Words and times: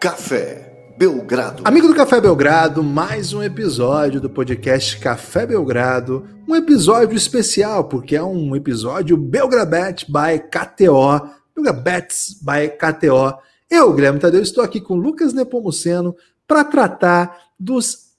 Café 0.00 0.94
Belgrado. 0.96 1.62
Amigo 1.62 1.86
do 1.86 1.94
Café 1.94 2.22
Belgrado, 2.22 2.82
mais 2.82 3.34
um 3.34 3.42
episódio 3.42 4.18
do 4.18 4.30
podcast 4.30 4.98
Café 4.98 5.44
Belgrado. 5.44 6.26
Um 6.48 6.56
episódio 6.56 7.14
especial, 7.14 7.84
porque 7.84 8.16
é 8.16 8.22
um 8.22 8.56
episódio 8.56 9.14
Belgrabet 9.14 10.06
by 10.06 10.38
KTO. 10.38 11.28
Belgrabets 11.54 12.40
by 12.40 12.70
KTO. 12.78 13.38
Eu, 13.70 13.92
Guilherme 13.92 14.18
Tadeu, 14.18 14.40
estou 14.40 14.64
aqui 14.64 14.80
com 14.80 14.94
Lucas 14.94 15.34
Nepomuceno 15.34 16.16
para 16.48 16.64
tratar 16.64 17.38
dos 17.58 18.14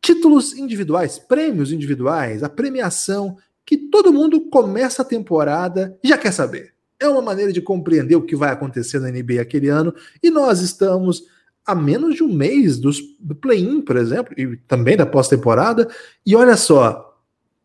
títulos 0.00 0.54
individuais, 0.54 1.18
prêmios 1.18 1.70
individuais, 1.70 2.42
a 2.42 2.48
premiação 2.48 3.36
que 3.66 3.76
todo 3.76 4.14
mundo 4.14 4.48
começa 4.48 5.02
a 5.02 5.04
temporada 5.04 5.98
e 6.02 6.08
já 6.08 6.16
quer 6.16 6.32
saber. 6.32 6.77
É 7.00 7.08
uma 7.08 7.22
maneira 7.22 7.52
de 7.52 7.60
compreender 7.60 8.16
o 8.16 8.22
que 8.22 8.34
vai 8.34 8.50
acontecer 8.50 8.98
na 8.98 9.10
NBA 9.10 9.40
aquele 9.40 9.68
ano 9.68 9.94
e 10.22 10.30
nós 10.30 10.60
estamos 10.60 11.24
a 11.64 11.74
menos 11.74 12.14
de 12.14 12.22
um 12.22 12.32
mês 12.32 12.78
dos, 12.78 12.98
do 13.20 13.34
play-in, 13.34 13.82
por 13.82 13.96
exemplo, 13.96 14.32
e 14.38 14.56
também 14.66 14.96
da 14.96 15.04
pós-temporada. 15.04 15.86
E 16.24 16.34
olha 16.34 16.56
só, 16.56 17.08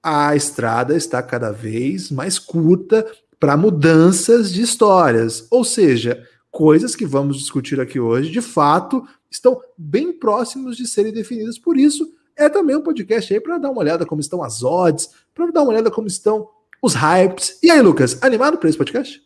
a 0.03 0.35
estrada 0.35 0.93
está 0.93 1.23
cada 1.23 1.51
vez 1.51 2.11
mais 2.11 2.37
curta 2.37 3.09
para 3.39 3.55
mudanças 3.55 4.51
de 4.51 4.61
histórias. 4.61 5.47
Ou 5.49 5.63
seja, 5.63 6.27
coisas 6.51 6.95
que 6.95 7.05
vamos 7.05 7.37
discutir 7.37 7.79
aqui 7.79 7.97
hoje, 7.97 8.29
de 8.29 8.41
fato, 8.41 9.07
estão 9.31 9.61
bem 9.77 10.11
próximos 10.11 10.75
de 10.75 10.85
serem 10.85 11.13
definidas. 11.13 11.57
Por 11.57 11.77
isso, 11.77 12.13
é 12.35 12.49
também 12.49 12.75
um 12.75 12.81
podcast 12.81 13.33
aí 13.33 13.39
para 13.39 13.57
dar 13.57 13.71
uma 13.71 13.79
olhada 13.79 14.05
como 14.05 14.19
estão 14.19 14.43
as 14.43 14.63
odds, 14.63 15.09
para 15.33 15.49
dar 15.49 15.61
uma 15.61 15.71
olhada 15.71 15.89
como 15.89 16.07
estão 16.07 16.49
os 16.83 16.93
hypes. 16.95 17.57
E 17.63 17.71
aí, 17.71 17.81
Lucas, 17.81 18.21
animado 18.21 18.57
para 18.57 18.67
esse 18.67 18.77
podcast? 18.77 19.23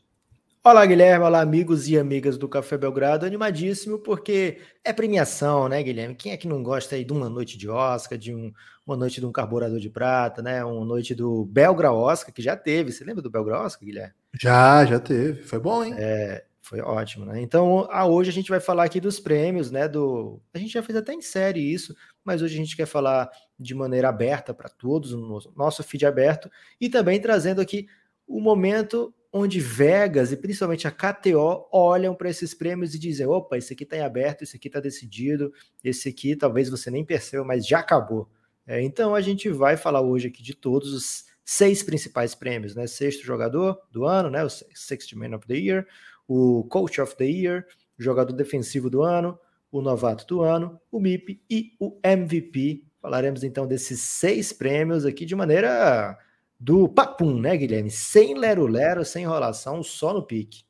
Olá, 0.64 0.86
Guilherme. 0.86 1.26
Olá, 1.26 1.42
amigos 1.42 1.90
e 1.90 1.98
amigas 1.98 2.38
do 2.38 2.48
Café 2.48 2.78
Belgrado. 2.78 3.26
Animadíssimo 3.26 3.98
porque 3.98 4.60
é 4.86 4.94
premiação, 4.94 5.68
né, 5.68 5.82
Guilherme? 5.82 6.14
Quem 6.14 6.32
é 6.32 6.38
que 6.38 6.48
não 6.48 6.62
gosta 6.62 6.96
aí 6.96 7.04
de 7.04 7.12
uma 7.12 7.28
noite 7.28 7.58
de 7.58 7.68
Oscar, 7.68 8.16
de 8.16 8.32
um, 8.32 8.54
uma 8.86 8.96
noite 8.96 9.20
de 9.20 9.26
um 9.26 9.32
carburador 9.32 9.80
de 9.80 9.90
prata, 9.90 10.40
né? 10.40 10.64
Uma 10.64 10.86
noite 10.86 11.16
do 11.16 11.46
Belgra 11.46 11.92
Oscar, 11.92 12.32
que 12.32 12.44
já 12.44 12.56
teve. 12.56 12.92
Você 12.92 13.04
lembra 13.04 13.24
do 13.24 13.30
Belgra 13.32 13.60
Oscar, 13.60 13.88
Guilherme? 13.88 14.14
Já, 14.40 14.86
já 14.86 15.00
teve. 15.00 15.42
Foi 15.42 15.58
bom, 15.58 15.84
hein? 15.84 15.96
É, 15.98 16.44
foi 16.68 16.82
ótimo, 16.82 17.26
né? 17.26 17.42
Então, 17.42 17.88
a, 17.90 18.06
hoje 18.06 18.30
a 18.30 18.34
gente 18.34 18.50
vai 18.50 18.60
falar 18.60 18.84
aqui 18.84 19.00
dos 19.00 19.20
prêmios, 19.20 19.72
né? 19.72 19.88
Do, 19.88 20.42
a 20.54 20.58
gente 20.58 20.74
já 20.74 20.84
fez 20.84 20.98
até 20.98 21.14
em 21.14 21.22
série 21.22 21.62
isso, 21.62 21.96
mas 22.26 22.42
hoje 22.42 22.56
a 22.56 22.58
gente 22.58 22.76
quer 22.76 22.86
falar 22.86 23.30
de 23.58 23.74
maneira 23.74 24.10
aberta 24.10 24.54
para 24.54 24.68
todos, 24.68 25.14
no 25.14 25.40
nosso 25.56 25.82
feed 25.82 26.06
aberto, 26.06 26.52
e 26.80 26.90
também 26.90 27.22
trazendo 27.22 27.62
aqui 27.62 27.88
o 28.28 28.42
momento 28.42 29.14
onde 29.32 29.62
Vegas 29.62 30.32
e 30.32 30.38
principalmente 30.38 30.88
a 30.88 30.92
KTO 30.92 31.70
olham 31.72 32.14
para 32.14 32.30
esses 32.30 32.54
prêmios 32.54 32.94
e 32.94 33.00
dizem: 33.00 33.26
opa, 33.26 33.58
esse 33.58 33.72
aqui 33.72 33.84
está 33.84 33.96
em 33.96 34.02
aberto, 34.02 34.42
esse 34.42 34.58
aqui 34.58 34.68
está 34.68 34.82
decidido, 34.82 35.54
esse 35.82 36.10
aqui 36.10 36.36
talvez 36.36 36.70
você 36.70 36.92
nem 36.92 37.06
perceba, 37.06 37.46
mas 37.46 37.66
já 37.66 37.80
acabou. 37.80 38.30
É, 38.66 38.82
então 38.82 39.16
a 39.16 39.22
gente 39.22 39.50
vai 39.50 39.78
falar 39.78 40.02
hoje 40.02 40.28
aqui 40.28 40.44
de 40.44 40.54
todos 40.54 40.94
os 40.94 41.26
seis 41.46 41.82
principais 41.82 42.36
prêmios, 42.36 42.76
né? 42.76 42.86
Sexto 42.88 43.24
jogador 43.24 43.80
do 43.90 44.06
ano, 44.06 44.30
né? 44.30 44.44
O 44.44 44.50
Sixth 44.50 45.14
Man 45.14 45.34
of 45.34 45.48
the 45.48 45.56
Year, 45.56 45.88
o 46.28 46.64
Coach 46.66 47.00
of 47.00 47.16
the 47.16 47.26
Year, 47.26 47.66
o 47.98 48.04
jogador 48.04 48.34
defensivo 48.34 48.90
do 48.90 49.02
ano, 49.02 49.38
o 49.72 49.82
novato 49.82 50.26
do 50.28 50.42
ano, 50.42 50.80
o 50.92 51.00
MIP 51.00 51.42
e 51.50 51.72
o 51.80 51.98
MVP. 52.04 52.84
Falaremos 53.02 53.44
então 53.44 53.68
desses 53.68 54.02
seis 54.02 54.52
prêmios 54.52 55.06
aqui 55.06 55.26
de 55.26 55.36
maneira 55.36 56.18
do 56.60 56.90
Papum, 56.90 57.40
né, 57.40 57.56
Guilherme? 57.56 57.90
Sem 57.92 58.38
lero-lero, 58.38 59.06
sem 59.06 59.24
enrolação, 59.24 59.84
só 59.84 60.14
no 60.14 60.24
pique. 60.24 60.64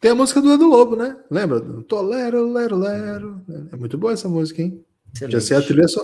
Tem 0.00 0.10
a 0.10 0.14
música 0.14 0.40
do 0.42 0.52
Edu 0.52 0.68
Lobo, 0.68 0.96
né? 0.96 1.16
Lembra? 1.30 1.60
Tolero, 1.88 2.52
lero, 2.52 2.76
lero. 2.76 3.42
É 3.72 3.76
muito 3.76 3.96
boa 3.96 4.12
essa 4.12 4.28
música, 4.28 4.60
hein? 4.60 4.84
Excelente. 5.14 5.32
Já 5.32 5.40
sei 5.40 5.56
a 5.56 5.62
trilha 5.62 5.88
só. 5.88 6.02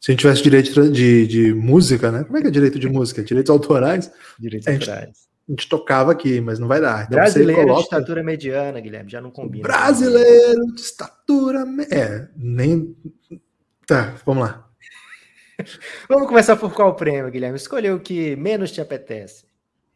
Se 0.00 0.10
a 0.10 0.12
gente 0.12 0.20
tivesse 0.20 0.42
direito 0.42 0.92
de, 0.92 1.26
de 1.26 1.54
música, 1.54 2.12
né? 2.12 2.24
Como 2.24 2.36
é 2.36 2.42
que 2.42 2.46
é 2.46 2.50
direito 2.50 2.78
de 2.78 2.88
música? 2.88 3.24
Direitos 3.24 3.50
autorais? 3.50 4.12
Direitos 4.38 4.70
gente, 4.70 4.88
autorais. 4.88 5.29
A 5.50 5.52
gente 5.52 5.68
tocava 5.68 6.12
aqui, 6.12 6.40
mas 6.40 6.60
não 6.60 6.68
vai 6.68 6.80
dar. 6.80 7.06
Então, 7.06 7.18
Brasileiro 7.18 7.62
coloca... 7.62 7.80
de 7.80 7.84
estatura 7.84 8.22
mediana, 8.22 8.78
Guilherme, 8.78 9.10
já 9.10 9.20
não 9.20 9.32
combina. 9.32 9.64
Brasileiro 9.64 10.64
de 10.72 10.80
estatura. 10.80 11.66
Me... 11.66 11.82
É, 11.90 12.28
nem. 12.36 12.96
Tá, 13.84 14.14
vamos 14.24 14.44
lá. 14.44 14.68
Vamos 16.08 16.28
começar 16.28 16.56
por 16.56 16.72
qual 16.72 16.94
prêmio, 16.94 17.30
Guilherme? 17.30 17.56
Escolheu 17.56 17.96
o 17.96 18.00
que 18.00 18.34
menos 18.36 18.70
te 18.70 18.80
apetece. 18.80 19.44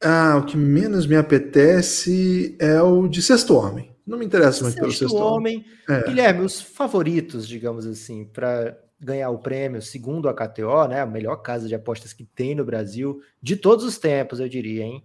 Ah, 0.03 0.37
o 0.37 0.45
que 0.45 0.57
menos 0.57 1.07
me 1.07 1.17
apetece 1.17 2.55
é 2.59 2.83
o 2.83 3.09
de 3.09 3.23
Sexto 3.23 3.57
Homem. 3.57 3.97
Não 4.07 4.19
me 4.19 4.27
interessa 4.27 4.63
muito 4.63 4.77
pelo 4.77 4.93
Sexto 4.93 5.17
Homem. 5.17 5.65
homem. 5.89 6.01
É. 6.03 6.07
Guilherme, 6.07 6.45
os 6.45 6.61
favoritos, 6.61 7.49
digamos 7.49 7.87
assim, 7.87 8.27
para 8.27 8.77
ganhar 9.01 9.31
o 9.31 9.39
prêmio, 9.39 9.81
segundo 9.81 10.29
a 10.29 10.35
KTO, 10.35 10.89
né, 10.89 11.01
a 11.01 11.07
melhor 11.07 11.37
casa 11.37 11.67
de 11.67 11.75
apostas 11.75 12.13
que 12.13 12.25
tem 12.25 12.55
no 12.55 12.65
Brasil, 12.65 13.21
de 13.41 13.57
todos 13.57 13.85
os 13.85 13.97
tempos, 13.97 14.41
eu 14.41 14.49
diria, 14.49 14.83
hein? 14.83 15.03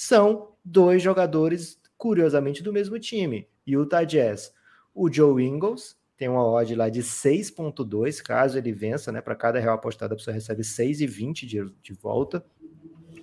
São 0.00 0.52
dois 0.64 1.02
jogadores, 1.02 1.76
curiosamente, 1.96 2.62
do 2.62 2.72
mesmo 2.72 3.00
time. 3.00 3.48
Utah 3.66 4.04
Jazz. 4.04 4.54
O 4.94 5.12
Joe 5.12 5.44
Ingles, 5.44 5.96
tem 6.16 6.28
uma 6.28 6.46
odd 6.46 6.72
lá 6.76 6.88
de 6.88 7.02
6.2, 7.02 8.22
caso 8.22 8.56
ele 8.56 8.70
vença, 8.70 9.10
né? 9.10 9.20
Para 9.20 9.34
cada 9.34 9.58
real 9.58 9.74
apostado, 9.74 10.14
a 10.14 10.16
pessoa 10.16 10.32
recebe 10.32 10.62
6,20 10.62 11.46
de, 11.46 11.64
de 11.82 11.92
volta. 11.94 12.44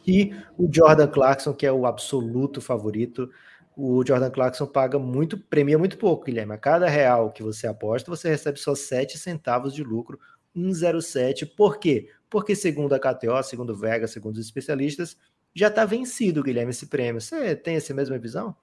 E 0.06 0.35
o 0.58 0.68
Jordan 0.69 1.08
Clarkson, 1.08 1.53
que 1.53 1.66
é 1.66 1.72
o 1.72 1.85
absoluto 1.85 2.59
favorito. 2.59 3.31
O 3.74 4.06
Jordan 4.06 4.30
Clarkson 4.30 4.68
paga 4.68 5.00
muito, 5.00 5.38
premia 5.38 5.78
muito 5.78 5.97
pouco, 5.97 6.25
Guilherme. 6.25 6.56
A 6.56 6.58
cada 6.58 6.90
real 6.90 7.31
que 7.31 7.41
você 7.41 7.68
aposta, 7.68 8.12
você 8.12 8.28
recebe 8.28 8.59
só 8.59 8.75
7 8.75 9.18
centavos 9.18 9.74
de 9.74 9.81
lucro, 9.81 10.19
1,07. 10.53 11.50
Por 11.56 11.80
quê? 11.80 12.09
Porque, 12.30 12.53
segundo 12.53 12.91
a 12.91 13.00
KTO, 13.00 13.41
segundo 13.44 13.74
Vega, 13.74 14.09
segundo 14.09 14.35
os 14.35 14.46
especialistas, 14.46 15.16
já 15.56 15.68
está 15.68 15.86
vencido, 15.86 16.44
Guilherme, 16.44 16.72
esse 16.72 16.88
prêmio. 16.88 17.22
Você 17.22 17.56
tem 17.56 17.78
essa 17.78 17.94
mesma 17.94 18.18
visão? 18.18 18.54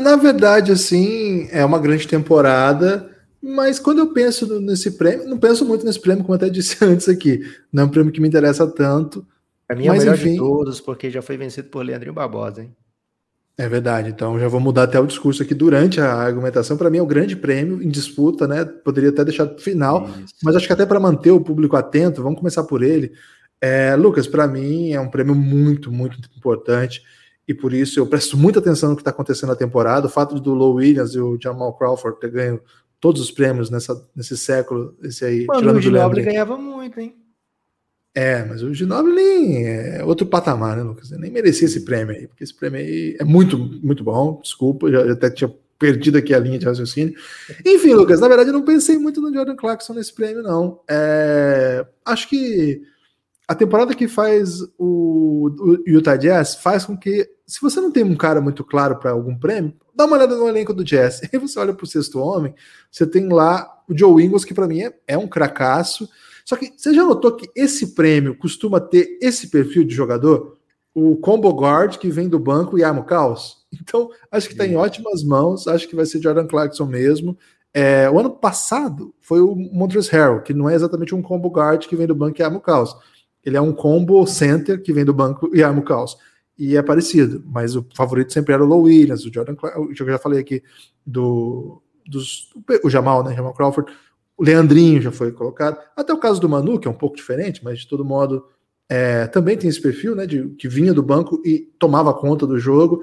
Na 0.00 0.16
verdade, 0.16 0.72
assim, 0.72 1.48
é 1.50 1.64
uma 1.64 1.78
grande 1.78 2.06
temporada, 2.06 3.10
mas 3.40 3.78
quando 3.78 3.98
eu 4.00 4.12
penso 4.12 4.60
nesse 4.60 4.92
prêmio, 4.92 5.26
não 5.28 5.38
penso 5.38 5.64
muito 5.64 5.86
nesse 5.86 6.00
prêmio, 6.00 6.24
como 6.24 6.34
até 6.34 6.50
disse 6.50 6.76
antes 6.84 7.08
aqui. 7.08 7.40
Não 7.72 7.84
é 7.84 7.86
um 7.86 7.90
prêmio 7.90 8.12
que 8.12 8.20
me 8.20 8.28
interessa 8.28 8.66
tanto. 8.66 9.26
Para 9.66 9.76
mim 9.76 9.86
é 9.86 9.88
mas, 9.88 9.98
o 9.98 10.00
melhor 10.00 10.16
enfim, 10.16 10.32
de 10.32 10.38
todos, 10.38 10.80
porque 10.80 11.10
já 11.10 11.22
foi 11.22 11.36
vencido 11.36 11.68
por 11.68 11.84
Leandrinho 11.84 12.14
Barbosa, 12.14 12.62
hein? 12.62 12.74
É 13.56 13.68
verdade, 13.68 14.10
então 14.10 14.38
já 14.38 14.46
vou 14.46 14.60
mudar 14.60 14.84
até 14.84 15.00
o 15.00 15.06
discurso 15.06 15.42
aqui 15.42 15.52
durante 15.52 16.00
a 16.00 16.12
argumentação. 16.12 16.76
Para 16.76 16.88
mim 16.88 16.98
é 16.98 17.02
o 17.02 17.06
grande 17.06 17.34
prêmio 17.34 17.82
em 17.82 17.88
disputa, 17.88 18.46
né? 18.46 18.64
Poderia 18.64 19.10
até 19.10 19.24
deixar 19.24 19.48
final, 19.58 20.08
Isso. 20.24 20.34
mas 20.44 20.54
acho 20.54 20.66
que 20.66 20.72
até 20.72 20.86
para 20.86 21.00
manter 21.00 21.32
o 21.32 21.40
público 21.40 21.74
atento, 21.74 22.22
vamos 22.22 22.38
começar 22.38 22.62
por 22.62 22.84
ele. 22.84 23.12
É, 23.60 23.94
Lucas, 23.96 24.26
para 24.26 24.46
mim 24.46 24.92
é 24.92 25.00
um 25.00 25.08
prêmio 25.08 25.34
muito, 25.34 25.90
muito 25.90 26.18
importante 26.36 27.02
e 27.46 27.54
por 27.54 27.72
isso 27.72 27.98
eu 27.98 28.06
presto 28.06 28.36
muita 28.36 28.58
atenção 28.58 28.90
no 28.90 28.96
que 28.96 29.00
está 29.00 29.10
acontecendo 29.10 29.48
na 29.48 29.56
temporada. 29.56 30.06
O 30.06 30.10
fato 30.10 30.38
do 30.38 30.52
Low 30.52 30.74
Williams 30.74 31.14
e 31.14 31.18
o 31.18 31.38
Jamal 31.40 31.72
Crawford 31.76 32.20
ter 32.20 32.30
ganho 32.30 32.60
todos 33.00 33.22
os 33.22 33.30
prêmios 33.30 33.70
nessa, 33.70 34.06
nesse 34.14 34.36
século, 34.36 34.94
esse 35.02 35.24
aí. 35.24 35.46
Mano, 35.46 35.72
o 35.72 35.80
Ginobili 35.80 36.22
ganhava 36.22 36.56
muito, 36.56 37.00
hein? 37.00 37.16
É, 38.14 38.44
mas 38.44 38.62
o 38.62 38.74
Ginobili 38.74 39.64
é 39.64 40.04
outro 40.04 40.26
patamar, 40.26 40.76
né, 40.76 40.82
Lucas? 40.82 41.10
Eu 41.10 41.18
nem 41.18 41.30
merecia 41.30 41.66
esse 41.66 41.84
prêmio 41.84 42.14
aí, 42.14 42.26
porque 42.26 42.44
esse 42.44 42.54
prêmio 42.54 42.80
aí 42.80 43.16
é 43.18 43.24
muito, 43.24 43.56
muito 43.56 44.04
bom. 44.04 44.40
Desculpa, 44.42 44.90
já, 44.90 45.06
já 45.06 45.12
até 45.12 45.30
tinha 45.30 45.54
perdido 45.78 46.18
aqui 46.18 46.34
a 46.34 46.38
linha 46.38 46.58
de 46.58 46.66
raciocínio. 46.66 47.14
Enfim, 47.64 47.94
Lucas, 47.94 48.20
na 48.20 48.28
verdade 48.28 48.50
eu 48.50 48.54
não 48.54 48.64
pensei 48.64 48.98
muito 48.98 49.20
no 49.20 49.32
Jordan 49.32 49.56
Clarkson 49.56 49.94
nesse 49.94 50.12
prêmio, 50.12 50.42
não. 50.42 50.80
É, 50.90 51.86
acho 52.04 52.28
que 52.28 52.82
a 53.48 53.54
temporada 53.54 53.94
que 53.94 54.06
faz 54.06 54.60
o, 54.78 55.48
o 55.58 55.82
Utah 55.86 56.16
Jazz 56.16 56.56
faz 56.56 56.84
com 56.84 56.94
que, 56.94 57.26
se 57.46 57.62
você 57.62 57.80
não 57.80 57.90
tem 57.90 58.04
um 58.04 58.14
cara 58.14 58.42
muito 58.42 58.62
claro 58.62 58.96
para 58.96 59.12
algum 59.12 59.34
prêmio, 59.34 59.72
dá 59.94 60.04
uma 60.04 60.18
olhada 60.18 60.36
no 60.36 60.46
elenco 60.46 60.74
do 60.74 60.84
Jazz. 60.84 61.22
Aí 61.32 61.38
você 61.38 61.58
olha 61.58 61.72
para 61.72 61.82
o 61.82 61.86
sexto 61.86 62.20
homem, 62.20 62.54
você 62.92 63.06
tem 63.06 63.26
lá 63.26 63.66
o 63.88 63.96
Joe 63.96 64.22
Ingles, 64.22 64.44
que 64.44 64.52
para 64.52 64.68
mim 64.68 64.82
é, 64.82 64.94
é 65.06 65.16
um 65.16 65.26
cracaço. 65.26 66.06
Só 66.44 66.56
que 66.56 66.74
você 66.76 66.92
já 66.92 67.02
notou 67.02 67.34
que 67.34 67.48
esse 67.56 67.94
prêmio 67.94 68.36
costuma 68.36 68.80
ter 68.80 69.18
esse 69.22 69.48
perfil 69.48 69.82
de 69.84 69.94
jogador? 69.94 70.58
O 70.94 71.16
combo 71.16 71.48
guard 71.50 71.96
que 71.96 72.10
vem 72.10 72.28
do 72.28 72.38
banco 72.38 72.78
e 72.78 72.84
arma 72.84 73.00
o 73.00 73.04
caos. 73.04 73.66
Então, 73.72 74.10
acho 74.30 74.46
que 74.46 74.54
está 74.54 74.66
em 74.66 74.76
ótimas 74.76 75.22
mãos. 75.22 75.66
Acho 75.66 75.88
que 75.88 75.96
vai 75.96 76.04
ser 76.04 76.20
Jordan 76.20 76.46
Clarkson 76.46 76.84
mesmo. 76.84 77.36
É, 77.72 78.10
o 78.10 78.18
ano 78.18 78.30
passado 78.30 79.14
foi 79.20 79.40
o 79.40 79.54
Montrezl 79.54 80.10
Harrell, 80.10 80.42
que 80.42 80.52
não 80.52 80.68
é 80.68 80.74
exatamente 80.74 81.14
um 81.14 81.22
combo 81.22 81.48
guard 81.48 81.86
que 81.86 81.96
vem 81.96 82.06
do 82.06 82.14
banco 82.14 82.40
e 82.40 82.42
arma 82.42 82.58
o 82.58 82.60
caos 82.60 82.94
ele 83.48 83.56
é 83.56 83.60
um 83.60 83.72
combo 83.72 84.26
center 84.26 84.82
que 84.82 84.92
vem 84.92 85.04
do 85.04 85.14
banco 85.14 85.50
e 85.54 85.62
arma 85.62 85.80
o 85.80 85.84
caos. 85.84 86.16
E 86.58 86.76
é 86.76 86.82
parecido, 86.82 87.42
mas 87.46 87.74
o 87.74 87.86
favorito 87.94 88.32
sempre 88.32 88.52
era 88.52 88.62
o 88.62 88.66
Low 88.66 88.82
Williams, 88.82 89.24
o 89.24 89.32
Jordan 89.32 89.54
o 89.76 89.88
que 89.88 90.02
eu 90.02 90.06
já 90.06 90.18
falei 90.18 90.40
aqui 90.40 90.62
do 91.06 91.82
dos, 92.06 92.48
o 92.82 92.88
Jamal, 92.88 93.22
né? 93.22 93.34
Jamal 93.34 93.52
Crawford, 93.52 93.92
o 94.36 94.42
Leandrinho 94.42 95.00
já 95.00 95.12
foi 95.12 95.30
colocado. 95.30 95.78
Até 95.94 96.12
o 96.12 96.18
caso 96.18 96.40
do 96.40 96.48
Manu, 96.48 96.78
que 96.78 96.88
é 96.88 96.90
um 96.90 96.94
pouco 96.94 97.16
diferente, 97.16 97.62
mas 97.62 97.80
de 97.80 97.88
todo 97.88 98.04
modo 98.04 98.44
é, 98.88 99.26
também 99.26 99.56
tem 99.56 99.68
esse 99.68 99.80
perfil, 99.80 100.14
né? 100.16 100.26
De, 100.26 100.48
que 100.50 100.68
vinha 100.68 100.94
do 100.94 101.02
banco 101.02 101.40
e 101.44 101.70
tomava 101.78 102.14
conta 102.14 102.46
do 102.46 102.58
jogo. 102.58 103.02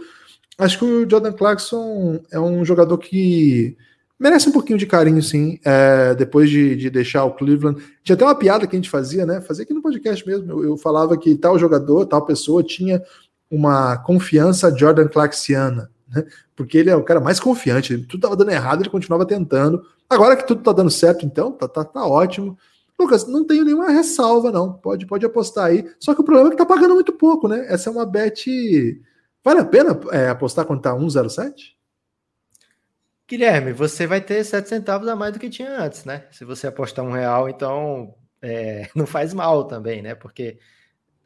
Acho 0.58 0.80
que 0.80 0.86
o 0.86 1.10
Jordan 1.10 1.34
Clarkson 1.34 2.20
é 2.32 2.40
um 2.40 2.66
jogador 2.66 2.98
que 2.98 3.78
merece 4.20 4.50
um 4.50 4.52
pouquinho 4.52 4.80
de 4.80 4.86
carinho, 4.86 5.22
sim, 5.22 5.60
é, 5.64 6.16
depois 6.16 6.50
de, 6.50 6.76
de, 6.76 6.90
deixar 6.90 7.26
o 7.26 7.32
Cleveland. 7.32 7.82
Tinha 8.04 8.16
até 8.16 8.24
uma 8.24 8.36
piada 8.36 8.66
que 8.66 8.76
a 8.76 8.80
gente 8.80 8.90
fazia, 8.90 9.26
né? 9.26 9.42
Fazia 9.42 9.64
aqui 9.64 9.74
no 9.74 9.82
podcast 9.82 10.26
mesmo. 10.26 10.52
Eu, 10.52 10.64
eu 10.64 10.78
falava 10.78 11.18
que 11.18 11.36
tal 11.36 11.60
jogador, 11.60 12.06
tal 12.06 12.26
pessoa 12.26 12.64
tinha 12.64 13.02
uma 13.50 13.98
confiança 13.98 14.76
Jordan 14.76 15.08
Clarksiana, 15.08 15.90
né? 16.08 16.26
Porque 16.56 16.78
ele 16.78 16.90
é 16.90 16.96
o 16.96 17.04
cara 17.04 17.20
mais 17.20 17.40
confiante. 17.40 17.98
Tudo 17.98 18.16
estava 18.16 18.36
dando 18.36 18.52
errado, 18.52 18.82
ele 18.82 18.90
continuava 18.90 19.26
tentando. 19.26 19.84
Agora 20.10 20.36
que 20.36 20.48
tudo 20.48 20.60
está 20.60 20.72
dando 20.72 20.90
certo, 20.90 21.26
então, 21.26 21.52
tá, 21.52 21.68
tá, 21.68 21.84
tá 21.84 22.06
ótimo. 22.06 22.58
Lucas, 22.98 23.28
não 23.28 23.46
tenho 23.46 23.66
nenhuma 23.66 23.90
ressalva, 23.90 24.52
não. 24.52 24.72
Pode, 24.72 25.06
pode 25.06 25.26
apostar 25.26 25.66
aí. 25.66 25.86
Só 26.00 26.16
que 26.16 26.22
o 26.22 26.24
problema 26.24 26.48
é 26.48 26.52
que 26.52 26.58
tá 26.58 26.66
pagando 26.66 26.94
muito 26.94 27.12
pouco, 27.12 27.48
né? 27.48 27.66
Essa 27.68 27.90
é 27.90 27.92
uma 27.92 28.06
bet. 28.06 29.02
Vale 29.44 29.60
a 29.60 29.66
pena 29.66 30.00
é, 30.12 30.30
apostar 30.30 30.66
quando 30.66 30.82
tá 30.82 30.94
1,07? 30.94 31.75
Guilherme, 33.28 33.74
você 33.74 34.06
vai 34.06 34.22
ter 34.22 34.44
7 34.44 34.70
centavos 34.70 35.08
a 35.08 35.16
mais 35.16 35.34
do 35.34 35.40
que 35.40 35.50
tinha 35.50 35.80
antes, 35.80 36.06
né? 36.06 36.28
Se 36.32 36.46
você 36.46 36.68
apostar 36.68 37.04
um 37.04 37.12
real, 37.12 37.50
então 37.50 38.16
é, 38.42 38.88
não 38.96 39.08
faz 39.08 39.34
mal 39.34 39.66
também, 39.66 40.02
né? 40.02 40.14
Porque 40.14 40.60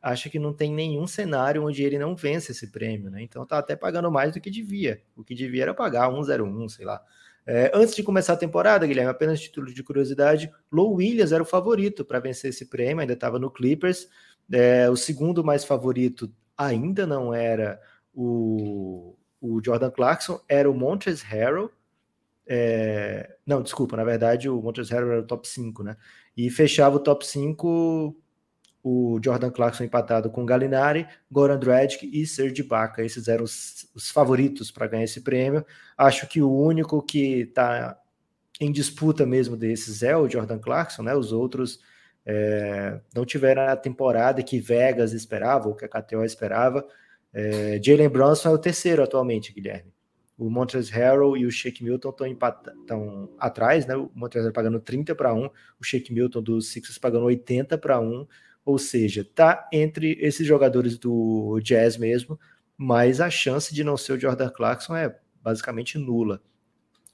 acho 0.01 0.29
que 0.29 0.39
não 0.39 0.53
tem 0.53 0.73
nenhum 0.73 1.05
cenário 1.05 1.65
onde 1.65 1.83
ele 1.83 1.99
não 1.99 2.15
vence 2.15 2.53
esse 2.53 2.71
prêmio, 2.71 3.11
né? 3.11 3.21
Então 3.21 3.45
tá 3.45 3.57
até 3.57 3.75
pagando 3.75 4.09
mais 4.09 4.33
do 4.33 4.39
que 4.39 4.49
devia. 4.49 5.01
O 5.15 5.23
que 5.25 5.35
devia 5.35 5.63
era 5.63 5.73
pagar 5.73 6.09
1,01, 6.09 6.69
sei 6.69 6.85
lá. 6.85 7.01
É, 7.45 7.71
antes 7.73 7.95
de 7.95 8.03
começar 8.03 8.33
a 8.33 8.37
temporada, 8.37 8.87
Guilherme, 8.87 9.11
apenas 9.11 9.41
título 9.41 9.73
de 9.73 9.83
curiosidade, 9.83 10.51
Low 10.71 10.93
Williams 10.93 11.31
era 11.31 11.43
o 11.43 11.45
favorito 11.45 12.05
para 12.05 12.19
vencer 12.19 12.51
esse 12.51 12.65
prêmio, 12.67 13.01
ainda 13.01 13.13
estava 13.13 13.37
no 13.37 13.51
Clippers. 13.51 14.07
É, 14.51 14.89
o 14.89 14.95
segundo 14.95 15.43
mais 15.43 15.65
favorito 15.65 16.31
ainda 16.57 17.05
não 17.05 17.33
era 17.33 17.81
o, 18.13 19.17
o 19.41 19.61
Jordan 19.63 19.91
Clarkson, 19.91 20.39
era 20.47 20.69
o 20.69 20.73
Montrezl 20.73 21.25
Harrell, 21.25 21.71
é, 22.51 23.37
não, 23.45 23.61
desculpa, 23.61 23.95
na 23.95 24.03
verdade 24.03 24.49
o 24.49 24.59
Montrezl 24.59 24.95
Harrell 24.95 25.11
era 25.11 25.21
o 25.21 25.27
top 25.27 25.47
5, 25.47 25.83
né? 25.83 25.95
E 26.35 26.49
fechava 26.49 26.95
o 26.95 26.99
top 26.99 27.25
5 27.25 28.15
o 28.83 29.19
Jordan 29.23 29.51
Clarkson 29.51 29.83
empatado 29.83 30.31
com 30.31 30.45
Galinari, 30.45 31.05
Goran 31.29 31.59
Dragic 31.59 32.09
e 32.11 32.25
Serge 32.25 32.61
Ibaka. 32.61 33.03
Esses 33.03 33.27
eram 33.27 33.43
os, 33.43 33.87
os 33.93 34.09
favoritos 34.09 34.71
para 34.71 34.87
ganhar 34.87 35.03
esse 35.03 35.21
prêmio. 35.21 35.63
Acho 35.97 36.27
que 36.27 36.41
o 36.41 36.51
único 36.51 37.01
que 37.03 37.41
está 37.41 37.99
em 38.59 38.71
disputa 38.71 39.25
mesmo 39.25 39.55
desses 39.55 40.01
é 40.01 40.17
o 40.17 40.27
Jordan 40.27 40.59
Clarkson, 40.59 41.03
né? 41.03 41.13
Os 41.13 41.31
outros 41.31 41.79
é, 42.25 42.99
não 43.13 43.25
tiveram 43.25 43.63
a 43.63 43.75
temporada 43.75 44.41
que 44.41 44.59
Vegas 44.59 45.13
esperava, 45.13 45.67
ou 45.67 45.75
que 45.75 45.85
a 45.85 45.89
KTO 45.89 46.23
esperava. 46.23 46.85
É, 47.31 47.79
Jalen 47.83 48.09
Brunson 48.09 48.49
é 48.49 48.53
o 48.53 48.57
terceiro 48.57 49.03
atualmente, 49.03 49.53
Guilherme. 49.53 49.93
O 50.39 50.49
Montrezl 50.49 50.93
Harrell 50.93 51.35
e 51.35 51.45
o 51.45 51.51
Shake 51.51 51.83
Milton 51.83 52.15
estão 52.79 53.29
atrás, 53.37 53.85
né? 53.85 53.95
O 53.95 54.09
Montrezl 54.15 54.51
pagando 54.51 54.79
30 54.79 55.13
para 55.13 55.33
1, 55.33 55.45
o 55.45 55.83
Shake 55.83 56.13
Milton 56.13 56.41
dos 56.41 56.69
Sixers 56.69 56.97
pagando 56.97 57.25
80 57.25 57.77
para 57.77 57.99
1, 57.99 58.25
ou 58.63 58.77
seja, 58.77 59.27
tá 59.35 59.67
entre 59.73 60.17
esses 60.21 60.47
jogadores 60.47 60.97
do 60.97 61.59
Jazz 61.61 61.97
mesmo, 61.97 62.39
mas 62.77 63.19
a 63.19 63.29
chance 63.29 63.75
de 63.75 63.83
não 63.83 63.97
ser 63.97 64.13
o 64.13 64.19
Jordan 64.19 64.49
Clarkson 64.49 64.95
é 64.95 65.13
basicamente 65.43 65.97
nula. 65.97 66.41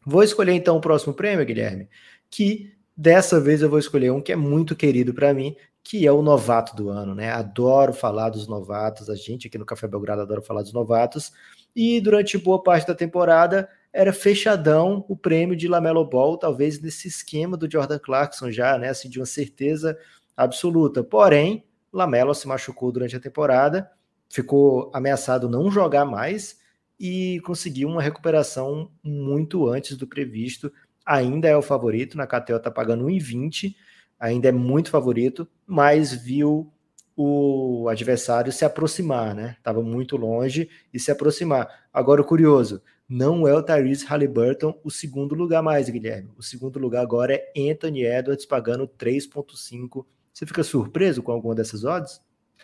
Vou 0.06 0.22
escolher 0.22 0.54
então 0.54 0.78
o 0.78 0.82
próximo 0.82 1.14
prêmio, 1.14 1.46
Guilherme, 1.46 1.90
que 2.30 2.72
dessa 2.96 3.42
vez 3.42 3.64
eu 3.64 3.70
vou 3.70 3.80
escolher 3.80 4.12
um 4.12 4.22
que 4.22 4.32
é 4.32 4.36
muito 4.36 4.76
querido 4.76 5.14
para 5.14 5.34
mim, 5.34 5.56
que 5.86 6.08
é 6.08 6.12
o 6.12 6.24
novato 6.24 6.76
do 6.76 6.90
ano, 6.90 7.14
né? 7.14 7.32
Adoro 7.32 7.94
falar 7.94 8.32
dos 8.32 8.48
novatos, 8.48 9.08
a 9.08 9.16
gente 9.16 9.48
aqui 9.48 9.56
no 9.56 9.68
Café 9.68 9.88
Belgrado 9.88 10.24
adora 10.24 10.42
falar 10.42 10.64
dos 10.64 10.74
novatos 10.74 11.32
e 11.76 12.02
durante 12.02 12.40
boa 12.40 12.62
parte 12.64 12.88
da 12.88 12.96
temporada 12.96 13.70
era 13.94 14.12
fechadão 14.12 15.06
o 15.08 15.16
prêmio 15.16 15.56
de 15.56 15.68
Lamelo 15.68 16.04
Ball, 16.04 16.40
talvez 16.40 16.82
nesse 16.82 17.08
esquema 17.08 17.56
do 17.56 17.72
Jordan 17.72 18.00
Clarkson 18.00 18.50
já, 18.50 18.80
né, 18.80 18.90
assim, 18.90 19.08
de 19.08 19.20
uma 19.20 19.28
certeza 19.28 19.96
absoluta. 20.36 21.04
Porém, 21.04 21.64
Lamelo 21.94 22.34
se 22.34 22.48
machucou 22.48 22.92
durante 22.92 23.16
a 23.16 23.20
temporada, 23.20 23.88
ficou 24.28 24.90
ameaçado 24.92 25.48
não 25.48 25.70
jogar 25.70 26.04
mais 26.04 26.60
e 27.00 27.40
conseguiu 27.46 27.90
uma 27.90 28.02
recuperação 28.02 28.90
muito 29.04 29.70
antes 29.70 29.96
do 29.96 30.08
previsto. 30.08 30.74
Ainda 31.06 31.48
é 31.48 31.56
o 31.56 31.62
favorito, 31.62 32.18
na 32.18 32.26
KTO 32.26 32.60
tá 32.60 32.72
pagando 32.72 33.06
1,20, 33.06 33.76
ainda 34.20 34.50
é 34.50 34.52
muito 34.52 34.90
favorito, 34.90 35.48
mas 35.66 36.14
viu 36.14 36.72
o 37.16 37.88
adversário 37.90 38.52
se 38.52 38.66
aproximar, 38.66 39.34
né? 39.34 39.56
Tava 39.64 39.82
muito 39.82 40.18
longe 40.18 40.70
e 40.94 41.00
se 41.00 41.12
aproximar. 41.12 41.68
Agora, 41.94 42.22
o 42.22 42.26
curioso, 42.26 42.82
não 43.08 43.48
é 43.48 43.54
o 43.54 43.64
Tyrese 43.64 44.06
Halliburton 44.06 44.78
o 44.84 44.92
segundo 44.92 45.36
lugar 45.36 45.62
mais, 45.62 45.90
Guilherme. 45.90 46.32
O 46.38 46.44
segundo 46.44 46.80
lugar 46.80 47.02
agora 47.02 47.34
é 47.34 47.72
Anthony 47.72 48.04
Edwards 48.04 48.46
pagando 48.46 48.88
3.5. 48.88 50.06
Você 50.34 50.46
fica 50.46 50.64
surpreso 50.64 51.24
com 51.24 51.32
alguma 51.32 51.56
dessas 51.56 51.86
odds? 51.86 52.20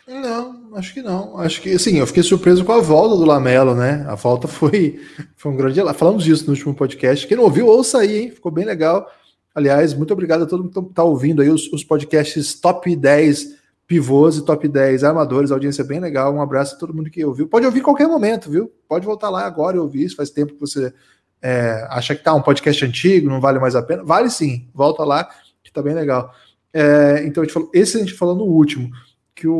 Não, 0.07 0.75
acho 0.75 0.93
que 0.93 1.01
não. 1.01 1.37
Acho 1.37 1.61
que 1.61 1.77
sim, 1.77 1.99
eu 1.99 2.07
fiquei 2.07 2.23
surpreso 2.23 2.65
com 2.65 2.71
a 2.71 2.81
volta 2.81 3.15
do 3.15 3.25
Lamelo, 3.25 3.75
né? 3.75 4.03
A 4.07 4.15
volta 4.15 4.47
foi, 4.49 4.99
foi 5.37 5.51
um 5.51 5.55
grande. 5.55 5.79
Falamos 5.93 6.23
disso 6.23 6.45
no 6.45 6.51
último 6.51 6.73
podcast. 6.73 7.27
Quem 7.27 7.37
não 7.37 7.43
ouviu, 7.43 7.67
ouça 7.67 7.99
aí, 7.99 8.17
hein? 8.17 8.31
Ficou 8.31 8.51
bem 8.51 8.65
legal. 8.65 9.07
Aliás, 9.53 9.93
muito 9.93 10.13
obrigado 10.13 10.43
a 10.43 10.45
todo 10.45 10.63
mundo 10.63 10.83
que 10.83 10.89
está 10.89 11.03
ouvindo 11.03 11.41
aí 11.41 11.49
os, 11.49 11.71
os 11.71 11.83
podcasts 11.83 12.53
top 12.59 12.95
10 12.95 13.59
pivôs 13.85 14.37
e 14.37 14.45
top 14.45 14.67
10 14.69 15.03
armadores, 15.03 15.51
audiência 15.51 15.83
bem 15.83 15.99
legal. 15.99 16.33
Um 16.33 16.41
abraço 16.41 16.75
a 16.75 16.77
todo 16.77 16.93
mundo 16.93 17.09
que 17.09 17.25
ouviu. 17.25 17.47
Pode 17.47 17.65
ouvir 17.65 17.79
em 17.79 17.83
qualquer 17.83 18.07
momento, 18.07 18.49
viu? 18.49 18.71
Pode 18.87 19.05
voltar 19.05 19.29
lá 19.29 19.45
agora 19.45 19.75
e 19.75 19.79
ouvir. 19.79 20.05
Isso 20.05 20.15
faz 20.15 20.29
tempo 20.29 20.53
que 20.53 20.59
você 20.59 20.93
é, 21.41 21.85
acha 21.89 22.15
que 22.15 22.23
tá 22.23 22.33
um 22.33 22.41
podcast 22.41 22.85
antigo, 22.85 23.29
não 23.29 23.41
vale 23.41 23.59
mais 23.59 23.75
a 23.75 23.81
pena. 23.81 24.01
Vale 24.01 24.29
sim, 24.29 24.69
volta 24.73 25.03
lá, 25.03 25.27
que 25.61 25.71
tá 25.71 25.81
bem 25.81 25.93
legal. 25.93 26.33
É, 26.73 27.23
então, 27.25 27.43
a 27.43 27.45
gente 27.45 27.53
falou, 27.53 27.69
esse 27.73 27.97
a 27.97 27.99
gente 27.99 28.13
falou 28.13 28.33
no 28.33 28.45
último, 28.45 28.89
que 29.35 29.45
o, 29.45 29.53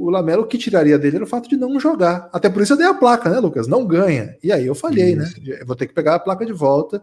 o 0.00 0.10
Lamelo, 0.10 0.42
o 0.42 0.46
que 0.46 0.58
tiraria 0.58 0.98
dele 0.98 1.16
era 1.16 1.24
o 1.24 1.28
fato 1.28 1.48
de 1.48 1.56
não 1.56 1.78
jogar. 1.78 2.28
Até 2.32 2.48
por 2.48 2.62
isso 2.62 2.72
eu 2.72 2.76
dei 2.76 2.86
a 2.86 2.94
placa, 2.94 3.30
né, 3.30 3.38
Lucas? 3.38 3.68
Não 3.68 3.86
ganha. 3.86 4.36
E 4.42 4.50
aí 4.50 4.66
eu 4.66 4.74
falhei, 4.74 5.14
né? 5.14 5.24
isso. 5.24 5.40
né? 5.40 5.58
Eu 5.60 5.66
vou 5.66 5.76
ter 5.76 5.86
que 5.86 5.94
pegar 5.94 6.16
a 6.16 6.18
placa 6.18 6.44
de 6.44 6.52
volta. 6.52 7.00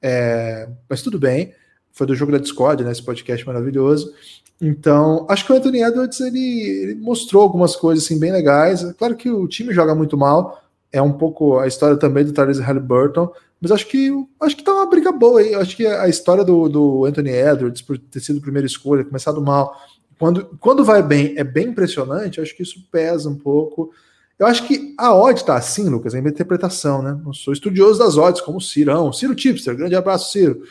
É, 0.00 0.68
mas 0.88 1.02
tudo 1.02 1.18
bem. 1.18 1.52
Foi 1.96 2.06
do 2.06 2.14
jogo 2.14 2.30
da 2.30 2.36
Discord, 2.36 2.84
né? 2.84 2.92
Esse 2.92 3.02
podcast 3.02 3.46
maravilhoso. 3.46 4.12
Então, 4.60 5.26
acho 5.30 5.46
que 5.46 5.52
o 5.52 5.56
Anthony 5.56 5.82
Edwards 5.82 6.20
ele, 6.20 6.60
ele, 6.60 6.94
mostrou 6.94 7.42
algumas 7.42 7.74
coisas 7.74 8.04
assim 8.04 8.18
bem 8.18 8.30
legais. 8.30 8.84
É 8.84 8.92
claro 8.92 9.16
que 9.16 9.30
o 9.30 9.48
time 9.48 9.72
joga 9.72 9.94
muito 9.94 10.14
mal, 10.14 10.62
é 10.92 11.00
um 11.00 11.12
pouco 11.12 11.58
a 11.58 11.66
história 11.66 11.96
também 11.96 12.22
do 12.22 12.34
Tyrese 12.34 12.60
Halliburton, 12.60 13.32
mas 13.58 13.72
acho 13.72 13.86
que 13.86 14.10
acho 14.38 14.54
que 14.54 14.62
tá 14.62 14.74
uma 14.74 14.90
briga 14.90 15.10
boa 15.10 15.40
aí. 15.40 15.54
Acho 15.54 15.74
que 15.74 15.86
a 15.86 16.06
história 16.06 16.44
do, 16.44 16.68
do 16.68 17.06
Anthony 17.06 17.30
Edwards 17.30 17.80
por 17.80 17.96
ter 17.96 18.20
sido 18.20 18.42
primeira 18.42 18.66
escolha, 18.66 19.02
começado 19.02 19.40
mal, 19.40 19.74
quando, 20.18 20.44
quando 20.60 20.84
vai 20.84 21.02
bem, 21.02 21.32
é 21.38 21.44
bem 21.44 21.68
impressionante. 21.68 22.42
Acho 22.42 22.54
que 22.54 22.62
isso 22.62 22.86
pesa 22.92 23.30
um 23.30 23.36
pouco. 23.36 23.90
Eu 24.38 24.46
acho 24.46 24.66
que 24.66 24.94
a 24.98 25.14
odd 25.14 25.42
tá 25.46 25.56
assim, 25.56 25.88
Lucas, 25.88 26.12
é 26.12 26.20
minha 26.20 26.30
interpretação, 26.30 27.00
né? 27.00 27.18
Não 27.24 27.32
sou 27.32 27.54
estudioso 27.54 27.98
das 27.98 28.18
odds, 28.18 28.42
como 28.42 28.58
o 28.58 28.60
Cirão, 28.60 29.14
Ciro 29.14 29.34
Tipster, 29.34 29.74
grande 29.74 29.94
abraço, 29.94 30.30
Ciro. 30.30 30.62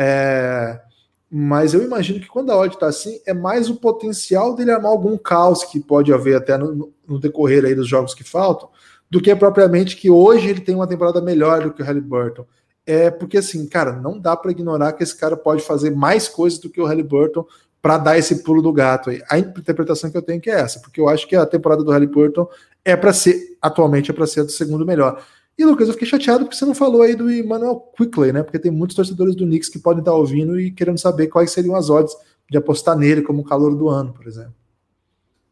É, 0.00 0.80
mas 1.28 1.74
eu 1.74 1.82
imagino 1.82 2.20
que 2.20 2.28
quando 2.28 2.50
a 2.52 2.56
odd 2.56 2.74
está 2.74 2.86
assim, 2.86 3.20
é 3.26 3.34
mais 3.34 3.68
o 3.68 3.74
potencial 3.74 4.54
dele 4.54 4.70
armar 4.70 4.92
algum 4.92 5.18
caos 5.18 5.64
que 5.64 5.80
pode 5.80 6.12
haver 6.12 6.36
até 6.36 6.56
no, 6.56 6.92
no, 7.06 7.18
decorrer 7.18 7.64
aí 7.64 7.74
dos 7.74 7.88
jogos 7.88 8.14
que 8.14 8.22
faltam, 8.22 8.68
do 9.10 9.20
que 9.20 9.34
propriamente 9.34 9.96
que 9.96 10.08
hoje 10.08 10.48
ele 10.48 10.60
tem 10.60 10.74
uma 10.74 10.86
temporada 10.86 11.20
melhor 11.20 11.62
do 11.62 11.72
que 11.72 11.82
o 11.82 11.84
Halliburton. 11.84 12.46
É 12.86 13.10
porque 13.10 13.38
assim, 13.38 13.66
cara, 13.66 13.92
não 13.92 14.18
dá 14.18 14.36
para 14.36 14.52
ignorar 14.52 14.92
que 14.92 15.02
esse 15.02 15.16
cara 15.16 15.36
pode 15.36 15.62
fazer 15.62 15.90
mais 15.90 16.28
coisas 16.28 16.58
do 16.58 16.70
que 16.70 16.80
o 16.80 16.86
Halliburton 16.86 17.44
para 17.82 17.98
dar 17.98 18.18
esse 18.18 18.42
pulo 18.42 18.62
do 18.62 18.72
gato 18.72 19.10
aí. 19.10 19.22
A 19.28 19.38
interpretação 19.38 20.10
que 20.10 20.16
eu 20.16 20.22
tenho 20.22 20.38
é 20.38 20.40
que 20.40 20.50
é 20.50 20.60
essa, 20.60 20.80
porque 20.80 21.00
eu 21.00 21.08
acho 21.08 21.26
que 21.26 21.36
a 21.36 21.44
temporada 21.44 21.84
do 21.84 21.90
Halliburton 21.90 22.48
é 22.84 22.96
para 22.96 23.12
ser, 23.12 23.56
atualmente 23.60 24.10
é 24.10 24.14
para 24.14 24.26
ser 24.26 24.40
a 24.40 24.44
do 24.44 24.52
segundo 24.52 24.86
melhor. 24.86 25.22
E 25.58 25.64
Lucas, 25.64 25.88
eu 25.88 25.94
fiquei 25.94 26.06
chateado 26.06 26.44
porque 26.44 26.56
você 26.56 26.64
não 26.64 26.74
falou 26.74 27.02
aí 27.02 27.16
do 27.16 27.28
Emmanuel 27.28 27.80
Quickley, 27.96 28.32
né? 28.32 28.44
Porque 28.44 28.60
tem 28.60 28.70
muitos 28.70 28.94
torcedores 28.94 29.34
do 29.34 29.44
Knicks 29.44 29.68
que 29.68 29.80
podem 29.80 29.98
estar 29.98 30.14
ouvindo 30.14 30.58
e 30.60 30.70
querendo 30.70 30.98
saber 30.98 31.26
quais 31.26 31.50
seriam 31.50 31.74
as 31.74 31.90
odds 31.90 32.16
de 32.48 32.56
apostar 32.56 32.96
nele 32.96 33.22
como 33.22 33.42
calor 33.42 33.74
do 33.74 33.88
ano, 33.88 34.12
por 34.12 34.26
exemplo. 34.26 34.54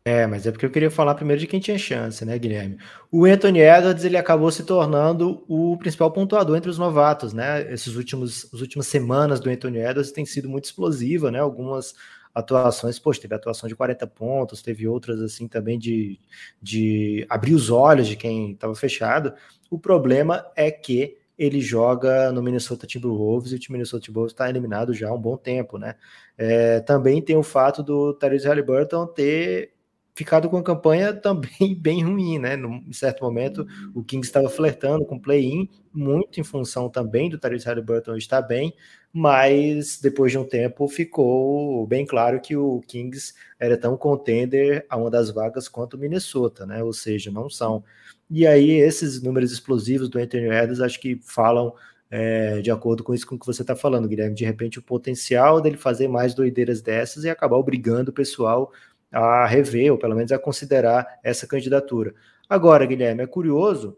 É, 0.05 0.25
mas 0.25 0.47
é 0.47 0.53
porque 0.53 0.65
eu 0.65 0.71
queria 0.71 0.89
falar 0.89 1.17
primeiro 1.17 1.41
de 1.41 1.49
quem 1.49 1.59
tinha 1.59 1.77
chance, 1.77 2.25
né, 2.25 2.39
Guilherme? 2.39 2.79
O 3.11 3.25
Anthony 3.25 3.59
Edwards, 3.59 4.05
ele 4.05 4.17
acabou 4.17 4.53
se 4.53 4.63
tornando 4.63 5.45
o 5.49 5.77
principal 5.79 6.13
pontuador 6.13 6.57
entre 6.57 6.71
os 6.71 6.79
novatos, 6.79 7.33
né? 7.33 7.73
Esses 7.73 7.97
últimos, 7.97 8.49
as 8.55 8.61
últimas 8.61 8.87
semanas 8.87 9.41
do 9.41 9.51
Anthony 9.51 9.79
Edwards 9.79 10.13
têm 10.13 10.25
sido 10.25 10.49
muito 10.49 10.67
explosiva, 10.67 11.33
né? 11.33 11.41
Algumas 11.41 11.93
atuações, 12.37 12.99
poxa, 12.99 13.23
teve 13.23 13.35
atuação 13.35 13.67
de 13.67 13.75
40 13.75 14.07
pontos, 14.09 14.61
teve 14.61 14.87
outras 14.87 15.23
assim 15.23 15.49
também 15.49 15.79
de, 15.79 16.21
de 16.61 17.25
abrir 17.31 17.55
os 17.55 17.71
olhos 17.71 18.07
de 18.07 18.15
quem 18.15 18.53
estava 18.53 18.75
fechado. 18.75 19.33
O 19.71 19.79
problema 19.79 20.47
é 20.55 20.71
que 20.71 21.17
ele 21.39 21.63
joga 21.63 22.31
no 22.33 22.43
Minnesota 22.43 22.87
Timberwolves 22.87 23.53
e 23.53 23.57
o 23.57 23.73
Minnesota 23.73 24.05
Timberwolves 24.05 24.35
está 24.35 24.51
eliminado 24.51 24.93
já 24.93 25.09
há 25.09 25.15
um 25.15 25.21
bom 25.21 25.37
tempo, 25.39 25.79
né? 25.79 25.95
É, 26.37 26.81
também 26.81 27.23
tem 27.23 27.37
o 27.37 27.43
fato 27.43 27.83
do 27.83 28.13
Therese 28.13 28.47
Halliburton 28.47 29.07
ter 29.07 29.73
ficado 30.17 30.49
com 30.49 30.57
a 30.57 30.63
campanha 30.63 31.13
também 31.21 31.75
bem 31.79 32.03
ruim, 32.03 32.39
né? 32.39 32.57
Num 32.57 32.93
certo 32.93 33.23
momento, 33.23 33.67
o 33.95 34.03
Kings 34.03 34.27
estava 34.27 34.49
flertando 34.49 35.05
com 35.05 35.19
play-in, 35.19 35.69
muito 35.93 36.41
em 36.41 36.45
função 36.45 36.89
também 36.89 37.29
do 37.29 37.39
Tyrese 37.39 37.67
Halliburton 37.67 38.17
estar 38.17 38.41
bem, 38.41 38.75
mas 39.13 40.01
depois 40.01 40.33
de 40.33 40.39
um 40.39 40.45
tempo 40.45 40.89
ficou 40.89 41.87
bem 41.87 42.07
claro 42.07 42.41
que 42.41 42.57
o 42.57 42.81
Kings 42.89 43.35
era 43.61 43.77
tão 43.77 43.97
contender 43.97 44.87
a 44.89 44.97
uma 44.97 45.11
das 45.11 45.31
vagas 45.31 45.69
quanto 45.69 45.95
o 45.95 45.99
Minnesota, 45.99 46.65
né? 46.67 46.83
Ou 46.83 46.93
seja, 46.93 47.31
não 47.31 47.49
são. 47.51 47.85
E 48.31 48.47
aí 48.47 48.71
esses 48.71 49.23
números 49.23 49.53
explosivos 49.53 50.09
do 50.09 50.19
Anthony 50.19 50.47
Edwards 50.47 50.81
acho 50.81 50.99
que 50.99 51.21
falam 51.23 51.73
é, 52.11 52.61
de 52.61 52.71
acordo 52.71 53.03
com 53.03 53.13
isso 53.13 53.27
com 53.27 53.39
que 53.39 53.47
você 53.47 53.63
está 53.63 53.75
falando, 53.75 54.09
Guilherme, 54.09 54.35
de 54.35 54.45
repente 54.45 54.79
o 54.79 54.83
potencial 54.83 55.61
dele 55.61 55.77
fazer 55.77 56.09
mais 56.09 56.35
doideiras 56.35 56.81
dessas 56.81 57.25
e 57.25 57.31
acabar 57.31 57.57
obrigando 57.57 58.11
o 58.11 58.15
pessoal 58.15 58.73
a 59.13 59.47
rever, 59.47 59.93
ou 59.93 59.99
pelo 59.99 60.15
menos 60.15 60.33
a 60.33 60.39
considerar 60.39 61.19
essa 61.23 61.47
candidatura. 61.47 62.15
Agora, 62.49 62.87
Guilherme, 62.87 63.23
é 63.23 63.27
curioso 63.27 63.97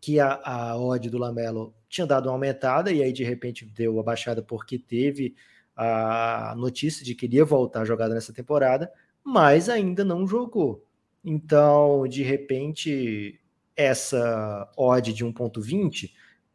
que 0.00 0.20
a, 0.20 0.40
a 0.44 0.76
odd 0.78 1.10
do 1.10 1.18
Lamelo 1.18 1.74
tinha 1.88 2.06
dado 2.06 2.26
uma 2.26 2.32
aumentada 2.32 2.92
e 2.92 3.02
aí 3.02 3.12
de 3.12 3.24
repente 3.24 3.64
deu 3.64 3.98
a 3.98 4.02
baixada 4.02 4.42
porque 4.42 4.78
teve 4.78 5.34
a 5.76 6.54
notícia 6.56 7.04
de 7.04 7.14
que 7.14 7.26
iria 7.26 7.44
voltar 7.44 7.82
a 7.82 7.84
jogada 7.84 8.14
nessa 8.14 8.32
temporada, 8.32 8.90
mas 9.22 9.68
ainda 9.68 10.04
não 10.04 10.26
jogou. 10.26 10.84
Então, 11.24 12.06
de 12.08 12.22
repente, 12.22 13.40
essa 13.76 14.70
odd 14.76 15.12
de 15.12 15.24
1.20, 15.24 16.10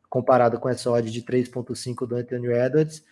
comparada 0.10 0.58
com 0.58 0.68
essa 0.68 0.92
odd 0.92 1.10
de 1.10 1.22
3.5 1.22 2.06
do 2.06 2.16
Anthony 2.16 2.48
Edwards, 2.48 3.04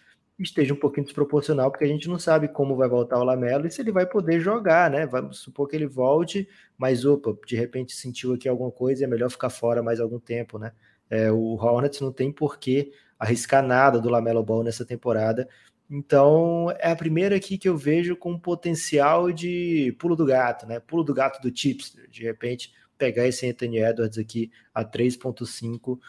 esteja 0.43 0.74
um 0.74 0.77
pouquinho 0.77 1.05
desproporcional, 1.05 1.71
porque 1.71 1.86
a 1.86 1.88
gente 1.88 2.07
não 2.07 2.19
sabe 2.19 2.48
como 2.48 2.75
vai 2.75 2.88
voltar 2.88 3.19
o 3.19 3.24
Lamelo 3.24 3.67
e 3.67 3.71
se 3.71 3.81
ele 3.81 3.91
vai 3.91 4.05
poder 4.05 4.39
jogar, 4.39 4.89
né? 4.89 5.05
Vamos 5.05 5.39
supor 5.39 5.67
que 5.67 5.75
ele 5.75 5.88
volte, 5.88 6.48
mas 6.77 7.05
opa, 7.05 7.36
de 7.45 7.55
repente 7.55 7.93
sentiu 7.95 8.33
aqui 8.33 8.48
alguma 8.50 8.71
coisa 8.71 9.01
e 9.01 9.05
é 9.05 9.07
melhor 9.07 9.29
ficar 9.29 9.50
fora 9.50 9.83
mais 9.83 10.00
algum 10.00 10.19
tempo, 10.19 10.57
né? 10.57 10.71
É, 11.10 11.31
o 11.31 11.55
Hornets 11.55 12.00
não 12.01 12.12
tem 12.12 12.31
por 12.31 12.57
que 12.57 12.91
arriscar 13.19 13.62
nada 13.62 14.00
do 14.00 14.10
Lamelo 14.10 14.43
Ball 14.43 14.63
nessa 14.63 14.86
temporada. 14.86 15.48
Então 15.89 16.71
é 16.79 16.91
a 16.91 16.95
primeira 16.95 17.36
aqui 17.36 17.57
que 17.57 17.67
eu 17.67 17.77
vejo 17.77 18.15
com 18.15 18.39
potencial 18.39 19.31
de 19.31 19.95
pulo 20.00 20.15
do 20.15 20.25
gato, 20.25 20.65
né? 20.65 20.79
Pulo 20.79 21.03
do 21.03 21.13
gato 21.13 21.41
do 21.41 21.51
Tipster. 21.51 22.10
De 22.10 22.24
repente, 22.24 22.74
pegar 22.98 23.27
esse 23.27 23.50
Anthony 23.50 23.79
Edwards 23.79 24.17
aqui 24.17 24.51
a 24.74 24.86
3,5 24.86 26.00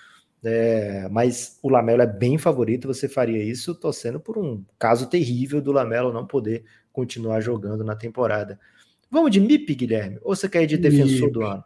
é, 0.45 1.09
mas 1.11 1.59
o 1.63 1.69
Lamelo 1.69 2.03
é 2.03 2.07
bem 2.07 2.37
favorito, 2.37 2.89
você 2.89 3.09
faria 3.09 3.43
isso 3.43 3.75
torcendo 3.75 4.19
por 4.19 4.37
um 4.37 4.65
caso 4.79 5.07
terrível 5.07 5.61
do 5.61 5.71
Lamelo 5.71 6.13
não 6.13 6.27
poder 6.27 6.65
continuar 6.93 7.41
jogando 7.41 7.85
na 7.85 7.95
temporada. 7.95 8.59
Vamos 9.11 9.31
de 9.31 9.41
MIP, 9.41 9.75
Guilherme? 9.75 10.19
Ou 10.23 10.35
você 10.35 10.49
quer 10.49 10.63
ir 10.63 10.67
de 10.67 10.77
defensor 10.77 11.27
MIP. 11.27 11.33
do 11.33 11.43
ano? 11.43 11.65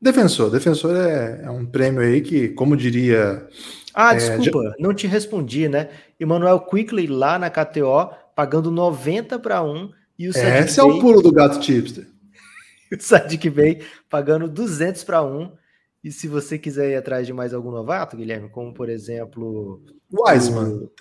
Defensor, 0.00 0.48
defensor 0.48 0.96
é, 0.96 1.42
é, 1.42 1.50
um 1.50 1.66
prêmio 1.66 2.00
aí 2.00 2.20
que, 2.20 2.48
como 2.50 2.76
diria. 2.76 3.46
Ah, 3.92 4.14
é, 4.14 4.16
desculpa, 4.16 4.74
não 4.78 4.94
te 4.94 5.08
respondi, 5.08 5.68
né? 5.68 5.88
Emmanuel 6.20 6.60
Quickly 6.60 7.08
lá 7.08 7.36
na 7.36 7.50
KTO, 7.50 8.14
pagando 8.34 8.70
90 8.70 9.40
para 9.40 9.60
1 9.60 9.90
e 10.16 10.28
o 10.28 10.30
Esse 10.30 10.78
é 10.78 10.82
o 10.82 11.00
pulo 11.00 11.20
do 11.20 11.32
gato 11.32 11.58
tipster. 11.58 12.06
o 12.92 13.02
Sadiq 13.02 13.50
Bey 13.50 13.82
pagando 14.08 14.48
200 14.48 15.02
para 15.02 15.22
1 15.22 15.50
e 16.08 16.12
se 16.12 16.26
você 16.26 16.58
quiser 16.58 16.90
ir 16.90 16.96
atrás 16.96 17.26
de 17.26 17.34
mais 17.34 17.52
algum 17.52 17.70
novato, 17.70 18.16
Guilherme, 18.16 18.48
como 18.48 18.72
por 18.72 18.88
exemplo. 18.88 19.82
Wiseman. 20.10 20.84
O... 20.84 20.92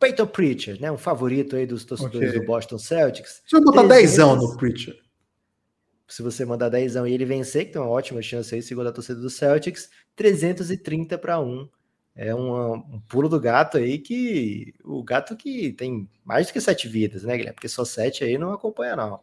Peyton 0.00 0.26
Pritchard, 0.26 0.80
né? 0.80 0.90
Um 0.90 0.96
favorito 0.96 1.56
aí 1.56 1.66
dos 1.66 1.84
torcedores 1.84 2.30
okay. 2.30 2.40
do 2.40 2.46
Boston 2.46 2.78
Celtics. 2.78 3.42
Se 3.46 3.54
eu 3.54 3.62
botar 3.62 3.82
10 3.82 4.18
no 4.18 4.56
Pritchard. 4.56 4.98
Se 6.08 6.22
você 6.22 6.44
mandar 6.44 6.70
10 6.70 6.96
e 6.96 7.12
ele 7.12 7.26
vencer, 7.26 7.66
que 7.66 7.72
tem 7.72 7.82
uma 7.82 7.90
ótima 7.90 8.22
chance 8.22 8.54
aí, 8.54 8.62
segundo 8.62 8.88
a 8.88 8.92
torcida 8.92 9.20
do 9.20 9.28
Celtics, 9.28 9.90
330 10.16 11.18
para 11.18 11.38
1. 11.38 11.68
É 12.16 12.34
um, 12.34 12.74
um, 12.74 13.02
pulo 13.06 13.28
do 13.28 13.38
gato 13.38 13.76
aí 13.76 13.98
que. 13.98 14.72
O 14.82 15.02
gato 15.02 15.36
que 15.36 15.72
tem 15.72 16.08
mais 16.24 16.46
do 16.46 16.52
que 16.54 16.60
sete 16.60 16.88
vidas, 16.88 17.24
né, 17.24 17.36
Guilherme? 17.36 17.54
Porque 17.54 17.68
só 17.68 17.84
sete 17.84 18.24
aí 18.24 18.38
não 18.38 18.52
acompanha, 18.52 18.96
não. 18.96 19.20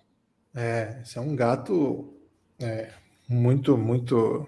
É, 0.54 1.00
esse 1.02 1.18
é 1.18 1.22
um 1.22 1.36
gato 1.36 2.14
é, 2.60 2.90
muito, 3.28 3.78
muito 3.78 4.48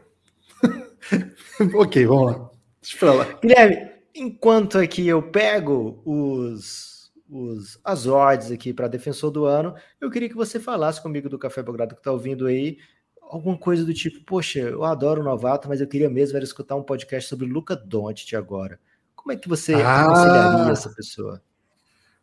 ok, 1.75 2.05
vamos 2.05 2.25
lá. 2.25 2.50
Deixa 2.81 2.95
eu 2.95 3.00
falar. 3.00 3.39
Guilherme, 3.41 3.91
enquanto 4.13 4.77
aqui 4.77 5.07
eu 5.07 5.22
pego 5.22 6.01
os, 6.05 7.12
os 7.29 7.79
as 7.83 8.07
odds 8.07 8.51
aqui 8.51 8.74
para 8.74 8.88
defensor 8.88 9.31
do 9.31 9.45
ano, 9.45 9.74
eu 10.00 10.10
queria 10.10 10.29
que 10.29 10.36
você 10.36 10.60
falasse 10.60 11.01
comigo 11.01 11.29
do 11.29 11.39
Café 11.39 11.63
Belgrado 11.63 11.95
que 11.95 12.01
está 12.01 12.12
ouvindo 12.12 12.48
aí, 12.48 12.77
alguma 13.22 13.57
coisa 13.57 13.83
do 13.83 13.93
tipo, 13.93 14.24
poxa, 14.25 14.60
eu 14.60 14.83
adoro 14.83 15.22
o 15.22 15.24
novato, 15.24 15.67
mas 15.67 15.81
eu 15.81 15.88
queria 15.88 16.10
mesmo 16.10 16.36
era 16.36 16.45
escutar 16.45 16.75
um 16.75 16.83
podcast 16.83 17.29
sobre 17.29 17.48
Luca 17.48 17.75
Doncic 17.75 18.36
agora. 18.36 18.79
Como 19.15 19.31
é 19.31 19.36
que 19.36 19.48
você 19.48 19.74
ah, 19.75 20.03
aconselharia 20.03 20.74
essa 20.74 20.89
pessoa? 20.89 21.41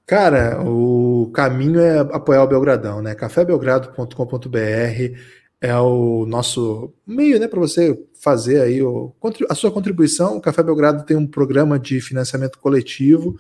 Cara, 0.07 0.61
o 0.63 1.31
caminho 1.33 1.81
é 1.81 2.01
apoiar 2.01 2.43
o 2.43 2.49
Belgradão, 2.49 3.01
né? 3.01 3.15
cafébelgrado.com.br 3.15 5.17
é 5.61 5.77
o 5.77 6.27
nosso 6.27 6.93
meio, 7.07 7.39
né, 7.39 7.47
para 7.47 7.61
você 7.61 7.97
fazer 8.21 8.61
aí 8.61 8.83
o, 8.83 9.13
a 9.49 9.55
sua 9.55 9.71
contribuição. 9.71 10.37
O 10.37 10.41
Café 10.41 10.63
Belgrado 10.63 11.05
tem 11.05 11.17
um 11.17 11.27
programa 11.27 11.79
de 11.79 12.01
financiamento 12.01 12.59
coletivo, 12.59 13.37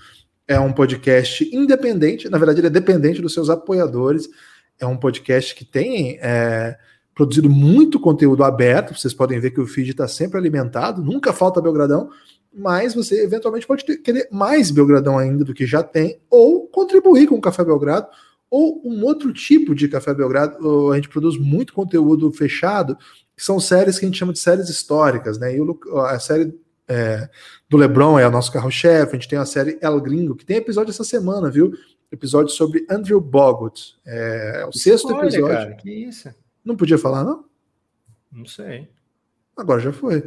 é 0.48 0.58
um 0.58 0.72
podcast 0.72 1.48
independente, 1.54 2.28
na 2.28 2.38
verdade 2.38 2.60
ele 2.60 2.66
é 2.66 2.70
dependente 2.70 3.20
dos 3.20 3.34
seus 3.34 3.50
apoiadores, 3.50 4.28
é 4.78 4.86
um 4.86 4.96
podcast 4.96 5.54
que 5.54 5.64
tem 5.64 6.18
é, 6.20 6.76
produzido 7.14 7.48
muito 7.48 8.00
conteúdo 8.00 8.42
aberto, 8.42 8.98
vocês 8.98 9.12
podem 9.12 9.38
ver 9.38 9.50
que 9.50 9.60
o 9.60 9.66
feed 9.66 9.90
está 9.90 10.08
sempre 10.08 10.38
alimentado, 10.38 11.02
nunca 11.02 11.32
falta 11.32 11.60
Belgradão, 11.60 12.08
mas 12.52 12.94
você 12.94 13.22
eventualmente 13.22 13.66
pode 13.66 13.84
ter, 13.84 13.98
querer 13.98 14.28
mais 14.32 14.70
Belgradão 14.70 15.18
ainda 15.18 15.44
do 15.44 15.54
que 15.54 15.66
já 15.66 15.82
tem, 15.82 16.18
ou 16.28 16.66
contribuir 16.66 17.28
com 17.28 17.36
o 17.36 17.40
Café 17.40 17.62
Belgrado, 17.62 18.08
ou 18.50 18.82
um 18.84 19.04
outro 19.04 19.32
tipo 19.32 19.74
de 19.74 19.86
Café 19.86 20.12
Belgrado. 20.12 20.90
A 20.90 20.96
gente 20.96 21.08
produz 21.08 21.38
muito 21.38 21.72
conteúdo 21.72 22.32
fechado, 22.32 22.98
que 23.40 23.46
são 23.46 23.58
séries 23.58 23.98
que 23.98 24.04
a 24.04 24.08
gente 24.08 24.18
chama 24.18 24.34
de 24.34 24.38
séries 24.38 24.68
históricas, 24.68 25.38
né? 25.38 25.56
E 25.56 25.60
a 26.08 26.18
série 26.18 26.54
é, 26.86 27.26
do 27.70 27.78
LeBron 27.78 28.18
é 28.18 28.28
o 28.28 28.30
nosso 28.30 28.52
carro-chefe, 28.52 29.12
a 29.12 29.18
gente 29.18 29.28
tem 29.30 29.38
a 29.38 29.46
série 29.46 29.78
El 29.80 29.98
Gringo, 29.98 30.36
que 30.36 30.44
tem 30.44 30.58
episódio 30.58 30.90
essa 30.90 31.04
semana, 31.04 31.50
viu? 31.50 31.72
Episódio 32.12 32.52
sobre 32.52 32.84
Andrew 32.90 33.18
Bogut. 33.18 33.94
É, 34.04 34.66
o 34.68 34.72
sexto 34.76 35.08
Olha, 35.08 35.26
episódio. 35.28 35.56
Cara, 35.56 35.74
que 35.76 35.90
isso? 35.90 36.28
Não 36.62 36.76
podia 36.76 36.98
falar, 36.98 37.24
não? 37.24 37.46
Não 38.30 38.44
sei. 38.44 38.90
Agora 39.56 39.80
já 39.80 39.90
foi. 39.90 40.22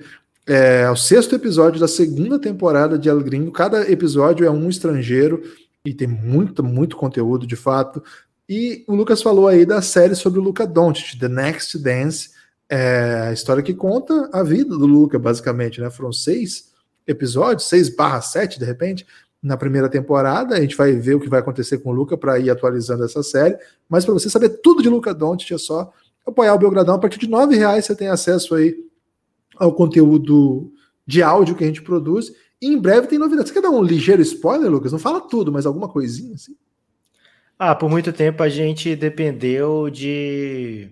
É 0.47 0.89
o 0.89 0.95
sexto 0.95 1.35
episódio 1.35 1.79
da 1.79 1.87
segunda 1.87 2.39
temporada 2.39 2.97
de 2.97 3.09
El 3.09 3.21
Gringo. 3.21 3.51
Cada 3.51 3.87
episódio 3.91 4.43
é 4.43 4.49
um 4.49 4.67
estrangeiro 4.67 5.39
e 5.85 5.93
tem 5.93 6.07
muito, 6.07 6.63
muito 6.63 6.97
conteúdo 6.97 7.45
de 7.45 7.55
fato. 7.55 8.03
E 8.49 8.83
o 8.87 8.95
Lucas 8.95 9.21
falou 9.21 9.47
aí 9.47 9.67
da 9.67 9.83
série 9.83 10.15
sobre 10.15 10.39
o 10.39 10.43
Luca 10.43 10.65
Doncic, 10.65 11.19
The 11.19 11.27
Next 11.27 11.77
Dance, 11.77 12.33
é 12.75 13.27
a 13.27 13.31
história 13.31 13.61
que 13.61 13.73
conta 13.73 14.31
a 14.33 14.41
vida 14.41 14.75
do 14.75 14.87
Luca, 14.87 15.19
basicamente, 15.19 15.79
né? 15.79 15.91
Foram 15.91 16.11
seis 16.11 16.73
episódios, 17.05 17.69
seis 17.69 17.87
barra 17.87 18.19
sete, 18.19 18.57
de 18.57 18.65
repente, 18.65 19.05
na 19.43 19.55
primeira 19.55 19.87
temporada. 19.87 20.55
A 20.55 20.61
gente 20.61 20.75
vai 20.75 20.93
ver 20.93 21.13
o 21.13 21.19
que 21.19 21.29
vai 21.29 21.39
acontecer 21.39 21.77
com 21.77 21.91
o 21.91 21.93
Luca 21.93 22.17
para 22.17 22.39
ir 22.39 22.49
atualizando 22.49 23.03
essa 23.03 23.21
série. 23.21 23.55
Mas 23.87 24.05
para 24.05 24.15
você 24.15 24.27
saber 24.27 24.49
tudo 24.63 24.81
de 24.81 24.89
Luca 24.89 25.13
Doncic, 25.13 25.51
é 25.51 25.57
só 25.59 25.93
apoiar 26.25 26.55
o 26.55 26.57
Belgradão. 26.57 26.95
A 26.95 26.99
partir 26.99 27.19
de 27.19 27.29
nove 27.29 27.55
reais 27.55 27.85
você 27.85 27.95
tem 27.95 28.07
acesso 28.07 28.55
aí 28.55 28.75
ao 29.55 29.75
conteúdo 29.75 30.73
de 31.05 31.21
áudio 31.21 31.53
que 31.53 31.63
a 31.63 31.67
gente 31.67 31.83
produz 31.83 32.33
e 32.59 32.73
em 32.73 32.79
breve 32.79 33.05
tem 33.05 33.19
novidades. 33.19 33.49
Você 33.49 33.53
quer 33.53 33.61
dar 33.61 33.69
um 33.69 33.83
ligeiro 33.83 34.23
spoiler, 34.23 34.71
Lucas? 34.71 34.91
Não 34.91 34.97
fala 34.97 35.21
tudo, 35.21 35.51
mas 35.51 35.67
alguma 35.67 35.87
coisinha 35.87 36.33
assim? 36.33 36.55
Ah, 37.59 37.75
por 37.75 37.87
muito 37.87 38.11
tempo 38.11 38.41
a 38.41 38.49
gente 38.49 38.95
dependeu 38.95 39.91
de 39.91 40.89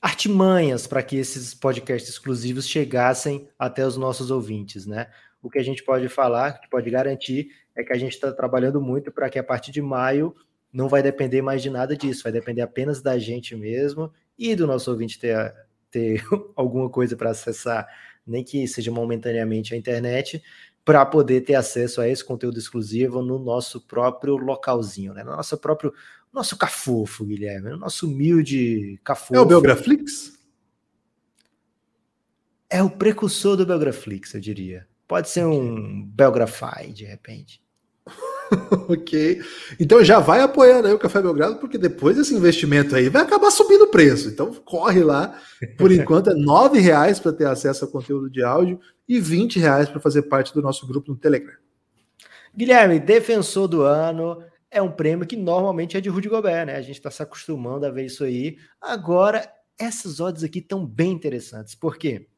artimanhas 0.00 0.86
para 0.86 1.02
que 1.02 1.16
esses 1.16 1.54
podcasts 1.54 2.10
exclusivos 2.10 2.68
chegassem 2.68 3.48
até 3.58 3.86
os 3.86 3.96
nossos 3.96 4.30
ouvintes, 4.30 4.86
né? 4.86 5.08
O 5.42 5.50
que 5.50 5.58
a 5.58 5.62
gente 5.62 5.84
pode 5.84 6.08
falar, 6.08 6.60
que 6.60 6.68
pode 6.68 6.90
garantir, 6.90 7.48
é 7.76 7.84
que 7.84 7.92
a 7.92 7.98
gente 7.98 8.12
está 8.12 8.32
trabalhando 8.32 8.80
muito 8.80 9.12
para 9.12 9.30
que 9.30 9.38
a 9.38 9.44
partir 9.44 9.70
de 9.70 9.80
maio 9.80 10.34
não 10.72 10.88
vai 10.88 11.02
depender 11.02 11.42
mais 11.42 11.62
de 11.62 11.70
nada 11.70 11.96
disso, 11.96 12.24
vai 12.24 12.32
depender 12.32 12.60
apenas 12.60 13.00
da 13.00 13.18
gente 13.18 13.56
mesmo 13.56 14.12
e 14.38 14.54
do 14.54 14.66
nosso 14.66 14.90
ouvinte 14.90 15.18
ter, 15.18 15.54
ter 15.90 16.22
alguma 16.54 16.88
coisa 16.90 17.16
para 17.16 17.30
acessar, 17.30 17.86
nem 18.26 18.44
que 18.44 18.66
seja 18.68 18.90
momentaneamente 18.90 19.74
a 19.74 19.76
internet, 19.76 20.42
para 20.84 21.04
poder 21.04 21.42
ter 21.42 21.54
acesso 21.54 22.00
a 22.00 22.08
esse 22.08 22.24
conteúdo 22.24 22.58
exclusivo 22.58 23.22
no 23.22 23.38
nosso 23.38 23.80
próprio 23.86 24.36
localzinho, 24.36 25.12
né? 25.12 25.22
No 25.22 25.32
nosso 25.32 25.56
próprio 25.58 25.92
nosso 26.32 26.56
cafofo, 26.56 27.24
Guilherme, 27.24 27.70
no 27.70 27.78
nosso 27.78 28.06
humilde 28.06 29.00
cafofo. 29.04 29.34
É 29.34 29.40
o 29.40 29.46
Belgraflix? 29.46 30.38
É 32.70 32.82
o 32.82 32.90
precursor 32.90 33.56
do 33.56 33.64
Belgraflix, 33.64 34.34
eu 34.34 34.40
diria. 34.40 34.86
Pode 35.06 35.30
ser 35.30 35.44
um 35.46 36.04
Belgrafy, 36.04 36.92
de 36.92 37.04
repente. 37.04 37.62
ok. 38.88 39.40
Então 39.78 40.04
já 40.04 40.18
vai 40.18 40.40
apoiando 40.40 40.88
aí 40.88 40.94
o 40.94 40.98
Café 40.98 41.20
Belgrado, 41.20 41.56
porque 41.56 41.78
depois 41.78 42.16
desse 42.16 42.34
investimento 42.34 42.94
aí 42.94 43.08
vai 43.08 43.22
acabar 43.22 43.50
subindo 43.50 43.84
o 43.84 43.90
preço. 43.90 44.28
Então 44.28 44.52
corre 44.64 45.02
lá. 45.02 45.38
Por 45.76 45.92
enquanto 45.92 46.30
é 46.30 46.34
R$ 46.34 46.80
reais 46.80 47.18
para 47.18 47.32
ter 47.32 47.46
acesso 47.46 47.84
ao 47.84 47.90
conteúdo 47.90 48.30
de 48.30 48.42
áudio 48.42 48.78
e 49.08 49.18
R$ 49.18 49.48
reais 49.56 49.88
para 49.88 50.00
fazer 50.00 50.22
parte 50.22 50.52
do 50.52 50.62
nosso 50.62 50.86
grupo 50.86 51.10
no 51.10 51.16
Telegram. 51.16 51.56
Guilherme, 52.56 52.98
defensor 52.98 53.68
do 53.68 53.82
ano 53.82 54.42
é 54.70 54.82
um 54.82 54.90
prêmio 54.90 55.26
que 55.26 55.36
normalmente 55.36 55.96
é 55.96 56.00
de 56.00 56.08
Rudy 56.08 56.28
Gobert, 56.28 56.66
né? 56.66 56.76
A 56.76 56.82
gente 56.82 56.96
está 56.96 57.10
se 57.10 57.22
acostumando 57.22 57.86
a 57.86 57.90
ver 57.90 58.06
isso 58.06 58.24
aí. 58.24 58.58
Agora, 58.80 59.50
essas 59.78 60.20
odds 60.20 60.44
aqui 60.44 60.58
estão 60.58 60.84
bem 60.84 61.12
interessantes. 61.12 61.74
Por 61.74 61.96
quê? 61.96 62.28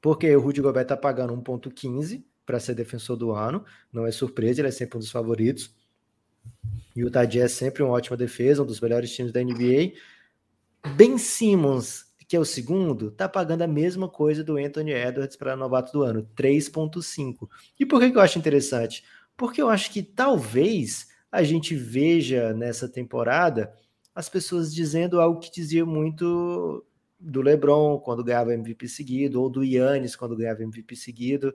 Porque 0.00 0.34
o 0.34 0.40
Rudy 0.40 0.60
Gobert 0.60 0.84
está 0.84 0.96
pagando 0.96 1.34
1,15 1.34 2.24
para 2.46 2.58
ser 2.58 2.74
defensor 2.74 3.16
do 3.16 3.32
ano. 3.32 3.64
Não 3.92 4.06
é 4.06 4.10
surpresa, 4.10 4.60
ele 4.60 4.68
é 4.68 4.72
sempre 4.72 4.96
um 4.96 5.00
dos 5.00 5.10
favoritos. 5.10 5.74
E 6.96 7.04
o 7.04 7.10
Tadji 7.10 7.40
é 7.40 7.48
sempre 7.48 7.82
uma 7.82 7.92
ótima 7.92 8.16
defesa, 8.16 8.62
um 8.62 8.66
dos 8.66 8.80
melhores 8.80 9.14
times 9.14 9.32
da 9.32 9.42
NBA. 9.42 9.92
Ben 10.96 11.16
Simmons, 11.18 12.06
que 12.26 12.34
é 12.34 12.40
o 12.40 12.44
segundo, 12.44 13.10
tá 13.10 13.28
pagando 13.28 13.62
a 13.62 13.68
mesma 13.68 14.08
coisa 14.08 14.42
do 14.42 14.56
Anthony 14.56 14.92
Edwards 14.92 15.36
para 15.36 15.54
novato 15.54 15.92
do 15.92 16.02
ano, 16.02 16.28
3.5. 16.34 17.48
E 17.78 17.86
por 17.86 18.00
que, 18.00 18.10
que 18.10 18.16
eu 18.16 18.22
acho 18.22 18.38
interessante? 18.38 19.04
Porque 19.36 19.62
eu 19.62 19.68
acho 19.68 19.90
que 19.90 20.02
talvez 20.02 21.11
a 21.32 21.42
gente 21.42 21.74
veja 21.74 22.52
nessa 22.52 22.86
temporada 22.86 23.72
as 24.14 24.28
pessoas 24.28 24.74
dizendo 24.74 25.18
algo 25.18 25.40
que 25.40 25.50
dizia 25.50 25.86
muito 25.86 26.84
do 27.18 27.40
LeBron 27.40 27.98
quando 28.00 28.22
ganhava 28.22 28.52
MVP 28.52 28.86
seguido, 28.86 29.40
ou 29.40 29.48
do 29.48 29.64
Yannis 29.64 30.14
quando 30.14 30.36
ganhava 30.36 30.62
MVP 30.62 30.94
seguido, 30.94 31.54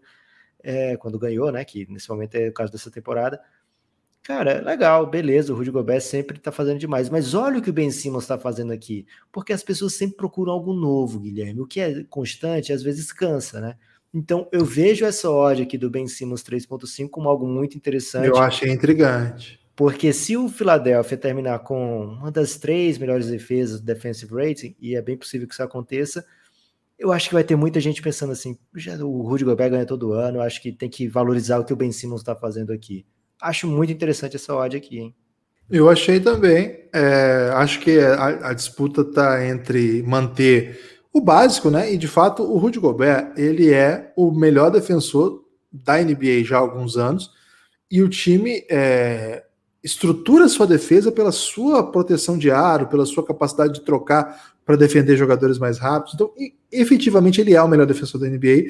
é, 0.63 0.97
quando 0.97 1.19
ganhou, 1.19 1.51
né? 1.51 1.63
Que 1.63 1.85
nesse 1.91 2.09
momento 2.09 2.33
é 2.33 2.47
o 2.49 2.53
caso 2.53 2.71
dessa 2.71 2.89
temporada. 2.89 3.39
Cara, 4.23 4.61
legal, 4.61 5.05
beleza, 5.05 5.53
o 5.53 5.55
Rudy 5.55 5.69
Gobert 5.69 6.01
sempre 6.01 6.39
tá 6.39 6.51
fazendo 6.51 6.79
demais, 6.79 7.09
mas 7.09 7.33
olha 7.33 7.59
o 7.59 7.61
que 7.61 7.69
o 7.69 7.73
Ben 7.73 7.91
Simmons 7.91 8.23
está 8.23 8.37
fazendo 8.37 8.73
aqui, 8.73 9.05
porque 9.31 9.53
as 9.53 9.63
pessoas 9.63 9.93
sempre 9.93 10.17
procuram 10.17 10.51
algo 10.51 10.73
novo, 10.73 11.19
Guilherme. 11.19 11.61
O 11.61 11.67
que 11.67 11.79
é 11.79 12.03
constante 12.05 12.73
às 12.73 12.81
vezes 12.81 13.11
cansa, 13.13 13.61
né? 13.61 13.77
Então 14.13 14.47
eu 14.51 14.65
vejo 14.65 15.05
essa 15.05 15.29
odd 15.29 15.61
aqui 15.61 15.77
do 15.77 15.89
Ben 15.89 16.07
Simmons 16.07 16.43
3.5 16.43 17.09
como 17.09 17.29
algo 17.29 17.47
muito 17.47 17.77
interessante. 17.77 18.27
Eu 18.27 18.37
achei 18.37 18.71
intrigante. 18.71 19.59
Porque 19.77 20.11
se 20.11 20.35
o 20.35 20.49
Philadelphia 20.49 21.15
terminar 21.15 21.59
com 21.59 22.05
uma 22.05 22.31
das 22.31 22.57
três 22.57 22.97
melhores 22.97 23.27
defesas 23.27 23.79
do 23.79 23.85
defensive 23.85 24.33
rating, 24.33 24.75
e 24.81 24.95
é 24.95 25.01
bem 25.03 25.15
possível 25.15 25.47
que 25.47 25.53
isso 25.53 25.61
aconteça, 25.61 26.25
eu 26.97 27.11
acho 27.11 27.27
que 27.27 27.35
vai 27.35 27.43
ter 27.43 27.55
muita 27.55 27.79
gente 27.79 28.01
pensando 28.01 28.33
assim, 28.33 28.57
o 29.03 29.21
Rudy 29.21 29.45
Gobert 29.45 29.69
ganha 29.69 29.85
todo 29.85 30.13
ano, 30.13 30.41
acho 30.41 30.63
que 30.63 30.71
tem 30.71 30.89
que 30.89 31.07
valorizar 31.07 31.59
o 31.59 31.63
que 31.63 31.71
o 31.71 31.75
Ben 31.75 31.91
Simmons 31.91 32.21
está 32.21 32.35
fazendo 32.35 32.73
aqui. 32.73 33.05
Acho 33.39 33.67
muito 33.67 33.93
interessante 33.93 34.35
essa 34.35 34.55
odd 34.55 34.75
aqui, 34.75 34.97
hein? 34.97 35.15
Eu 35.69 35.87
achei 35.87 36.19
também. 36.19 36.89
É, 36.91 37.51
acho 37.53 37.79
que 37.79 37.99
a, 37.99 38.49
a 38.49 38.53
disputa 38.53 39.01
está 39.01 39.45
entre 39.45 40.01
manter 40.01 40.99
o 41.13 41.21
básico, 41.21 41.69
né? 41.69 41.93
E 41.93 41.99
de 41.99 42.07
fato, 42.07 42.41
o 42.41 42.57
Rudy 42.57 42.79
Gobert, 42.79 43.31
ele 43.37 43.71
é 43.71 44.11
o 44.17 44.31
melhor 44.31 44.71
defensor 44.71 45.43
da 45.71 46.01
NBA 46.01 46.43
já 46.43 46.57
há 46.57 46.61
alguns 46.61 46.97
anos. 46.97 47.29
E 47.91 48.01
o 48.01 48.09
time 48.09 48.65
é, 48.71 49.43
estrutura 49.87 50.49
sua 50.49 50.67
defesa 50.67 51.11
pela 51.11 51.31
sua 51.31 51.91
proteção 51.91 52.37
de 52.37 52.51
aro, 52.51 52.87
pela 52.87 53.05
sua 53.05 53.25
capacidade 53.25 53.73
de 53.73 53.81
trocar 53.81 54.55
para 54.65 54.75
defender 54.75 55.15
jogadores 55.15 55.57
mais 55.57 55.79
rápidos. 55.79 56.13
Então, 56.13 56.33
efetivamente, 56.69 57.39
ele 57.39 57.53
é 57.53 57.61
o 57.61 57.67
melhor 57.69 57.87
defensor 57.87 58.19
da 58.19 58.27
NBA. 58.27 58.65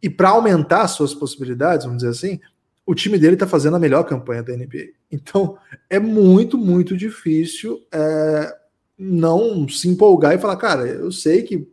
E 0.00 0.08
para 0.08 0.28
aumentar 0.28 0.86
suas 0.86 1.12
possibilidades, 1.12 1.84
vamos 1.84 2.02
dizer 2.02 2.12
assim, 2.12 2.40
o 2.86 2.94
time 2.94 3.18
dele 3.18 3.34
está 3.34 3.48
fazendo 3.48 3.76
a 3.76 3.80
melhor 3.80 4.04
campanha 4.04 4.44
da 4.44 4.56
NBA. 4.56 4.90
Então, 5.10 5.58
é 5.90 5.98
muito, 5.98 6.56
muito 6.56 6.96
difícil 6.96 7.82
é, 7.92 8.54
não 8.96 9.68
se 9.68 9.88
empolgar 9.88 10.34
e 10.34 10.38
falar, 10.38 10.56
cara, 10.56 10.86
eu 10.86 11.10
sei 11.10 11.42
que 11.42 11.68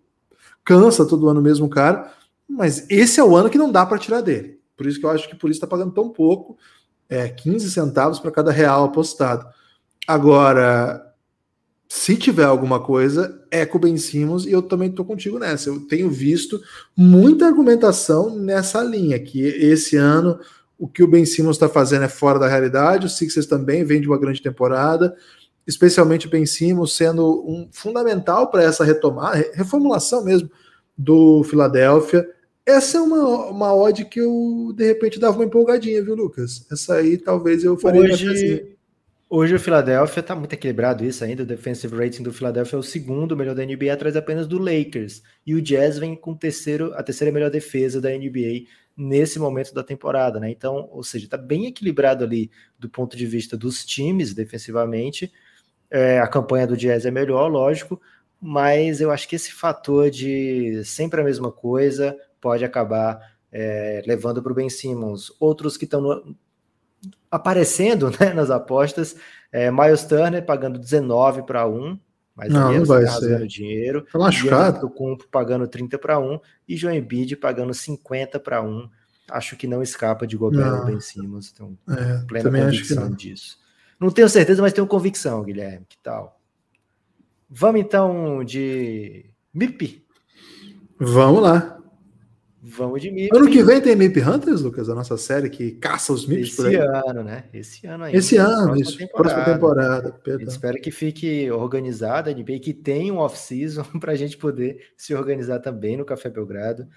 cansa 0.63 1.05
todo 1.05 1.29
ano 1.29 1.41
mesmo 1.41 1.69
cara, 1.69 2.11
mas 2.49 2.89
esse 2.89 3.19
é 3.19 3.23
o 3.23 3.35
ano 3.35 3.49
que 3.49 3.59
não 3.59 3.71
dá 3.71 3.85
para 3.85 3.99
tirar 3.99 4.21
dele. 4.21 4.59
Por 4.75 4.87
isso 4.87 4.99
que 4.99 5.05
eu 5.05 5.11
acho 5.11 5.29
que 5.29 5.35
por 5.35 5.51
isso 5.51 5.57
está 5.57 5.67
pagando 5.67 5.93
tão 5.93 6.09
pouco 6.09 6.57
é, 7.09 7.27
15 7.27 7.71
centavos 7.71 8.19
para 8.19 8.31
cada 8.31 8.51
real 8.51 8.85
apostado. 8.85 9.45
Agora, 10.07 11.13
se 11.87 12.15
tiver 12.17 12.45
alguma 12.45 12.79
coisa, 12.79 13.41
é 13.49 13.65
com 13.65 13.77
o 13.77 13.81
Ben 13.81 13.97
Simmons 13.97 14.45
e 14.45 14.51
eu 14.51 14.61
também 14.61 14.89
estou 14.89 15.05
contigo 15.05 15.39
nessa. 15.39 15.69
Eu 15.69 15.79
tenho 15.87 16.09
visto 16.09 16.59
muita 16.95 17.45
argumentação 17.45 18.35
nessa 18.35 18.83
linha, 18.83 19.19
que 19.19 19.41
esse 19.41 19.95
ano 19.95 20.39
o 20.77 20.87
que 20.87 21.03
o 21.03 21.07
Ben 21.07 21.25
Simmons 21.25 21.55
está 21.55 21.69
fazendo 21.69 22.03
é 22.03 22.09
fora 22.09 22.37
da 22.37 22.47
realidade, 22.47 23.05
o 23.05 23.09
Sixers 23.09 23.45
também 23.45 23.83
vem 23.83 24.01
de 24.01 24.07
uma 24.07 24.19
grande 24.19 24.41
temporada, 24.41 25.15
especialmente 25.65 26.27
o 26.27 26.29
Ben 26.29 26.45
Simmons 26.45 26.93
sendo 26.93 27.43
um 27.47 27.69
fundamental 27.71 28.51
para 28.51 28.63
essa 28.63 28.83
retomada, 28.83 29.49
reformulação 29.53 30.23
mesmo 30.23 30.49
do 30.97 31.43
Philadelphia. 31.43 32.27
Essa 32.65 32.97
é 32.97 33.01
uma, 33.01 33.45
uma 33.47 33.75
odd 33.75 34.05
que 34.05 34.19
eu, 34.19 34.73
de 34.75 34.85
repente, 34.85 35.19
dava 35.19 35.37
uma 35.37 35.45
empolgadinha, 35.45 36.03
viu, 36.03 36.15
Lucas? 36.15 36.65
Essa 36.71 36.95
aí 36.95 37.17
talvez 37.17 37.63
eu 37.63 37.77
faria 37.77 38.01
hoje, 38.01 38.75
hoje 39.29 39.55
o 39.55 39.59
Philadelphia 39.59 40.19
está 40.19 40.35
muito 40.35 40.53
equilibrado 40.53 41.05
isso 41.05 41.23
ainda. 41.23 41.43
O 41.43 41.45
defensive 41.45 41.95
rating 41.95 42.23
do 42.23 42.33
Philadelphia 42.33 42.75
é 42.75 42.79
o 42.79 42.83
segundo 42.83 43.37
melhor 43.37 43.53
da 43.53 43.63
NBA, 43.63 43.93
atrás 43.93 44.15
apenas 44.15 44.47
do 44.47 44.57
Lakers. 44.57 45.21
E 45.45 45.53
o 45.53 45.61
Jazz 45.61 45.99
vem 45.99 46.15
com 46.15 46.33
terceiro, 46.33 46.91
a 46.95 47.03
terceira 47.03 47.31
melhor 47.31 47.51
defesa 47.51 48.01
da 48.01 48.09
NBA 48.09 48.65
nesse 48.97 49.37
momento 49.37 49.71
da 49.71 49.83
temporada, 49.83 50.39
né? 50.39 50.49
Então, 50.49 50.89
ou 50.91 51.03
seja, 51.03 51.25
está 51.25 51.37
bem 51.37 51.67
equilibrado 51.67 52.23
ali 52.23 52.49
do 52.79 52.89
ponto 52.89 53.15
de 53.15 53.27
vista 53.27 53.55
dos 53.55 53.85
times 53.85 54.33
defensivamente. 54.33 55.31
É, 55.91 56.19
a 56.19 56.27
campanha 56.27 56.65
do 56.65 56.75
Jazz 56.75 57.05
é 57.05 57.11
melhor, 57.11 57.47
lógico, 57.47 58.01
mas 58.41 59.01
eu 59.01 59.11
acho 59.11 59.27
que 59.27 59.35
esse 59.35 59.51
fator 59.51 60.09
de 60.09 60.83
sempre 60.83 61.21
a 61.21 61.23
mesma 61.23 61.51
coisa, 61.51 62.17
pode 62.45 62.63
acabar 62.63 63.19
é, 63.51 64.03
levando 64.05 64.43
para 64.43 64.51
o 64.51 64.55
Ben 64.55 64.69
Simmons. 64.69 65.31
Outros 65.39 65.77
que 65.77 65.85
estão 65.85 66.35
aparecendo 67.31 68.11
né, 68.21 68.33
nas 68.35 68.51
apostas, 68.51 69.15
é, 69.51 69.71
Miles 69.71 70.03
Turner 70.03 70.45
pagando 70.45 70.77
19 70.77 71.41
para 71.41 71.67
1, 71.67 71.99
mas 72.35 72.53
não, 72.53 72.71
não 72.71 72.85
vai 72.85 73.03
tá 73.03 73.13
ser. 73.13 73.47
dinheiro. 73.47 74.05
Tá 74.11 74.19
machucado. 74.19 74.85
O 74.85 74.91
Kumpo 74.91 75.27
pagando 75.31 75.67
30 75.67 75.97
para 75.97 76.19
1 76.19 76.39
e 76.69 76.77
João 76.77 76.93
Embiid 76.93 77.35
pagando 77.35 77.73
50 77.73 78.39
para 78.39 78.61
1. 78.61 78.89
Acho 79.31 79.57
que 79.57 79.65
não 79.65 79.81
escapa 79.81 80.27
de 80.27 80.37
Gobert 80.37 80.81
ou 80.81 80.85
Ben 80.85 80.99
Simmons. 80.99 81.51
Então, 81.51 81.75
é, 81.89 82.23
plena 82.27 82.51
convicção 82.51 83.05
não. 83.05 83.15
disso. 83.15 83.57
Não 83.99 84.11
tenho 84.11 84.29
certeza, 84.29 84.61
mas 84.61 84.71
tenho 84.71 84.85
convicção, 84.85 85.43
Guilherme. 85.43 85.83
Que 85.89 85.97
tal? 85.97 86.39
Vamos 87.49 87.81
então 87.81 88.43
de 88.43 89.25
MIP? 89.51 90.05
Vamos 90.99 91.41
lá. 91.41 91.74
Vamos 92.67 92.99
de 92.99 93.11
MIP. 93.11 93.29
Ano 93.37 93.47
que 93.47 93.61
vem 93.61 93.79
tem 93.79 93.95
MIP 93.95 94.21
Hunters, 94.21 94.61
Lucas, 94.61 94.89
a 94.89 94.95
nossa 94.95 95.15
série 95.17 95.51
que 95.51 95.73
caça 95.73 96.11
os 96.11 96.25
MIPs 96.25 96.47
Esse 96.47 96.55
por 96.55 96.65
aí. 96.65 96.75
ano, 96.75 97.23
né? 97.23 97.43
Esse 97.53 97.85
ano 97.85 98.05
ainda. 98.05 98.17
Esse 98.17 98.37
ano, 98.37 98.49
próxima 98.49 98.81
isso. 98.81 98.97
Temporada. 98.97 99.35
Próxima 99.35 99.53
temporada. 99.53 100.21
Espero 100.43 100.81
que 100.81 100.89
fique 100.89 101.51
organizada 101.51 102.31
a 102.31 102.33
NBA, 102.33 102.57
que 102.59 102.73
tenha 102.73 103.13
um 103.13 103.17
off-season 103.17 103.83
para 104.01 104.13
a 104.13 104.15
gente 104.15 104.35
poder 104.35 104.79
se 104.97 105.13
organizar 105.13 105.59
também 105.59 105.95
no 105.95 106.03
Café 106.03 106.27
Belgrado. 106.27 106.87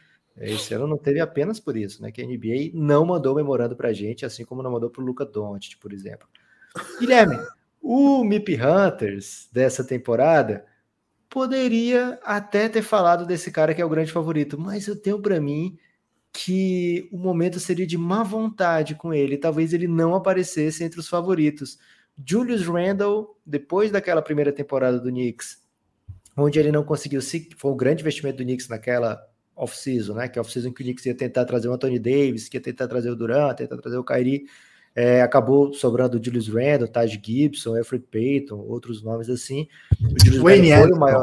Esse 0.40 0.72
ano 0.72 0.87
não 0.87 0.96
teve 0.96 1.20
apenas 1.20 1.61
por 1.61 1.76
isso, 1.76 2.00
né? 2.00 2.11
Que 2.11 2.22
a 2.22 2.26
NBA 2.26 2.70
não 2.72 3.04
mandou 3.04 3.35
memorando 3.35 3.76
para 3.76 3.90
a 3.90 3.92
gente, 3.92 4.24
assim 4.24 4.46
como 4.46 4.62
não 4.62 4.72
mandou 4.72 4.88
para 4.88 5.02
o 5.02 5.04
Luca 5.04 5.26
Doncic, 5.26 5.78
por 5.78 5.92
exemplo. 5.92 6.26
Guilherme, 6.98 7.37
o 7.83 8.24
MIP 8.24 8.57
Hunters 8.57 9.48
dessa 9.52 9.85
temporada 9.85 10.64
poderia 11.28 12.18
até 12.22 12.68
ter 12.68 12.82
falado 12.82 13.26
desse 13.26 13.50
cara 13.50 13.74
que 13.74 13.82
é 13.82 13.84
o 13.84 13.88
grande 13.88 14.12
favorito, 14.12 14.58
mas 14.58 14.86
eu 14.86 14.96
tenho 14.96 15.20
para 15.20 15.40
mim 15.40 15.76
que 16.32 17.08
o 17.12 17.18
momento 17.18 17.58
seria 17.58 17.86
de 17.86 17.98
má 17.98 18.22
vontade 18.22 18.94
com 18.94 19.12
ele, 19.12 19.36
talvez 19.36 19.72
ele 19.72 19.88
não 19.88 20.14
aparecesse 20.14 20.84
entre 20.84 21.00
os 21.00 21.08
favoritos. 21.08 21.78
Julius 22.24 22.66
Randle, 22.66 23.36
depois 23.44 23.90
daquela 23.90 24.22
primeira 24.22 24.52
temporada 24.52 24.98
do 24.98 25.08
Knicks, 25.08 25.62
onde 26.36 26.58
ele 26.58 26.72
não 26.72 26.84
conseguiu 26.84 27.20
se 27.20 27.48
foi 27.56 27.72
um 27.72 27.76
grande 27.76 28.02
investimento 28.02 28.38
do 28.38 28.44
Knicks 28.44 28.68
naquela 28.68 29.20
off-season, 29.56 30.14
né? 30.14 30.28
Que 30.28 30.38
é 30.38 30.40
off-season 30.40 30.72
que 30.72 30.82
o 30.82 30.84
Knicks 30.84 31.04
ia 31.06 31.14
tentar 31.14 31.44
trazer 31.44 31.68
o 31.68 31.72
Anthony 31.72 31.98
Davis, 31.98 32.48
que 32.48 32.56
ia 32.56 32.60
tentar 32.60 32.86
trazer 32.86 33.10
o 33.10 33.16
Durant, 33.16 33.56
tentar 33.56 33.76
trazer 33.76 33.98
o 33.98 34.04
Kyrie. 34.04 34.46
É, 35.00 35.22
acabou 35.22 35.72
sobrando 35.72 36.18
o 36.18 36.24
Julius 36.24 36.48
Randle, 36.48 36.88
Taj 36.88 37.20
Gibson, 37.24 37.76
Alfred 37.76 38.04
Payton, 38.11 38.58
outros 38.58 39.00
nomes 39.00 39.30
assim. 39.30 39.68
O 40.02 40.24
Julius 40.24 40.42
Randle 40.42 40.88
foi 40.88 40.90
o 40.90 40.98
maior. 40.98 41.22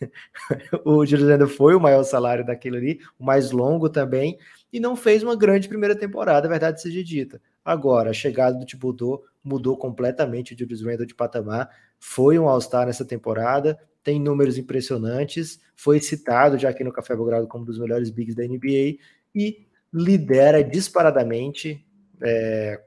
o 0.84 1.06
Julius 1.06 1.30
Randle 1.30 1.48
foi 1.48 1.74
o 1.74 1.80
maior 1.80 2.02
salário 2.02 2.44
daquele 2.44 2.76
ali, 2.76 3.00
o 3.18 3.24
mais 3.24 3.52
longo 3.52 3.88
também, 3.88 4.36
e 4.70 4.78
não 4.78 4.94
fez 4.94 5.22
uma 5.22 5.34
grande 5.34 5.66
primeira 5.66 5.96
temporada, 5.96 6.46
a 6.46 6.50
verdade 6.50 6.82
seja 6.82 7.02
dita. 7.02 7.40
Agora, 7.64 8.10
a 8.10 8.12
chegada 8.12 8.58
do 8.58 8.66
Thibodeau 8.66 9.24
mudou 9.42 9.78
completamente 9.78 10.52
o 10.52 10.58
Julius 10.58 10.82
Randle 10.84 11.06
de 11.06 11.14
patamar, 11.14 11.70
foi 11.98 12.38
um 12.38 12.46
All-Star 12.46 12.84
nessa 12.84 13.06
temporada, 13.06 13.78
tem 14.04 14.20
números 14.20 14.58
impressionantes, 14.58 15.58
foi 15.74 16.00
citado 16.00 16.58
já 16.58 16.68
aqui 16.68 16.84
no 16.84 16.92
Café 16.92 17.16
Belgrado 17.16 17.48
como 17.48 17.62
um 17.62 17.66
dos 17.66 17.78
melhores 17.78 18.10
bigs 18.10 18.36
da 18.36 18.44
NBA 18.44 18.98
e 19.34 19.66
lidera 19.90 20.62
disparadamente 20.62 21.82
é, 22.22 22.82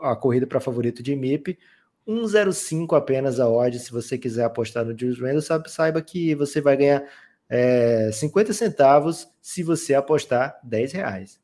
a 0.00 0.16
corrida 0.16 0.46
para 0.46 0.60
favorito 0.60 1.02
de 1.02 1.14
MIP. 1.14 1.58
1,05 2.06 2.96
apenas 2.96 3.38
a 3.38 3.48
odd. 3.48 3.78
Se 3.78 3.92
você 3.92 4.18
quiser 4.18 4.44
apostar 4.44 4.84
no 4.84 4.98
Julius 4.98 5.20
Randle, 5.20 5.42
saiba 5.66 6.02
que 6.02 6.34
você 6.34 6.60
vai 6.60 6.76
ganhar 6.76 7.04
é, 7.48 8.10
50 8.12 8.52
centavos 8.52 9.28
se 9.40 9.62
você 9.62 9.94
apostar 9.94 10.58
10 10.64 10.92
reais. 10.92 11.40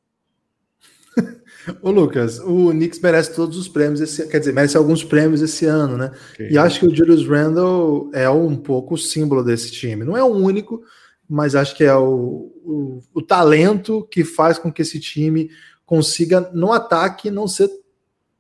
Ô 1.82 1.90
Lucas, 1.90 2.38
o 2.38 2.70
Knicks 2.70 3.00
merece 3.00 3.34
todos 3.34 3.56
os 3.56 3.68
prêmios, 3.68 4.00
esse, 4.00 4.26
quer 4.28 4.38
dizer, 4.38 4.52
merece 4.52 4.76
alguns 4.76 5.04
prêmios 5.04 5.42
esse 5.42 5.66
ano, 5.66 5.96
né? 5.96 6.12
Okay. 6.32 6.50
E 6.50 6.58
acho 6.58 6.80
que 6.80 6.86
o 6.86 6.94
Julius 6.94 7.26
Randle 7.26 8.10
é 8.12 8.28
um 8.30 8.56
pouco 8.56 8.94
o 8.94 8.98
símbolo 8.98 9.44
desse 9.44 9.70
time. 9.70 10.04
Não 10.04 10.16
é 10.16 10.22
o 10.22 10.28
único, 10.28 10.82
mas 11.28 11.54
acho 11.54 11.76
que 11.76 11.84
é 11.84 11.94
o, 11.94 12.52
o, 12.64 13.02
o 13.12 13.22
talento 13.22 14.06
que 14.10 14.24
faz 14.24 14.58
com 14.58 14.72
que 14.72 14.82
esse 14.82 14.98
time 14.98 15.50
consiga, 15.84 16.50
no 16.52 16.72
ataque, 16.72 17.30
não 17.30 17.48
ser 17.48 17.68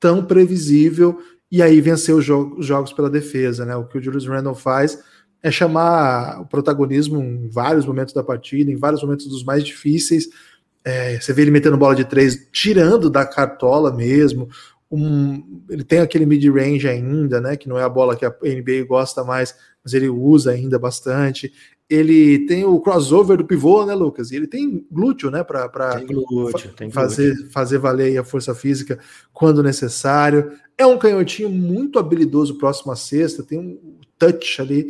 tão 0.00 0.24
previsível 0.24 1.18
e 1.50 1.62
aí 1.62 1.80
vencer 1.80 2.14
os, 2.14 2.28
os 2.28 2.66
jogos 2.66 2.92
pela 2.92 3.08
defesa, 3.08 3.64
né? 3.64 3.74
O 3.76 3.86
que 3.86 3.98
o 3.98 4.02
Julius 4.02 4.26
Randle 4.26 4.54
faz 4.54 4.98
é 5.42 5.50
chamar 5.50 6.40
o 6.40 6.46
protagonismo 6.46 7.22
em 7.22 7.48
vários 7.48 7.86
momentos 7.86 8.12
da 8.12 8.22
partida, 8.22 8.70
em 8.70 8.76
vários 8.76 9.02
momentos 9.02 9.26
dos 9.26 9.44
mais 9.44 9.64
difíceis. 9.64 10.28
É, 10.84 11.20
você 11.20 11.32
vê 11.32 11.42
ele 11.42 11.50
metendo 11.50 11.76
bola 11.76 11.94
de 11.94 12.04
três, 12.04 12.48
tirando 12.52 13.08
da 13.08 13.24
cartola 13.24 13.92
mesmo. 13.92 14.48
Um, 14.90 15.62
ele 15.68 15.84
tem 15.84 16.00
aquele 16.00 16.26
mid-range 16.26 16.88
ainda, 16.88 17.40
né? 17.40 17.56
Que 17.56 17.68
não 17.68 17.78
é 17.78 17.82
a 17.82 17.88
bola 17.88 18.16
que 18.16 18.24
a 18.24 18.30
NBA 18.42 18.84
gosta 18.86 19.22
mais, 19.22 19.54
mas 19.84 19.92
ele 19.94 20.08
usa 20.08 20.50
ainda 20.50 20.78
bastante. 20.78 21.52
Ele 21.88 22.46
tem 22.46 22.64
o 22.64 22.78
crossover 22.80 23.38
do 23.38 23.46
pivô, 23.46 23.86
né, 23.86 23.94
Lucas? 23.94 24.30
E 24.30 24.36
ele 24.36 24.46
tem 24.46 24.86
glúteo, 24.90 25.30
né? 25.30 25.42
Para 25.42 25.70
fazer, 26.92 27.48
fazer 27.50 27.78
valer 27.78 28.18
a 28.18 28.24
força 28.24 28.54
física 28.54 28.98
quando 29.32 29.62
necessário. 29.62 30.52
É 30.76 30.84
um 30.84 30.98
canhotinho 30.98 31.48
muito 31.48 31.98
habilidoso 31.98 32.58
próximo 32.58 32.92
à 32.92 32.96
cesta, 32.96 33.42
tem 33.42 33.58
um 33.58 33.78
touch 34.18 34.60
ali 34.60 34.88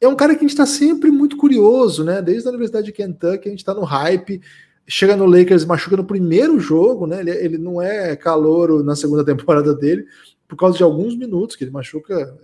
é 0.00 0.06
um 0.06 0.14
cara 0.14 0.34
que 0.34 0.38
a 0.38 0.42
gente 0.42 0.50
está 0.50 0.66
sempre 0.66 1.10
muito 1.10 1.36
curioso, 1.36 2.04
né? 2.04 2.22
Desde 2.22 2.46
a 2.46 2.50
Universidade 2.50 2.86
de 2.86 2.92
Kentucky, 2.92 3.48
a 3.48 3.50
gente 3.50 3.60
está 3.60 3.74
no 3.74 3.82
hype. 3.82 4.40
Chega 4.86 5.16
no 5.16 5.26
Lakers, 5.26 5.64
machuca 5.64 5.96
no 5.96 6.04
primeiro 6.04 6.58
jogo, 6.58 7.06
né? 7.06 7.20
Ele, 7.20 7.30
ele 7.30 7.58
não 7.58 7.82
é 7.82 8.14
calouro 8.16 8.82
na 8.82 8.94
segunda 8.94 9.24
temporada 9.26 9.74
dele, 9.74 10.06
por 10.46 10.56
causa 10.56 10.76
de 10.76 10.82
alguns 10.82 11.16
minutos 11.16 11.56
que 11.56 11.64
ele 11.64 11.70
machuca, 11.70 12.38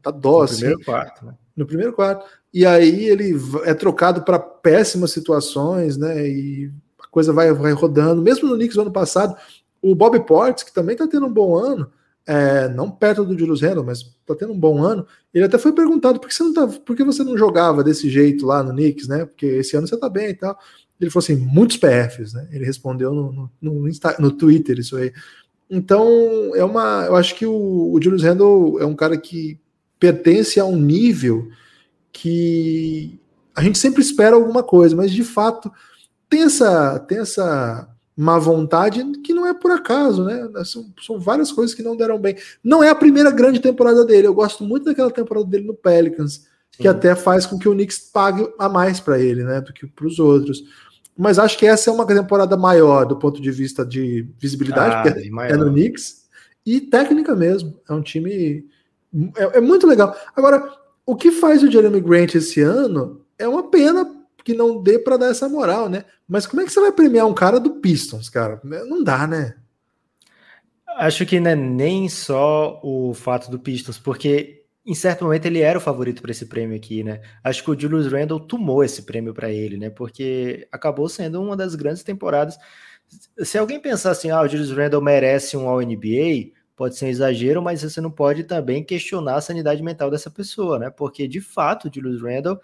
tá 0.00 0.10
dó, 0.10 0.38
no 0.38 0.42
assim. 0.44 0.56
primeiro 0.58 0.84
quarto, 0.84 1.26
né? 1.26 1.34
No 1.60 1.66
primeiro 1.66 1.92
quarto. 1.92 2.24
E 2.52 2.64
aí 2.64 3.04
ele 3.04 3.38
é 3.64 3.74
trocado 3.74 4.22
para 4.22 4.38
péssimas 4.38 5.12
situações, 5.12 5.98
né? 5.98 6.26
E 6.26 6.72
a 6.98 7.06
coisa 7.08 7.34
vai, 7.34 7.52
vai 7.52 7.72
rodando. 7.72 8.22
Mesmo 8.22 8.48
no 8.48 8.56
Knicks 8.56 8.76
no 8.76 8.82
ano 8.82 8.90
passado, 8.90 9.36
o 9.82 9.94
Bob 9.94 10.18
Portes, 10.24 10.64
que 10.64 10.72
também 10.72 10.94
está 10.94 11.06
tendo 11.06 11.26
um 11.26 11.32
bom 11.32 11.54
ano, 11.54 11.92
é, 12.26 12.66
não 12.68 12.90
perto 12.90 13.24
do 13.24 13.38
Julius 13.38 13.60
Randle, 13.60 13.84
mas 13.84 14.02
tá 14.24 14.34
tendo 14.34 14.54
um 14.54 14.58
bom 14.58 14.82
ano. 14.82 15.06
Ele 15.34 15.44
até 15.44 15.58
foi 15.58 15.72
perguntado 15.72 16.18
por 16.18 16.28
que 16.28 16.34
você 16.34 16.42
não, 16.42 16.54
tá, 16.54 16.66
por 16.66 16.96
que 16.96 17.04
você 17.04 17.22
não 17.22 17.36
jogava 17.36 17.84
desse 17.84 18.08
jeito 18.08 18.46
lá 18.46 18.62
no 18.62 18.72
Knicks, 18.72 19.06
né? 19.06 19.26
Porque 19.26 19.44
esse 19.44 19.76
ano 19.76 19.86
você 19.86 19.98
tá 19.98 20.08
bem 20.08 20.30
e 20.30 20.34
tal. 20.34 20.58
Ele 20.98 21.10
falou 21.10 21.24
assim, 21.24 21.36
muitos 21.36 21.76
PFs, 21.76 22.32
né? 22.32 22.48
Ele 22.50 22.64
respondeu 22.64 23.12
no, 23.12 23.32
no, 23.32 23.50
no, 23.60 23.88
Insta, 23.88 24.16
no 24.18 24.30
Twitter 24.30 24.78
isso 24.78 24.96
aí. 24.96 25.12
Então, 25.68 26.06
é 26.54 26.64
uma. 26.64 27.04
Eu 27.04 27.16
acho 27.16 27.34
que 27.34 27.44
o, 27.44 27.92
o 27.92 28.00
Julius 28.02 28.22
Randle 28.22 28.80
é 28.80 28.86
um 28.86 28.94
cara 28.94 29.18
que 29.18 29.60
pertence 30.00 30.58
a 30.58 30.64
um 30.64 30.76
nível 30.76 31.48
que 32.12 33.20
a 33.54 33.62
gente 33.62 33.78
sempre 33.78 34.02
espera 34.02 34.34
alguma 34.34 34.62
coisa, 34.62 34.96
mas 34.96 35.12
de 35.12 35.22
fato 35.22 35.70
tem 36.28 36.42
essa, 36.42 36.98
tem 37.00 37.18
essa 37.18 37.88
má 38.16 38.38
vontade, 38.38 39.04
que 39.22 39.32
não 39.32 39.46
é 39.46 39.54
por 39.54 39.70
acaso, 39.70 40.24
né? 40.24 40.48
São, 40.64 40.92
são, 41.00 41.18
várias 41.18 41.52
coisas 41.52 41.74
que 41.74 41.82
não 41.82 41.96
deram 41.96 42.18
bem. 42.18 42.36
Não 42.62 42.82
é 42.82 42.88
a 42.88 42.94
primeira 42.94 43.30
grande 43.30 43.60
temporada 43.60 44.04
dele. 44.04 44.26
Eu 44.26 44.34
gosto 44.34 44.64
muito 44.64 44.84
daquela 44.84 45.10
temporada 45.10 45.46
dele 45.46 45.66
no 45.66 45.74
Pelicans, 45.74 46.46
que 46.72 46.82
Sim. 46.82 46.88
até 46.88 47.14
faz 47.14 47.46
com 47.46 47.58
que 47.58 47.68
o 47.68 47.72
Knicks 47.72 47.98
pague 48.12 48.46
a 48.58 48.68
mais 48.68 49.00
para 49.00 49.18
ele, 49.18 49.42
né? 49.42 49.60
Do 49.60 49.72
que 49.72 49.86
para 49.86 50.06
os 50.06 50.18
outros. 50.18 50.62
Mas 51.16 51.38
acho 51.38 51.58
que 51.58 51.66
essa 51.66 51.90
é 51.90 51.92
uma 51.92 52.06
temporada 52.06 52.56
maior 52.56 53.04
do 53.04 53.16
ponto 53.16 53.40
de 53.40 53.50
vista 53.50 53.84
de 53.84 54.28
visibilidade, 54.38 54.94
ah, 54.94 55.02
porque 55.02 55.28
é, 55.28 55.52
é 55.52 55.56
no 55.56 55.70
Knicks, 55.70 56.26
e 56.64 56.80
técnica 56.80 57.34
mesmo. 57.34 57.80
É 57.88 57.92
um 57.92 58.02
time. 58.02 58.64
É, 59.36 59.58
é 59.58 59.60
muito 59.60 59.86
legal. 59.86 60.16
Agora, 60.36 60.72
o 61.04 61.16
que 61.16 61.30
faz 61.30 61.62
o 61.62 61.70
Jeremy 61.70 62.00
Grant 62.00 62.34
esse 62.34 62.60
ano 62.60 63.24
é 63.38 63.48
uma 63.48 63.70
pena 63.70 64.20
que 64.44 64.54
não 64.54 64.82
dê 64.82 64.98
para 64.98 65.16
dar 65.16 65.30
essa 65.30 65.48
moral, 65.48 65.88
né? 65.88 66.04
Mas 66.28 66.46
como 66.46 66.62
é 66.62 66.64
que 66.64 66.72
você 66.72 66.80
vai 66.80 66.92
premiar 66.92 67.26
um 67.26 67.34
cara 67.34 67.58
do 67.58 67.80
Pistons, 67.80 68.28
cara? 68.28 68.60
Não 68.64 69.02
dá, 69.02 69.26
né? 69.26 69.56
Acho 70.96 71.24
que 71.24 71.40
não 71.40 71.50
é 71.50 71.56
nem 71.56 72.08
só 72.08 72.80
o 72.82 73.14
fato 73.14 73.50
do 73.50 73.58
Pistons, 73.58 73.98
porque 73.98 74.64
em 74.84 74.94
certo 74.94 75.24
momento 75.24 75.46
ele 75.46 75.60
era 75.60 75.78
o 75.78 75.80
favorito 75.80 76.22
para 76.22 76.30
esse 76.30 76.46
prêmio 76.46 76.76
aqui, 76.76 77.02
né? 77.04 77.20
Acho 77.44 77.62
que 77.62 77.70
o 77.70 77.78
Julius 77.78 78.10
Randle 78.10 78.40
tomou 78.40 78.82
esse 78.82 79.02
prêmio 79.02 79.34
para 79.34 79.50
ele, 79.50 79.76
né? 79.76 79.90
Porque 79.90 80.66
acabou 80.72 81.08
sendo 81.08 81.40
uma 81.40 81.56
das 81.56 81.74
grandes 81.74 82.02
temporadas. 82.02 82.58
Se 83.38 83.58
alguém 83.58 83.80
pensar 83.80 84.10
assim, 84.12 84.30
ah, 84.30 84.40
o 84.42 84.48
Julius 84.48 84.70
Randle 84.70 85.02
merece 85.02 85.56
um 85.56 85.68
All-NBA, 85.68 86.52
pode 86.80 86.96
ser 86.96 87.04
um 87.04 87.08
exagero, 87.08 87.60
mas 87.60 87.82
você 87.82 88.00
não 88.00 88.10
pode 88.10 88.42
também 88.42 88.82
questionar 88.82 89.34
a 89.34 89.40
sanidade 89.42 89.82
mental 89.82 90.10
dessa 90.10 90.30
pessoa, 90.30 90.78
né? 90.78 90.88
Porque 90.88 91.28
de 91.28 91.38
fato 91.38 91.88
o 91.88 91.94
Julius 91.94 92.22
Randle 92.22 92.58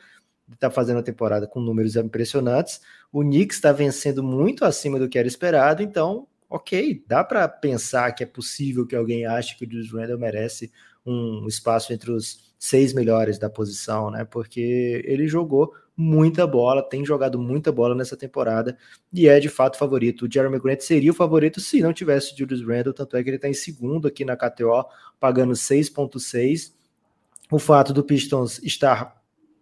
está 0.50 0.70
fazendo 0.70 1.00
a 1.00 1.02
temporada 1.02 1.46
com 1.46 1.60
números 1.60 1.96
impressionantes. 1.96 2.80
O 3.12 3.20
Knicks 3.20 3.58
está 3.58 3.72
vencendo 3.72 4.22
muito 4.22 4.64
acima 4.64 4.98
do 4.98 5.06
que 5.06 5.18
era 5.18 5.28
esperado, 5.28 5.82
então, 5.82 6.26
ok, 6.48 7.04
dá 7.06 7.22
para 7.22 7.46
pensar 7.46 8.10
que 8.12 8.22
é 8.22 8.26
possível 8.26 8.86
que 8.86 8.96
alguém 8.96 9.26
ache 9.26 9.54
que 9.54 9.66
o 9.66 9.70
Julius 9.70 9.92
Randle 9.92 10.18
merece 10.18 10.72
um 11.04 11.46
espaço 11.46 11.92
entre 11.92 12.10
os 12.10 12.54
seis 12.58 12.94
melhores 12.94 13.38
da 13.38 13.50
posição, 13.50 14.10
né? 14.10 14.24
Porque 14.24 15.02
ele 15.04 15.28
jogou 15.28 15.74
muita 15.96 16.46
bola, 16.46 16.82
tem 16.82 17.04
jogado 17.04 17.38
muita 17.38 17.72
bola 17.72 17.94
nessa 17.94 18.16
temporada 18.16 18.76
e 19.12 19.28
é 19.28 19.40
de 19.40 19.48
fato 19.48 19.78
favorito. 19.78 20.26
O 20.26 20.30
Jeremy 20.30 20.58
Grant 20.58 20.80
seria 20.80 21.10
o 21.10 21.14
favorito 21.14 21.60
se 21.60 21.80
não 21.80 21.92
tivesse 21.92 22.34
o 22.34 22.36
Julius 22.36 22.60
Randle, 22.60 22.92
tanto 22.92 23.16
é 23.16 23.22
que 23.22 23.30
ele 23.30 23.36
está 23.36 23.48
em 23.48 23.54
segundo 23.54 24.06
aqui 24.06 24.24
na 24.24 24.36
KTO, 24.36 24.84
pagando 25.18 25.54
6,6. 25.54 26.74
O 27.50 27.58
fato 27.58 27.92
do 27.92 28.04
Pistons 28.04 28.62
estar 28.62 29.16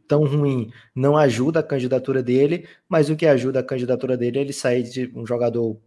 tão 0.08 0.24
ruim 0.24 0.70
não 0.94 1.16
ajuda 1.16 1.60
a 1.60 1.62
candidatura 1.62 2.22
dele, 2.22 2.66
mas 2.88 3.08
o 3.08 3.16
que 3.16 3.26
ajuda 3.26 3.60
a 3.60 3.64
candidatura 3.64 4.16
dele 4.16 4.38
é 4.38 4.40
ele 4.42 4.52
sair 4.52 4.82
de 4.82 5.12
um 5.14 5.26
jogador 5.26 5.78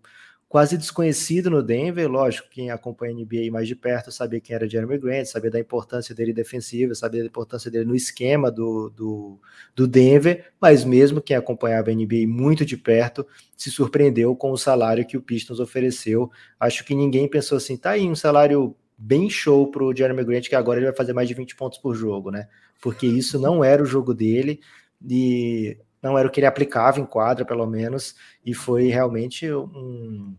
quase 0.49 0.77
desconhecido 0.77 1.49
no 1.49 1.61
Denver, 1.61 2.09
lógico, 2.09 2.47
quem 2.49 2.71
acompanha 2.71 3.13
a 3.13 3.17
NBA 3.17 3.51
mais 3.51 3.67
de 3.67 3.75
perto 3.75 4.11
sabia 4.11 4.39
quem 4.39 4.55
era 4.55 4.67
Jeremy 4.67 4.97
Grant, 4.97 5.25
sabia 5.25 5.51
da 5.51 5.59
importância 5.59 6.15
dele 6.15 6.31
defensiva, 6.31 6.95
sabia 6.95 7.21
da 7.21 7.27
importância 7.27 7.69
dele 7.69 7.85
no 7.85 7.95
esquema 7.95 8.49
do, 8.49 8.89
do, 8.89 9.39
do 9.75 9.87
Denver, 9.87 10.51
mas 10.59 10.85
mesmo 10.85 11.21
quem 11.21 11.35
acompanhava 11.35 11.91
a 11.91 11.93
NBA 11.93 12.27
muito 12.27 12.65
de 12.65 12.77
perto 12.77 13.27
se 13.57 13.69
surpreendeu 13.69 14.35
com 14.35 14.51
o 14.51 14.57
salário 14.57 15.05
que 15.05 15.17
o 15.17 15.21
Pistons 15.21 15.59
ofereceu. 15.59 16.31
Acho 16.59 16.85
que 16.85 16.95
ninguém 16.95 17.27
pensou 17.27 17.57
assim, 17.57 17.75
tá 17.75 17.91
aí 17.91 18.07
um 18.07 18.15
salário 18.15 18.75
bem 18.97 19.29
show 19.29 19.69
para 19.69 19.83
o 19.83 19.95
Jeremy 19.95 20.23
Grant, 20.23 20.47
que 20.47 20.55
agora 20.55 20.79
ele 20.79 20.87
vai 20.87 20.95
fazer 20.95 21.13
mais 21.13 21.27
de 21.27 21.33
20 21.33 21.55
pontos 21.55 21.77
por 21.77 21.93
jogo, 21.93 22.31
né? 22.31 22.47
Porque 22.81 23.05
isso 23.05 23.37
não 23.37 23.63
era 23.63 23.83
o 23.83 23.85
jogo 23.85 24.13
dele 24.13 24.59
e 25.05 25.77
não 26.07 26.17
era 26.17 26.27
o 26.27 26.31
que 26.31 26.39
ele 26.39 26.47
aplicava 26.47 26.99
em 26.99 27.05
quadra, 27.05 27.43
pelo 27.43 27.67
menos, 27.67 28.15
e 28.45 28.53
foi 28.53 28.87
realmente 28.87 29.51
um, 29.51 30.33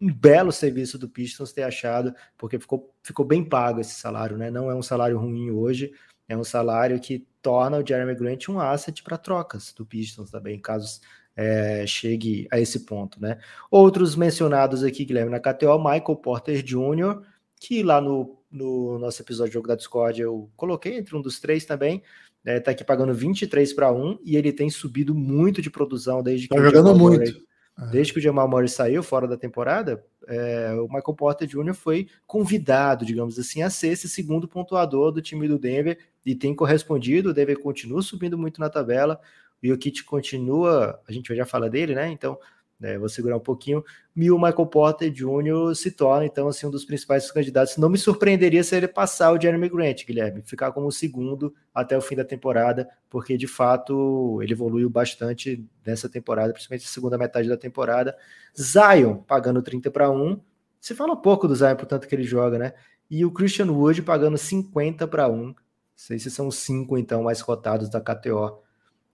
um 0.00 0.12
belo 0.12 0.50
serviço 0.50 0.98
do 0.98 1.08
Pistons 1.08 1.52
ter 1.52 1.62
achado, 1.62 2.12
porque 2.36 2.58
ficou, 2.58 2.92
ficou 3.02 3.24
bem 3.24 3.44
pago 3.44 3.80
esse 3.80 3.94
salário, 3.94 4.36
né? 4.36 4.50
Não 4.50 4.68
é 4.70 4.74
um 4.74 4.82
salário 4.82 5.16
ruim 5.16 5.50
hoje, 5.50 5.92
é 6.28 6.36
um 6.36 6.42
salário 6.42 6.98
que 6.98 7.24
torna 7.40 7.78
o 7.78 7.86
Jeremy 7.86 8.16
Grant 8.16 8.48
um 8.48 8.58
asset 8.58 9.02
para 9.02 9.16
trocas 9.16 9.72
do 9.72 9.86
Pistons 9.86 10.30
também, 10.30 10.58
caso 10.58 11.00
é, 11.36 11.86
chegue 11.86 12.48
a 12.50 12.58
esse 12.58 12.80
ponto, 12.80 13.20
né? 13.20 13.38
Outros 13.70 14.16
mencionados 14.16 14.82
aqui, 14.82 15.04
Guilherme, 15.04 15.30
na 15.30 15.40
KTO, 15.40 15.78
Michael 15.78 16.16
Porter 16.16 16.62
Jr., 16.62 17.22
que 17.60 17.82
lá 17.82 18.00
no, 18.00 18.42
no 18.50 18.98
nosso 18.98 19.22
episódio 19.22 19.50
de 19.50 19.54
jogo 19.54 19.68
da 19.68 19.76
Discord 19.76 20.20
eu 20.20 20.50
coloquei 20.56 20.98
entre 20.98 21.16
um 21.16 21.22
dos 21.22 21.38
três 21.38 21.64
também. 21.64 22.02
É, 22.44 22.60
tá 22.60 22.72
aqui 22.72 22.84
pagando 22.84 23.14
23 23.14 23.72
para 23.72 23.90
1 23.90 24.18
e 24.22 24.36
ele 24.36 24.52
tem 24.52 24.68
subido 24.68 25.14
muito 25.14 25.62
de 25.62 25.70
produção 25.70 26.22
desde 26.22 26.46
que. 26.46 26.54
Tá 26.54 26.62
jogando 26.62 26.94
muito. 26.94 27.20
Murray, 27.20 27.44
é. 27.78 27.86
desde 27.86 28.12
que 28.12 28.18
o 28.18 28.22
Jamal 28.22 28.48
Murray 28.48 28.68
saiu 28.68 29.02
fora 29.02 29.26
da 29.26 29.36
temporada, 29.36 30.04
é, 30.26 30.74
o 30.74 30.84
Michael 30.84 31.14
Porter 31.14 31.48
Jr. 31.48 31.74
foi 31.74 32.08
convidado, 32.26 33.04
digamos 33.04 33.38
assim, 33.38 33.62
a 33.62 33.70
ser 33.70 33.88
esse 33.88 34.08
segundo 34.08 34.46
pontuador 34.46 35.10
do 35.10 35.22
time 35.22 35.48
do 35.48 35.58
Denver 35.58 35.98
e 36.24 36.34
tem 36.34 36.54
correspondido. 36.54 37.30
O 37.30 37.34
Denver 37.34 37.58
continua 37.58 38.02
subindo 38.02 38.36
muito 38.36 38.60
na 38.60 38.68
tabela. 38.68 39.20
O 39.62 39.66
Jokic 39.66 40.04
continua, 40.04 41.00
a 41.08 41.12
gente 41.12 41.34
já 41.34 41.46
fala 41.46 41.70
dele, 41.70 41.94
né? 41.94 42.10
Então 42.10 42.38
né, 42.84 42.98
vou 42.98 43.08
segurar 43.08 43.38
um 43.38 43.40
pouquinho, 43.40 43.82
e 44.14 44.30
o 44.30 44.36
Michael 44.36 44.66
Porter 44.66 45.10
Jr. 45.10 45.74
se 45.74 45.90
torna, 45.90 46.26
então, 46.26 46.48
assim, 46.48 46.66
um 46.66 46.70
dos 46.70 46.84
principais 46.84 47.30
candidatos. 47.30 47.78
Não 47.78 47.88
me 47.88 47.96
surpreenderia 47.96 48.62
se 48.62 48.76
ele 48.76 48.86
passar 48.86 49.32
o 49.32 49.40
Jeremy 49.40 49.70
Grant, 49.70 50.04
Guilherme, 50.04 50.42
ficar 50.42 50.70
como 50.70 50.92
segundo 50.92 51.54
até 51.74 51.96
o 51.96 52.02
fim 52.02 52.14
da 52.14 52.24
temporada, 52.26 52.86
porque, 53.08 53.38
de 53.38 53.46
fato, 53.46 54.38
ele 54.42 54.52
evoluiu 54.52 54.90
bastante 54.90 55.64
nessa 55.84 56.10
temporada, 56.10 56.52
principalmente 56.52 56.82
na 56.82 56.90
segunda 56.90 57.16
metade 57.16 57.48
da 57.48 57.56
temporada. 57.56 58.14
Zion, 58.54 59.16
pagando 59.16 59.62
30 59.62 59.90
para 59.90 60.10
1, 60.10 60.38
Se 60.78 60.94
fala 60.94 61.16
pouco 61.16 61.48
do 61.48 61.56
Zion, 61.56 61.76
portanto, 61.76 62.06
que 62.06 62.14
ele 62.14 62.24
joga, 62.24 62.58
né? 62.58 62.74
E 63.10 63.24
o 63.24 63.30
Christian 63.32 63.72
Wood 63.72 64.02
pagando 64.02 64.36
50 64.36 65.08
para 65.08 65.26
1. 65.26 65.36
Não 65.42 65.54
sei 65.96 66.18
se 66.18 66.30
são 66.30 66.50
cinco, 66.50 66.98
então, 66.98 67.22
mais 67.22 67.40
cotados 67.40 67.88
da 67.88 68.02
KTO. 68.02 68.62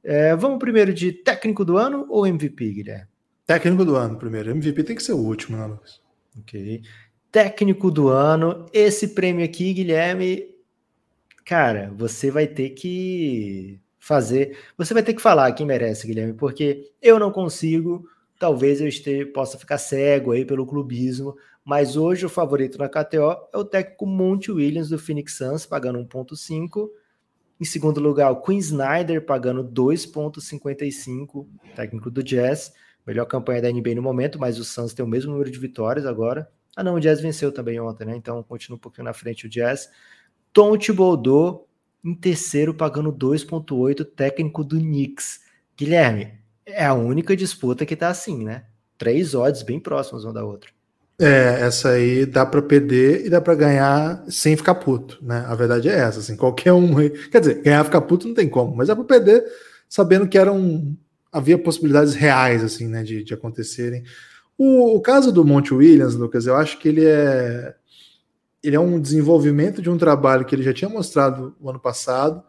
É, 0.03 0.35
vamos 0.35 0.59
primeiro 0.59 0.93
de 0.93 1.13
técnico 1.13 1.65
do 1.65 1.77
ano 1.77 2.07
ou 2.09 2.27
MVP, 2.27 2.73
Guilherme? 2.73 3.11
Técnico 3.51 3.85
do 3.85 3.97
ano 3.97 4.17
primeiro. 4.17 4.53
MVP 4.53 4.85
tem 4.85 4.95
que 4.95 5.03
ser 5.03 5.13
o 5.13 5.19
último, 5.19 5.59
né, 5.59 5.67
Lucas? 5.67 6.01
Ok. 6.39 6.83
Técnico 7.33 7.91
do 7.91 8.07
ano. 8.07 8.65
Esse 8.73 9.09
prêmio 9.09 9.45
aqui, 9.45 9.73
Guilherme, 9.73 10.55
cara, 11.45 11.93
você 11.97 12.31
vai 12.31 12.47
ter 12.47 12.71
que 12.71 13.81
fazer. 13.99 14.57
Você 14.79 14.95
vai 14.95 15.03
ter 15.03 15.15
que 15.15 15.21
falar 15.21 15.51
quem 15.51 15.67
merece, 15.67 16.07
Guilherme, 16.07 16.33
porque 16.35 16.93
eu 17.03 17.19
não 17.19 17.33
consigo. 17.33 18.09
Talvez 18.39 18.81
eu 18.81 18.87
esteja, 18.87 19.27
possa 19.27 19.59
ficar 19.59 19.79
cego 19.79 20.31
aí 20.31 20.45
pelo 20.45 20.65
clubismo, 20.65 21.37
mas 21.65 21.97
hoje 21.97 22.25
o 22.25 22.29
favorito 22.29 22.79
na 22.79 22.89
KTO 22.89 23.49
é 23.53 23.59
o 23.59 23.65
técnico 23.65 24.07
Monte 24.07 24.53
Williams 24.53 24.91
do 24.91 24.99
Phoenix 24.99 25.37
Suns, 25.37 25.67
pagando 25.67 25.99
1,5. 25.99 26.89
Em 27.61 27.65
segundo 27.65 28.01
lugar, 28.01 28.31
o 28.31 28.43
Queen 28.43 28.59
Snyder, 28.59 29.27
pagando 29.27 29.65
2,55, 29.65 31.49
técnico 31.75 32.13
do 32.13 32.23
Jazz. 32.23 32.73
Melhor 33.07 33.25
campanha 33.27 33.63
da 33.63 33.71
NBA 33.71 33.95
no 33.95 34.03
momento, 34.03 34.39
mas 34.39 34.59
o 34.59 34.65
Suns 34.65 34.95
tem 34.95 35.05
o 35.05 35.09
mesmo 35.09 35.33
número 35.33 35.51
de 35.51 35.59
vitórias 35.59 36.07
agora. 36.07 36.51
Ah, 36.77 36.85
não, 36.85 36.95
o 36.95 37.01
Jazz 37.01 37.21
venceu 37.21 37.51
também 37.51 37.81
ontem, 37.81 38.05
né? 38.05 38.17
Então 38.17 38.43
continua 38.43 38.77
um 38.77 38.81
pouquinho 38.81 39.05
na 39.05 39.13
frente 39.13 39.47
o 39.47 39.51
Jazz. 39.51 39.89
Tom 40.53 40.77
Thibodeau, 40.77 41.69
em 42.05 42.15
terceiro, 42.15 42.75
pagando 42.75 43.13
2,8, 43.13 44.05
técnico 44.05 44.63
do 44.63 44.79
Knicks. 44.79 45.41
Guilherme, 45.77 46.35
é 46.67 46.85
a 46.85 46.95
única 46.95 47.37
disputa 47.37 47.87
que 47.87 47.97
tá 47.97 48.09
assim, 48.09 48.45
né? 48.45 48.65
Três 48.97 49.35
odds 49.35 49.63
bem 49.63 49.81
próximas 49.81 50.25
uma 50.25 50.33
da 50.33 50.45
outra. 50.45 50.71
É, 51.19 51.61
essa 51.61 51.91
aí 51.91 52.25
dá 52.25 52.47
para 52.47 52.63
perder 52.63 53.27
e 53.27 53.31
dá 53.31 53.43
para 53.43 53.55
ganhar 53.55 54.25
sem 54.29 54.57
ficar 54.57 54.75
puto, 54.77 55.19
né? 55.21 55.45
A 55.47 55.55
verdade 55.55 55.89
é 55.89 55.99
essa, 55.99 56.21
assim, 56.21 56.35
qualquer 56.35 56.73
um, 56.73 56.95
quer 57.31 57.41
dizer, 57.41 57.63
ganhar 57.63 57.85
ficar 57.85 58.01
puto 58.01 58.27
não 58.27 58.35
tem 58.35 58.49
como, 58.49 58.75
mas 58.75 58.89
dá 58.89 58.97
para 58.97 59.05
perder 59.05 59.45
sabendo 59.87 60.27
que 60.27 60.39
eram 60.39 60.97
havia 61.33 61.59
possibilidades 61.59 62.15
reais 62.15 62.63
assim, 62.63 62.89
né, 62.89 63.03
de, 63.03 63.23
de 63.23 63.35
acontecerem. 63.35 64.03
O, 64.59 64.97
o, 64.97 65.01
caso 65.01 65.33
do 65.33 65.45
Monte 65.45 65.73
Williams, 65.73 66.15
Lucas, 66.15 66.47
eu 66.47 66.57
acho 66.57 66.79
que 66.79 66.89
ele 66.89 67.05
é 67.05 67.75
ele 68.63 68.77
é 68.77 68.81
um 68.81 69.01
desenvolvimento 69.01 69.81
de 69.81 69.89
um 69.89 69.97
trabalho 69.97 70.45
que 70.45 70.55
ele 70.55 70.63
já 70.63 70.73
tinha 70.73 70.89
mostrado 70.89 71.57
o 71.59 71.71
ano 71.71 71.81
passado. 71.81 72.43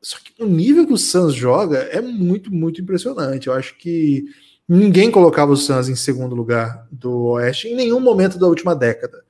Só 0.00 0.18
que 0.18 0.42
o 0.42 0.46
nível 0.46 0.84
que 0.84 0.92
o 0.92 0.98
Suns 0.98 1.34
joga 1.34 1.78
é 1.78 2.00
muito, 2.00 2.52
muito 2.52 2.80
impressionante. 2.80 3.46
Eu 3.46 3.52
acho 3.52 3.78
que 3.78 4.24
ninguém 4.68 5.08
colocava 5.08 5.52
o 5.52 5.56
Suns 5.56 5.88
em 5.88 5.94
segundo 5.94 6.34
lugar 6.34 6.88
do 6.90 7.26
Oeste 7.26 7.68
em 7.68 7.76
nenhum 7.76 8.00
momento 8.00 8.38
da 8.38 8.48
última 8.48 8.74
década. 8.74 9.22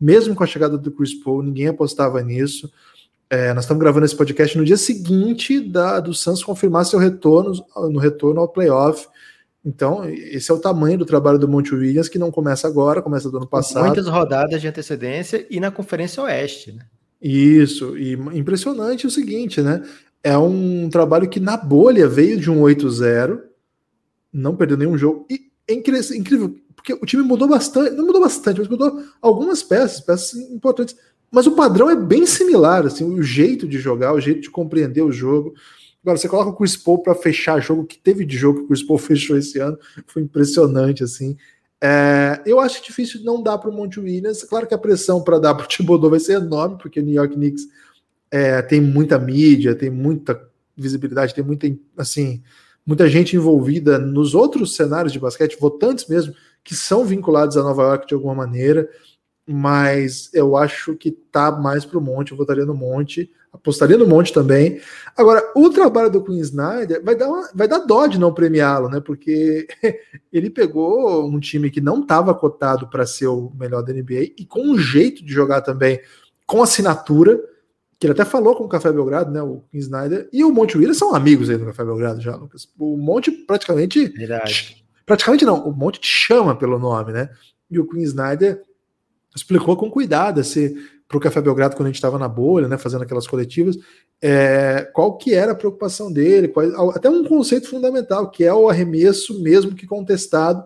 Mesmo 0.00 0.34
com 0.34 0.44
a 0.44 0.46
chegada 0.46 0.78
do 0.78 0.92
Chris 0.92 1.12
Paul, 1.12 1.42
ninguém 1.42 1.66
apostava 1.66 2.22
nisso. 2.22 2.72
É, 3.30 3.54
nós 3.54 3.62
estamos 3.62 3.80
gravando 3.80 4.04
esse 4.04 4.16
podcast 4.16 4.58
no 4.58 4.64
dia 4.64 4.76
seguinte 4.76 5.60
da, 5.60 6.00
do 6.00 6.12
Suns 6.12 6.42
confirmar 6.42 6.84
seu 6.84 6.98
retorno 6.98 7.52
no 7.88 8.00
retorno 8.00 8.40
ao 8.40 8.48
playoff. 8.48 9.06
Então, 9.64 10.04
esse 10.04 10.50
é 10.50 10.54
o 10.54 10.58
tamanho 10.58 10.98
do 10.98 11.06
trabalho 11.06 11.38
do 11.38 11.46
Monte 11.46 11.72
Williams, 11.72 12.08
que 12.08 12.18
não 12.18 12.32
começa 12.32 12.66
agora, 12.66 13.00
começa 13.00 13.30
do 13.30 13.36
ano 13.36 13.46
passado. 13.46 13.86
Muitas 13.86 14.08
rodadas 14.08 14.60
de 14.60 14.66
antecedência 14.66 15.46
e 15.48 15.60
na 15.60 15.70
Conferência 15.70 16.20
Oeste, 16.24 16.72
né? 16.72 16.82
Isso, 17.22 17.96
e 17.96 18.14
impressionante 18.14 19.06
o 19.06 19.10
seguinte, 19.10 19.60
né? 19.60 19.82
É 20.24 20.36
um 20.36 20.88
trabalho 20.88 21.28
que 21.28 21.38
na 21.38 21.56
bolha 21.56 22.08
veio 22.08 22.40
de 22.40 22.50
um 22.50 22.62
8-0, 22.62 23.38
não 24.32 24.56
perdeu 24.56 24.76
nenhum 24.76 24.98
jogo. 24.98 25.26
E 25.30 25.50
é 25.68 25.74
incrível, 25.74 26.56
porque 26.74 26.94
o 26.94 27.06
time 27.06 27.22
mudou 27.22 27.46
bastante, 27.46 27.92
não 27.92 28.06
mudou 28.06 28.22
bastante, 28.22 28.58
mas 28.58 28.68
mudou 28.68 29.04
algumas 29.20 29.62
peças, 29.62 30.00
peças 30.00 30.34
importantes. 30.50 30.96
Mas 31.30 31.46
o 31.46 31.52
padrão 31.52 31.88
é 31.88 31.96
bem 31.96 32.26
similar, 32.26 32.84
assim, 32.84 33.04
o 33.04 33.22
jeito 33.22 33.68
de 33.68 33.78
jogar, 33.78 34.12
o 34.12 34.20
jeito 34.20 34.40
de 34.40 34.50
compreender 34.50 35.02
o 35.02 35.12
jogo. 35.12 35.54
Agora, 36.02 36.18
você 36.18 36.28
coloca 36.28 36.50
o 36.50 36.56
Chris 36.56 36.76
Paul 36.76 37.02
para 37.02 37.14
fechar 37.14 37.60
jogo, 37.60 37.84
que 37.84 37.98
teve 37.98 38.24
de 38.24 38.36
jogo 38.36 38.58
que 38.58 38.64
o 38.64 38.68
Chris 38.68 38.82
Paul 38.82 38.98
fechou 38.98 39.36
esse 39.36 39.58
ano, 39.58 39.78
foi 40.06 40.22
impressionante, 40.22 41.04
assim. 41.04 41.36
É, 41.80 42.42
eu 42.44 42.58
acho 42.58 42.82
difícil 42.82 43.22
não 43.22 43.42
dar 43.42 43.58
para 43.58 43.70
o 43.70 43.72
Monte 43.72 44.00
Williams. 44.00 44.42
Claro 44.42 44.66
que 44.66 44.74
a 44.74 44.78
pressão 44.78 45.22
para 45.22 45.38
dar 45.38 45.54
para 45.54 45.64
o 45.64 45.68
Thibodeau 45.68 46.10
vai 46.10 46.20
ser 46.20 46.34
enorme, 46.34 46.78
porque 46.78 47.00
o 47.00 47.02
New 47.02 47.14
York 47.14 47.34
Knicks 47.34 47.66
é, 48.30 48.60
tem 48.62 48.80
muita 48.80 49.18
mídia, 49.18 49.74
tem 49.74 49.90
muita 49.90 50.48
visibilidade, 50.76 51.34
tem 51.34 51.44
muita, 51.44 51.66
assim, 51.96 52.42
muita 52.84 53.08
gente 53.08 53.36
envolvida 53.36 53.98
nos 53.98 54.34
outros 54.34 54.74
cenários 54.74 55.12
de 55.12 55.20
basquete, 55.20 55.58
votantes 55.60 56.06
mesmo, 56.06 56.34
que 56.64 56.74
são 56.74 57.04
vinculados 57.04 57.56
a 57.56 57.62
Nova 57.62 57.82
York 57.82 58.06
de 58.06 58.14
alguma 58.14 58.34
maneira 58.34 58.88
mas 59.52 60.30
eu 60.32 60.56
acho 60.56 60.94
que 60.94 61.10
tá 61.10 61.50
mais 61.50 61.84
pro 61.84 62.00
Monte, 62.00 62.32
eu 62.32 62.38
votaria 62.38 62.64
no 62.64 62.74
Monte, 62.74 63.30
apostaria 63.52 63.98
no 63.98 64.06
Monte 64.06 64.32
também. 64.32 64.80
Agora, 65.16 65.42
o 65.54 65.68
trabalho 65.70 66.10
do 66.10 66.22
Queen 66.22 66.38
Snyder 66.38 67.02
vai 67.04 67.14
dar, 67.14 67.28
uma, 67.28 67.48
vai 67.54 67.68
dar 67.68 67.78
dó 67.80 68.06
de 68.06 68.18
não 68.18 68.32
premiá-lo, 68.32 68.88
né? 68.88 69.00
Porque 69.00 69.66
ele 70.32 70.50
pegou 70.50 71.26
um 71.28 71.40
time 71.40 71.70
que 71.70 71.80
não 71.80 72.00
estava 72.00 72.34
cotado 72.34 72.88
para 72.88 73.06
ser 73.06 73.26
o 73.26 73.52
melhor 73.58 73.82
da 73.82 73.92
NBA 73.92 74.32
e 74.38 74.46
com 74.46 74.60
um 74.60 74.78
jeito 74.78 75.24
de 75.24 75.32
jogar 75.32 75.62
também, 75.62 76.00
com 76.46 76.62
assinatura, 76.62 77.40
que 77.98 78.06
ele 78.06 78.12
até 78.12 78.24
falou 78.24 78.56
com 78.56 78.64
o 78.64 78.68
Café 78.68 78.90
Belgrado, 78.92 79.30
né? 79.30 79.42
O 79.42 79.62
Queen 79.70 79.80
Snyder 79.80 80.28
e 80.32 80.44
o 80.44 80.52
Monte 80.52 80.76
Williams 80.76 80.98
são 80.98 81.14
amigos 81.14 81.50
aí 81.50 81.58
do 81.58 81.66
Café 81.66 81.84
Belgrado 81.84 82.20
já, 82.20 82.34
Lucas. 82.34 82.68
O 82.78 82.96
Monte 82.96 83.30
praticamente. 83.30 84.08
Verdade. 84.08 84.84
Praticamente 85.04 85.44
não, 85.44 85.66
o 85.66 85.72
Monte 85.72 86.00
te 86.00 86.06
chama 86.06 86.54
pelo 86.56 86.78
nome, 86.78 87.12
né? 87.12 87.30
E 87.70 87.78
o 87.78 87.86
Queen 87.86 88.04
Snyder 88.04 88.62
explicou 89.34 89.76
com 89.76 89.90
cuidado 89.90 90.40
para 91.08 91.18
o 91.18 91.20
Café 91.20 91.40
Belgrado 91.40 91.74
quando 91.74 91.86
a 91.86 91.88
gente 91.88 91.96
estava 91.96 92.18
na 92.18 92.28
bolha, 92.28 92.68
né, 92.68 92.78
fazendo 92.78 93.02
aquelas 93.02 93.26
coletivas, 93.26 93.76
é, 94.22 94.88
qual 94.92 95.16
que 95.16 95.34
era 95.34 95.52
a 95.52 95.56
preocupação 95.56 96.12
dele, 96.12 96.48
qual, 96.48 96.90
até 96.90 97.10
um 97.10 97.24
conceito 97.24 97.68
fundamental, 97.68 98.30
que 98.30 98.44
é 98.44 98.54
o 98.54 98.68
arremesso 98.68 99.42
mesmo 99.42 99.74
que 99.74 99.86
contestado. 99.86 100.64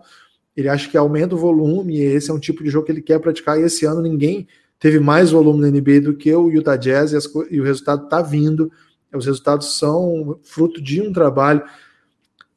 Ele 0.55 0.69
acha 0.69 0.89
que 0.89 0.97
aumenta 0.97 1.35
o 1.35 1.37
volume, 1.37 1.97
e 1.97 2.01
esse 2.01 2.29
é 2.29 2.33
um 2.33 2.39
tipo 2.39 2.63
de 2.63 2.69
jogo 2.69 2.85
que 2.85 2.91
ele 2.91 3.01
quer 3.01 3.19
praticar, 3.19 3.59
e 3.59 3.63
esse 3.63 3.85
ano 3.85 4.01
ninguém 4.01 4.47
teve 4.79 4.99
mais 4.99 5.31
volume 5.31 5.61
na 5.61 5.71
NBA 5.71 6.01
do 6.01 6.15
que 6.15 6.33
o 6.33 6.49
Utah 6.51 6.75
Jazz, 6.75 7.11
e, 7.11 7.15
as, 7.15 7.25
e 7.49 7.59
o 7.59 7.63
resultado 7.63 8.05
está 8.05 8.21
vindo, 8.21 8.71
os 9.13 9.25
resultados 9.25 9.77
são 9.77 10.39
fruto 10.43 10.81
de 10.81 11.01
um 11.01 11.11
trabalho. 11.11 11.63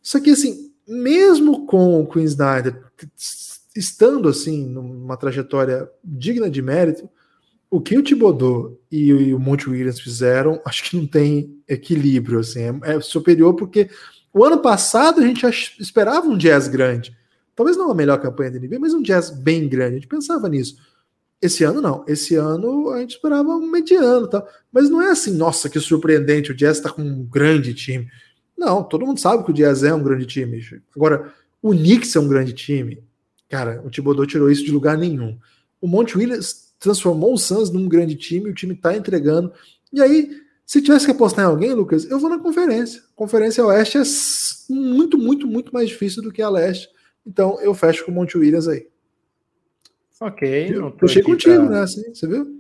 Só 0.02 0.20
que, 0.20 0.30
assim, 0.30 0.70
mesmo 0.86 1.66
com 1.66 2.00
o 2.00 2.06
Queen 2.06 2.24
Snyder 2.24 2.82
estando 3.78 4.28
assim 4.28 4.66
numa 4.66 5.16
trajetória 5.16 5.88
digna 6.04 6.50
de 6.50 6.60
mérito, 6.60 7.08
o 7.70 7.80
que 7.80 7.96
o 7.96 8.02
Thibodeau 8.02 8.78
e 8.90 9.32
o 9.32 9.38
Monte 9.38 9.68
Williams 9.68 10.00
fizeram, 10.00 10.60
acho 10.64 10.84
que 10.84 10.96
não 10.96 11.06
tem 11.06 11.62
equilíbrio, 11.68 12.40
assim, 12.40 12.60
é, 12.62 12.96
é 12.96 13.00
superior 13.00 13.54
porque 13.54 13.88
o 14.32 14.44
ano 14.44 14.58
passado 14.58 15.20
a 15.20 15.26
gente 15.26 15.46
esperava 15.78 16.26
um 16.26 16.36
jazz 16.36 16.66
grande, 16.66 17.16
talvez 17.54 17.76
não 17.76 17.90
a 17.90 17.94
melhor 17.94 18.20
campanha 18.20 18.50
da 18.50 18.58
NBA, 18.58 18.78
mas 18.78 18.94
um 18.94 19.02
jazz 19.02 19.30
bem 19.30 19.68
grande, 19.68 19.92
a 19.92 19.98
gente 19.98 20.08
pensava 20.08 20.48
nisso. 20.48 20.76
Esse 21.40 21.62
ano 21.62 21.80
não, 21.80 22.04
esse 22.08 22.34
ano 22.34 22.90
a 22.90 23.00
gente 23.00 23.12
esperava 23.12 23.50
um 23.50 23.70
mediano, 23.70 24.26
tá? 24.26 24.44
mas 24.72 24.90
não 24.90 25.00
é 25.00 25.10
assim, 25.10 25.36
nossa, 25.36 25.68
que 25.68 25.78
surpreendente, 25.78 26.50
o 26.50 26.54
Jazz 26.54 26.78
está 26.78 26.90
com 26.90 27.00
um 27.00 27.24
grande 27.24 27.74
time. 27.74 28.08
Não, 28.56 28.82
todo 28.82 29.06
mundo 29.06 29.20
sabe 29.20 29.44
que 29.44 29.52
o 29.52 29.54
Jazz 29.54 29.84
é 29.84 29.94
um 29.94 30.02
grande 30.02 30.26
time. 30.26 30.60
Agora, 30.96 31.32
o 31.62 31.70
Knicks 31.70 32.16
é 32.16 32.20
um 32.20 32.26
grande 32.26 32.52
time, 32.52 33.00
Cara, 33.48 33.82
o 33.84 33.90
Thibodeau 33.90 34.26
tirou 34.26 34.50
isso 34.50 34.64
de 34.64 34.70
lugar 34.70 34.96
nenhum. 34.98 35.38
O 35.80 35.86
Monte 35.86 36.16
Williams 36.16 36.74
transformou 36.78 37.32
o 37.32 37.38
Suns 37.38 37.70
num 37.70 37.88
grande 37.88 38.14
time, 38.14 38.50
o 38.50 38.54
time 38.54 38.74
tá 38.74 38.96
entregando. 38.96 39.52
E 39.92 40.00
aí, 40.00 40.30
se 40.66 40.82
tivesse 40.82 41.06
que 41.06 41.12
apostar 41.12 41.44
em 41.44 41.48
alguém, 41.48 41.72
Lucas, 41.72 42.04
eu 42.10 42.18
vou 42.18 42.28
na 42.28 42.38
conferência. 42.38 43.02
Conferência 43.16 43.64
Oeste 43.64 43.98
é 43.98 44.02
muito, 44.68 45.16
muito, 45.16 45.46
muito 45.46 45.72
mais 45.72 45.88
difícil 45.88 46.22
do 46.22 46.30
que 46.30 46.42
a 46.42 46.50
Leste. 46.50 46.88
Então, 47.26 47.60
eu 47.60 47.74
fecho 47.74 48.04
com 48.04 48.12
o 48.12 48.14
Monte 48.14 48.36
Williams 48.36 48.68
aí. 48.68 48.86
Ok. 50.20 50.70
Eu 50.74 50.90
puxei 50.90 51.22
contigo, 51.22 51.66
pra... 51.66 51.70
né? 51.70 51.80
Assim, 51.80 52.02
você 52.12 52.26
viu? 52.26 52.58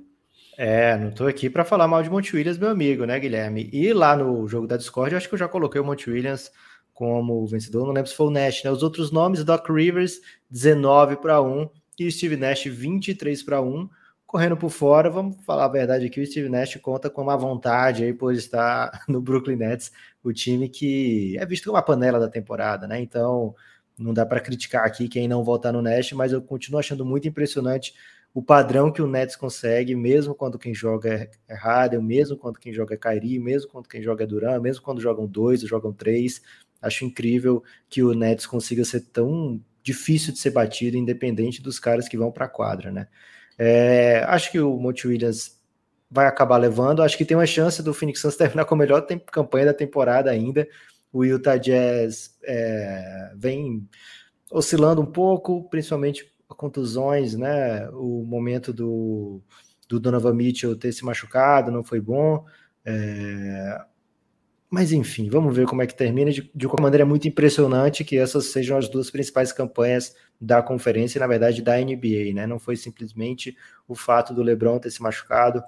É, 0.56 0.96
não 0.98 1.12
tô 1.12 1.26
aqui 1.26 1.48
para 1.48 1.64
falar 1.64 1.86
mal 1.86 2.02
de 2.02 2.10
Monte 2.10 2.34
Williams, 2.34 2.58
meu 2.58 2.68
amigo, 2.68 3.04
né, 3.04 3.20
Guilherme? 3.20 3.68
E 3.72 3.92
lá 3.92 4.16
no 4.16 4.48
jogo 4.48 4.66
da 4.66 4.76
Discord, 4.76 5.12
eu 5.12 5.18
acho 5.18 5.28
que 5.28 5.34
eu 5.34 5.38
já 5.38 5.46
coloquei 5.46 5.80
o 5.80 5.84
Monte 5.84 6.10
Williams 6.10 6.50
como 6.98 7.46
vencedor, 7.46 7.86
não 7.86 7.92
lembro 7.92 8.10
se 8.10 8.16
foi 8.16 8.26
o 8.26 8.30
Nash, 8.30 8.64
né? 8.64 8.72
Os 8.72 8.82
outros 8.82 9.12
nomes, 9.12 9.44
Doc 9.44 9.70
Rivers, 9.70 10.20
19 10.50 11.14
para 11.18 11.40
1, 11.40 11.70
e 11.96 12.10
Steve 12.10 12.36
Nash, 12.36 12.64
23 12.64 13.40
para 13.44 13.62
1. 13.62 13.88
Correndo 14.26 14.56
por 14.56 14.68
fora, 14.68 15.08
vamos 15.08 15.36
falar 15.44 15.66
a 15.66 15.68
verdade 15.68 16.06
aqui, 16.06 16.20
o 16.20 16.26
Steve 16.26 16.48
Nash 16.48 16.74
conta 16.82 17.08
com 17.08 17.22
uma 17.22 17.36
vontade 17.36 18.02
aí 18.02 18.12
por 18.12 18.34
estar 18.34 18.90
no 19.08 19.20
Brooklyn 19.20 19.54
Nets, 19.54 19.92
o 20.24 20.32
time 20.32 20.68
que 20.68 21.38
é 21.38 21.46
visto 21.46 21.66
como 21.66 21.76
a 21.76 21.82
panela 21.82 22.18
da 22.18 22.28
temporada, 22.28 22.88
né? 22.88 23.00
Então, 23.00 23.54
não 23.96 24.12
dá 24.12 24.26
para 24.26 24.40
criticar 24.40 24.84
aqui 24.84 25.08
quem 25.08 25.28
não 25.28 25.44
votar 25.44 25.72
no 25.72 25.80
Nash, 25.80 26.12
mas 26.14 26.32
eu 26.32 26.42
continuo 26.42 26.80
achando 26.80 27.06
muito 27.06 27.28
impressionante 27.28 27.94
o 28.34 28.42
padrão 28.42 28.92
que 28.92 29.00
o 29.00 29.06
Nets 29.06 29.36
consegue, 29.36 29.94
mesmo 29.94 30.34
quando 30.34 30.58
quem 30.58 30.74
joga 30.74 31.30
é 31.48 31.54
Harden, 31.54 32.00
mesmo 32.00 32.36
quando 32.36 32.58
quem 32.58 32.72
joga 32.72 32.94
é 32.94 32.98
Kyrie, 32.98 33.38
mesmo 33.38 33.70
quando 33.70 33.88
quem 33.88 34.02
joga 34.02 34.24
é 34.24 34.26
Duran, 34.26 34.60
mesmo 34.60 34.82
quando 34.82 35.00
jogam 35.00 35.26
dois 35.26 35.62
ou 35.62 35.68
jogam 35.68 35.92
três, 35.92 36.42
Acho 36.80 37.04
incrível 37.04 37.62
que 37.88 38.02
o 38.02 38.14
Nets 38.14 38.46
consiga 38.46 38.84
ser 38.84 39.00
tão 39.12 39.60
difícil 39.82 40.32
de 40.32 40.38
ser 40.38 40.50
batido, 40.50 40.96
independente 40.96 41.62
dos 41.62 41.78
caras 41.78 42.08
que 42.08 42.16
vão 42.16 42.30
para 42.30 42.46
a 42.46 42.48
quadra, 42.48 42.90
né? 42.90 43.08
É, 43.58 44.24
acho 44.28 44.52
que 44.52 44.60
o 44.60 44.76
Monte 44.78 45.08
Williams 45.08 45.58
vai 46.10 46.26
acabar 46.26 46.56
levando. 46.56 47.02
Acho 47.02 47.16
que 47.16 47.24
tem 47.24 47.36
uma 47.36 47.46
chance 47.46 47.82
do 47.82 47.92
Phoenix 47.92 48.20
Suns 48.20 48.36
terminar 48.36 48.64
com 48.64 48.74
a 48.74 48.78
melhor 48.78 49.06
campanha 49.30 49.66
da 49.66 49.74
temporada 49.74 50.30
ainda. 50.30 50.66
O 51.12 51.24
Utah 51.24 51.56
Jazz 51.56 52.36
é, 52.44 53.32
vem 53.36 53.88
oscilando 54.50 55.00
um 55.00 55.06
pouco, 55.06 55.68
principalmente 55.68 56.32
contusões, 56.48 57.34
né? 57.34 57.88
O 57.90 58.24
momento 58.24 58.72
do, 58.72 59.42
do 59.88 59.98
Donovan 59.98 60.34
Mitchell 60.34 60.76
ter 60.76 60.92
se 60.92 61.04
machucado 61.04 61.70
não 61.70 61.82
foi 61.82 62.00
bom. 62.00 62.44
É, 62.84 63.80
mas 64.70 64.92
enfim, 64.92 65.30
vamos 65.30 65.56
ver 65.56 65.66
como 65.66 65.80
é 65.80 65.86
que 65.86 65.96
termina. 65.96 66.30
De, 66.30 66.50
de 66.54 66.66
qualquer 66.66 66.82
maneira, 66.82 67.02
é 67.02 67.06
muito 67.06 67.26
impressionante 67.26 68.04
que 68.04 68.18
essas 68.18 68.46
sejam 68.46 68.76
as 68.76 68.88
duas 68.88 69.10
principais 69.10 69.50
campanhas 69.52 70.14
da 70.38 70.62
conferência 70.62 71.18
e, 71.18 71.20
na 71.20 71.26
verdade, 71.26 71.62
da 71.62 71.78
NBA, 71.78 72.34
né? 72.34 72.46
Não 72.46 72.58
foi 72.58 72.76
simplesmente 72.76 73.56
o 73.86 73.94
fato 73.94 74.34
do 74.34 74.42
LeBron 74.42 74.78
ter 74.78 74.90
se 74.90 75.02
machucado, 75.02 75.62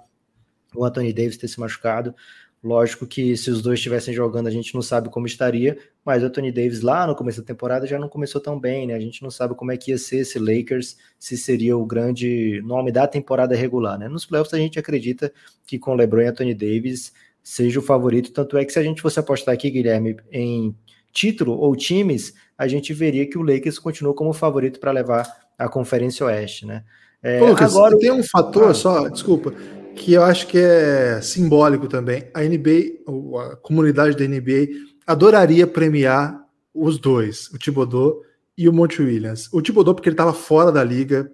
o 0.75 0.85
Anthony 0.85 1.13
Davis 1.13 1.39
ter 1.39 1.49
se 1.49 1.59
machucado. 1.59 2.15
Lógico 2.63 3.07
que 3.07 3.39
se 3.39 3.51
os 3.51 3.63
dois 3.63 3.79
estivessem 3.79 4.13
jogando, 4.13 4.47
a 4.47 4.51
gente 4.51 4.75
não 4.75 4.83
sabe 4.83 5.09
como 5.09 5.27
estaria, 5.27 5.79
mas 6.05 6.23
o 6.23 6.27
Anthony 6.27 6.53
Davis 6.53 6.83
lá 6.83 7.07
no 7.07 7.17
começo 7.17 7.41
da 7.41 7.47
temporada 7.47 7.87
já 7.87 7.99
não 7.99 8.07
começou 8.07 8.39
tão 8.39 8.61
bem, 8.61 8.87
né? 8.87 8.93
A 8.93 9.01
gente 9.01 9.23
não 9.23 9.31
sabe 9.31 9.55
como 9.55 9.73
é 9.73 9.79
que 9.79 9.93
ia 9.93 9.97
ser 9.97 10.19
esse 10.19 10.39
Lakers, 10.39 10.99
se 11.19 11.39
seria 11.39 11.75
o 11.75 11.87
grande 11.87 12.61
nome 12.63 12.93
da 12.93 13.07
temporada 13.07 13.57
regular, 13.57 13.99
né? 13.99 14.09
Nos 14.09 14.27
playoffs 14.27 14.53
a 14.53 14.59
gente 14.59 14.79
acredita 14.79 15.33
que 15.67 15.79
com 15.79 15.95
LeBron 15.95 16.21
e 16.21 16.27
Anthony 16.27 16.55
Davis 16.55 17.15
seja 17.51 17.81
o 17.81 17.83
favorito, 17.83 18.31
tanto 18.31 18.57
é 18.57 18.65
que 18.65 18.73
se 18.73 18.79
a 18.79 18.83
gente 18.83 19.03
fosse 19.03 19.19
apostar 19.19 19.53
aqui, 19.53 19.69
Guilherme, 19.69 20.17
em 20.31 20.73
título 21.13 21.59
ou 21.59 21.75
times, 21.75 22.33
a 22.57 22.69
gente 22.69 22.95
veria 22.95 23.29
que 23.29 23.37
o 23.37 23.43
Lakers 23.43 23.77
continuou 23.77 24.15
como 24.15 24.33
favorito 24.33 24.79
para 24.79 24.93
levar 24.93 25.27
a 25.59 25.69
Conferência 25.69 26.25
Oeste, 26.27 26.65
né? 26.65 26.85
É, 27.21 27.41
Lucas, 27.41 27.75
agora 27.75 27.99
tem 27.99 28.13
um 28.13 28.23
fator 28.23 28.71
ah, 28.71 28.75
só, 28.75 29.09
desculpa, 29.09 29.53
que 29.97 30.13
eu 30.13 30.23
acho 30.23 30.47
que 30.47 30.59
é 30.59 31.21
simbólico 31.21 31.89
também. 31.89 32.29
A 32.33 32.45
NBA, 32.45 33.03
a 33.41 33.57
comunidade 33.57 34.17
da 34.17 34.25
NBA, 34.25 34.69
adoraria 35.05 35.67
premiar 35.67 36.41
os 36.73 36.99
dois, 36.99 37.49
o 37.49 37.59
Thibodeau 37.59 38.23
e 38.57 38.69
o 38.69 38.73
Monte 38.73 39.03
Williams. 39.03 39.53
O 39.53 39.61
Thibodeau 39.61 39.93
porque 39.97 40.09
ele 40.09 40.15
estava 40.15 40.33
fora 40.33 40.71
da 40.71 40.85
liga, 40.85 41.29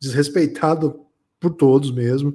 desrespeitado 0.00 1.00
por 1.38 1.50
todos 1.50 1.92
mesmo, 1.92 2.32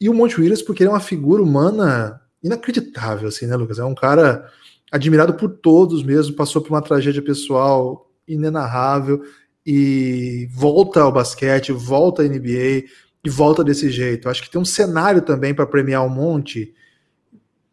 e 0.00 0.08
o 0.08 0.14
Monte 0.14 0.40
Williams 0.40 0.62
porque 0.62 0.84
ele 0.84 0.90
é 0.90 0.92
uma 0.92 1.00
figura 1.00 1.42
humana 1.42 2.20
inacreditável, 2.42 3.28
assim, 3.28 3.46
né, 3.46 3.56
Lucas? 3.56 3.78
É 3.78 3.84
um 3.84 3.94
cara 3.94 4.50
admirado 4.90 5.34
por 5.34 5.50
todos 5.50 6.02
mesmo, 6.02 6.34
passou 6.34 6.62
por 6.62 6.70
uma 6.70 6.82
tragédia 6.82 7.22
pessoal 7.22 8.10
inenarrável 8.26 9.22
e 9.64 10.48
volta 10.50 11.00
ao 11.00 11.12
basquete, 11.12 11.72
volta 11.72 12.22
à 12.22 12.24
NBA, 12.24 12.84
e 13.24 13.30
volta 13.30 13.62
desse 13.62 13.90
jeito. 13.90 14.28
Acho 14.28 14.42
que 14.42 14.50
tem 14.50 14.60
um 14.60 14.64
cenário 14.64 15.22
também 15.22 15.54
para 15.54 15.66
premiar 15.66 16.04
um 16.04 16.08
monte. 16.08 16.74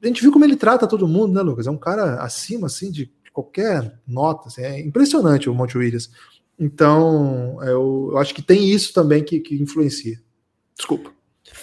A 0.01 0.07
gente 0.07 0.21
viu 0.21 0.31
como 0.31 0.45
ele 0.45 0.55
trata 0.55 0.87
todo 0.87 1.07
mundo, 1.07 1.33
né, 1.33 1.41
Lucas? 1.41 1.67
É 1.67 1.71
um 1.71 1.77
cara 1.77 2.21
acima, 2.21 2.67
assim, 2.67 2.91
de 2.91 3.11
qualquer 3.31 3.99
nota. 4.07 4.47
Assim, 4.47 4.61
é 4.61 4.79
impressionante 4.79 5.49
o 5.49 5.53
Monte 5.53 5.77
Williams. 5.77 6.11
Então, 6.59 7.57
eu, 7.61 8.09
eu, 8.11 8.17
acho 8.17 8.33
que 8.33 8.41
tem 8.41 8.69
isso 8.69 8.93
também 8.93 9.23
que, 9.23 9.39
que 9.39 9.55
influencia. 9.55 10.19
Desculpa. 10.75 11.14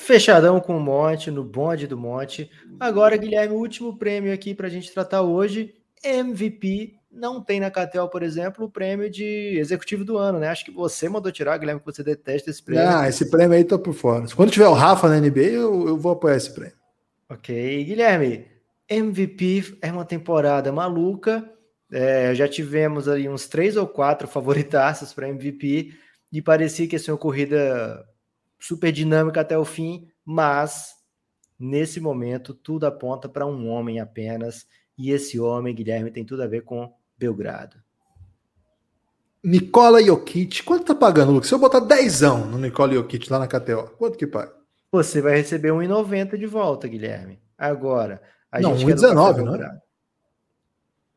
Fechadão 0.02 0.60
com 0.60 0.76
o 0.76 0.80
Monte, 0.80 1.30
no 1.30 1.44
bonde 1.44 1.86
do 1.86 1.96
Monte. 1.96 2.50
Agora, 2.80 3.16
Guilherme, 3.16 3.54
o 3.54 3.58
último 3.58 3.96
prêmio 3.96 4.34
aqui 4.34 4.52
para 4.52 4.66
a 4.66 4.70
gente 4.70 4.92
tratar 4.92 5.22
hoje: 5.22 5.74
MVP 6.02 6.94
não 7.10 7.40
tem 7.40 7.60
na 7.60 7.70
KTO, 7.70 8.08
por 8.10 8.22
exemplo, 8.22 8.64
o 8.64 8.70
prêmio 8.70 9.08
de 9.08 9.56
executivo 9.58 10.04
do 10.04 10.18
ano, 10.18 10.40
né? 10.40 10.48
Acho 10.48 10.64
que 10.64 10.72
você 10.72 11.08
mandou 11.08 11.30
tirar, 11.30 11.56
Guilherme, 11.56 11.80
que 11.80 11.86
você 11.86 12.02
detesta 12.02 12.50
esse 12.50 12.62
prêmio. 12.62 12.84
Ah, 12.88 13.08
esse 13.08 13.30
prêmio 13.30 13.56
aí 13.56 13.62
tô 13.62 13.78
por 13.78 13.94
fora. 13.94 14.26
Quando 14.34 14.50
tiver 14.50 14.66
o 14.66 14.72
Rafa 14.72 15.08
na 15.08 15.20
NBA, 15.20 15.40
eu, 15.40 15.88
eu 15.88 15.96
vou 15.96 16.12
apoiar 16.12 16.36
esse 16.36 16.52
prêmio. 16.52 16.74
Ok, 17.30 17.84
Guilherme, 17.84 18.46
MVP 18.88 19.78
é 19.80 19.92
uma 19.92 20.04
temporada 20.04 20.72
maluca. 20.72 21.48
É, 21.92 22.34
já 22.34 22.48
tivemos 22.48 23.06
ali 23.06 23.28
uns 23.28 23.46
três 23.46 23.76
ou 23.76 23.86
quatro 23.86 24.26
favoritaços 24.26 25.12
para 25.12 25.28
MVP 25.28 25.92
e 26.32 26.42
parecia 26.42 26.88
que 26.88 26.96
ia 26.96 26.98
ser 26.98 27.12
uma 27.12 27.18
corrida 27.18 28.04
super 28.62 28.92
dinâmica 28.92 29.40
até 29.40 29.58
o 29.58 29.64
fim, 29.64 30.08
mas 30.24 30.94
nesse 31.58 32.00
momento 32.00 32.54
tudo 32.54 32.86
aponta 32.86 33.28
para 33.28 33.44
um 33.44 33.68
homem 33.68 33.98
apenas. 33.98 34.66
E 34.96 35.10
esse 35.10 35.40
homem, 35.40 35.74
Guilherme, 35.74 36.12
tem 36.12 36.24
tudo 36.24 36.42
a 36.42 36.46
ver 36.46 36.62
com 36.62 36.94
Belgrado. 37.18 37.76
Nicola 39.42 40.00
Jokic, 40.00 40.62
quanto 40.62 40.84
tá 40.84 40.94
pagando, 40.94 41.32
Lucas? 41.32 41.48
Se 41.48 41.54
eu 41.54 41.58
botar 41.58 41.80
10 41.80 42.20
no 42.20 42.58
Nicola 42.58 42.94
Jokic 42.94 43.28
lá 43.28 43.40
na 43.40 43.48
KTO, 43.48 43.90
quanto 43.98 44.16
que 44.16 44.26
paga? 44.26 44.54
Você 44.92 45.20
vai 45.20 45.36
receber 45.36 45.70
1,90 45.70 46.38
de 46.38 46.46
volta, 46.46 46.86
Guilherme. 46.86 47.40
Agora, 47.58 48.22
a 48.52 48.60
não, 48.60 48.76
gente 48.76 48.92
1,19, 48.94 49.42
não 49.42 49.56
é? 49.56 49.80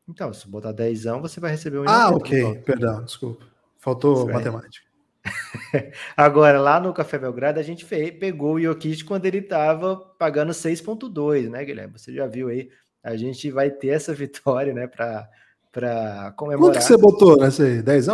Então, 0.08 0.32
se 0.32 0.48
botar 0.48 0.72
10 0.72 1.04
você 1.20 1.38
vai 1.38 1.52
receber 1.52 1.78
1,90. 1.78 1.84
Ah, 1.88 2.10
ok, 2.10 2.62
perdão, 2.62 3.04
desculpa. 3.04 3.44
Faltou 3.78 4.16
você 4.16 4.32
matemática. 4.32 4.86
Agora, 6.16 6.60
lá 6.60 6.80
no 6.80 6.92
Café 6.92 7.18
Belgrado, 7.18 7.60
a 7.60 7.62
gente 7.62 7.84
fez, 7.84 8.10
pegou 8.18 8.54
o 8.54 8.60
Jokic 8.60 9.04
quando 9.04 9.26
ele 9.26 9.38
estava 9.38 9.96
pagando 9.96 10.52
6,2, 10.52 11.48
né, 11.48 11.64
Guilherme? 11.64 11.98
Você 11.98 12.12
já 12.12 12.26
viu 12.26 12.48
aí. 12.48 12.70
A 13.02 13.16
gente 13.16 13.50
vai 13.50 13.70
ter 13.70 13.88
essa 13.88 14.12
vitória, 14.14 14.72
né, 14.72 14.86
para 14.86 16.32
comemorar. 16.36 16.74
Quanto 16.74 16.78
que 16.78 16.84
você 16.84 16.96
botou 16.96 17.36
nessa 17.36 17.64
aí? 17.64 17.82
10 17.82 18.08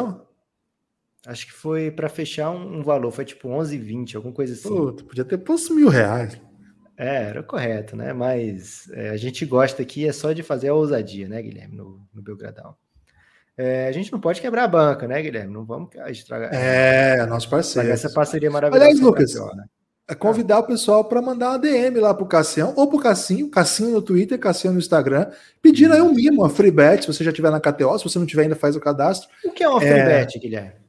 Acho 1.25 1.47
que 1.47 1.53
foi 1.53 1.91
para 1.91 2.09
fechar 2.09 2.51
um, 2.51 2.79
um, 2.79 2.83
valor, 2.83 3.13
foi 3.13 3.25
tipo 3.25 3.49
11,20, 3.49 4.17
alguma 4.17 4.35
coisa 4.35 4.55
assim. 4.55 4.69
Puta, 4.69 5.05
podia 5.05 5.25
ter 5.25 5.39
posto 5.39 5.73
mil 5.73 5.89
reais. 5.89 6.41
É, 6.97 7.25
era 7.25 7.43
correto, 7.43 7.97
né? 7.97 8.13
Mas 8.13 8.91
é, 8.93 9.11
a 9.11 9.17
gente 9.17 9.47
gosta 9.47 9.83
aqui 9.83 10.07
é 10.07 10.13
só 10.13 10.33
de 10.33 10.43
fazer 10.43 10.69
a 10.69 10.75
ousadia, 10.75 11.29
né, 11.29 11.41
Guilherme, 11.41 11.77
no, 11.77 12.07
no 12.13 12.21
Belgradão. 12.21 12.77
É, 13.57 13.87
a 13.87 13.93
gente 13.93 14.11
não 14.11 14.19
pode 14.19 14.41
quebrar 14.41 14.65
a 14.65 14.69
banca, 14.69 15.07
né, 15.07 15.21
Guilherme? 15.21 15.53
Não 15.53 15.65
vamos 15.65 15.91
estragar. 16.09 16.55
É, 16.55 17.25
nosso 17.27 17.49
parceiro. 17.51 17.91
Essa 17.91 18.11
parceria 18.11 18.51
maravilhosa. 18.51 18.85
Aliás, 18.85 19.01
Lucas, 19.01 19.35
né? 19.35 19.65
é 20.09 20.15
convidar 20.15 20.59
o 20.59 20.67
pessoal 20.67 21.05
para 21.05 21.23
mandar 21.23 21.51
uma 21.51 21.59
DM 21.59 21.99
lá 22.01 22.13
pro 22.13 22.27
Cassião, 22.27 22.73
ou 22.77 22.89
pro 22.89 22.99
Cassinho, 22.99 23.49
Cassinho 23.51 23.93
no 23.93 24.03
Twitter, 24.03 24.39
Cassinho 24.39 24.73
no 24.73 24.79
Instagram, 24.79 25.27
pedindo 25.61 25.95
aí 25.95 26.03
um 26.03 26.13
mimo, 26.13 26.43
uma 26.43 26.51
free 26.51 26.71
bet, 26.71 27.03
se 27.03 27.07
você 27.13 27.25
já 27.25 27.33
tiver 27.33 27.51
na 27.51 27.61
KTO, 27.61 27.99
se 27.99 28.05
você 28.05 28.19
não 28.19 28.27
tiver 28.27 28.43
ainda, 28.43 28.57
faz 28.57 28.77
o 28.77 28.81
cadastro. 28.81 29.29
O 29.45 29.51
que 29.51 29.63
é 29.63 29.69
uma 29.69 29.81
free 29.81 29.91
é... 29.91 30.05
bet, 30.05 30.39
Guilherme? 30.39 30.83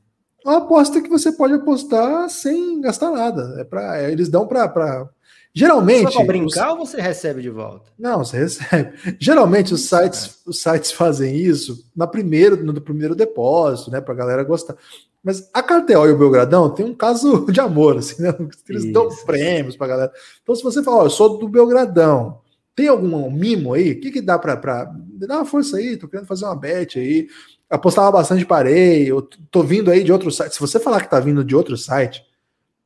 Uma 0.45 0.57
aposta 0.57 1.01
que 1.01 1.09
você 1.09 1.31
pode 1.31 1.53
apostar 1.53 2.29
sem 2.29 2.81
gastar 2.81 3.11
nada. 3.11 3.55
É 3.59 3.63
pra, 3.63 4.01
é, 4.01 4.11
eles 4.11 4.27
dão 4.27 4.45
para 4.45 5.07
Geralmente. 5.53 6.11
Só 6.11 6.19
para 6.19 6.25
brincar 6.25 6.73
os... 6.73 6.79
ou 6.79 6.85
você 6.85 6.99
recebe 6.99 7.41
de 7.41 7.49
volta? 7.49 7.91
Não, 7.97 8.19
você 8.19 8.37
recebe. 8.37 8.93
Geralmente 9.19 9.73
os 9.73 9.87
sites, 9.87 10.39
os 10.45 10.61
sites 10.61 10.91
fazem 10.91 11.35
isso 11.35 11.85
na 11.95 12.07
primeiro, 12.07 12.63
no 12.63 12.79
primeiro 12.81 13.15
depósito, 13.15 13.91
né? 13.91 14.01
Para 14.01 14.13
a 14.13 14.17
galera 14.17 14.43
gostar. 14.43 14.75
Mas 15.23 15.49
a 15.53 15.63
Cartel 15.63 16.05
e 16.07 16.11
o 16.11 16.17
Belgradão 16.17 16.69
tem 16.69 16.85
um 16.85 16.93
caso 16.93 17.45
de 17.51 17.59
amor, 17.61 17.97
assim, 17.97 18.21
né? 18.21 18.35
Eles 18.67 18.83
Isso. 18.83 18.93
dão 18.93 19.07
prêmios 19.25 19.77
pra 19.77 19.87
galera. 19.87 20.11
Então, 20.41 20.55
se 20.55 20.63
você 20.63 20.83
falar, 20.83 20.97
ó, 20.97 21.05
eu 21.05 21.09
sou 21.09 21.37
do 21.37 21.47
Belgradão, 21.47 22.41
tem 22.75 22.87
algum 22.87 23.31
mimo 23.31 23.73
aí? 23.73 23.91
O 23.91 24.01
que, 24.01 24.11
que 24.11 24.21
dá 24.21 24.37
pra, 24.37 24.57
pra. 24.57 24.91
Dá 25.13 25.37
uma 25.37 25.45
força 25.45 25.77
aí, 25.77 25.95
tô 25.95 26.07
querendo 26.07 26.27
fazer 26.27 26.45
uma 26.45 26.55
bet 26.55 26.99
aí. 26.99 27.27
Apostava 27.69 28.11
bastante, 28.11 28.45
parei. 28.45 29.09
Eu 29.09 29.21
tô 29.49 29.63
vindo 29.63 29.89
aí 29.89 30.03
de 30.03 30.11
outro 30.11 30.29
site. 30.29 30.53
Se 30.53 30.59
você 30.59 30.79
falar 30.79 31.01
que 31.01 31.09
tá 31.09 31.19
vindo 31.19 31.43
de 31.43 31.55
outro 31.55 31.77
site, 31.77 32.23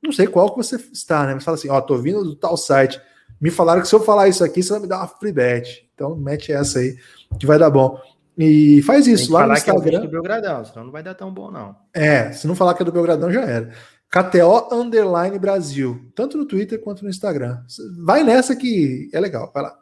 não 0.03 0.12
sei 0.12 0.27
qual 0.27 0.51
que 0.51 0.57
você 0.57 0.75
está, 0.75 1.25
né? 1.25 1.33
Mas 1.33 1.43
fala 1.43 1.55
assim, 1.55 1.69
ó, 1.69 1.79
tô 1.81 1.97
vindo 1.97 2.23
do 2.23 2.36
tal 2.36 2.55
site. 2.55 3.01
Me 3.39 3.51
falaram 3.51 3.81
que 3.81 3.88
se 3.88 3.95
eu 3.95 3.99
falar 3.99 4.27
isso 4.27 4.43
aqui, 4.43 4.63
você 4.63 4.71
vai 4.71 4.81
me 4.81 4.88
dar 4.88 4.97
uma 4.97 5.07
free 5.07 5.31
bet. 5.31 5.89
Então, 5.93 6.15
mete 6.15 6.51
essa 6.51 6.79
aí, 6.79 6.97
que 7.39 7.45
vai 7.45 7.57
dar 7.57 7.69
bom. 7.69 7.99
E 8.38 8.81
faz 8.83 9.07
isso 9.07 9.33
lá 9.33 9.47
no 9.47 9.53
Instagram. 9.53 9.89
Que 9.89 9.95
é 9.95 9.99
do 10.01 10.10
Belgradão, 10.10 10.63
senão 10.63 10.86
não 10.86 10.91
vai 10.91 11.01
dar 11.01 11.15
tão 11.15 11.33
bom, 11.33 11.49
não. 11.49 11.75
É, 11.93 12.31
se 12.31 12.45
não 12.47 12.55
falar 12.55 12.75
que 12.75 12.83
é 12.83 12.86
do 12.86 12.91
Belgradão, 12.91 13.31
já 13.31 13.41
era. 13.41 13.71
KTO 14.10 14.73
Underline 14.73 15.37
Brasil, 15.39 16.12
tanto 16.15 16.37
no 16.37 16.45
Twitter 16.45 16.79
quanto 16.79 17.04
no 17.04 17.10
Instagram. 17.10 17.60
Vai 18.00 18.23
nessa 18.23 18.56
que 18.56 19.10
é 19.12 19.19
legal, 19.19 19.52
vai 19.54 19.63
lá. 19.63 19.77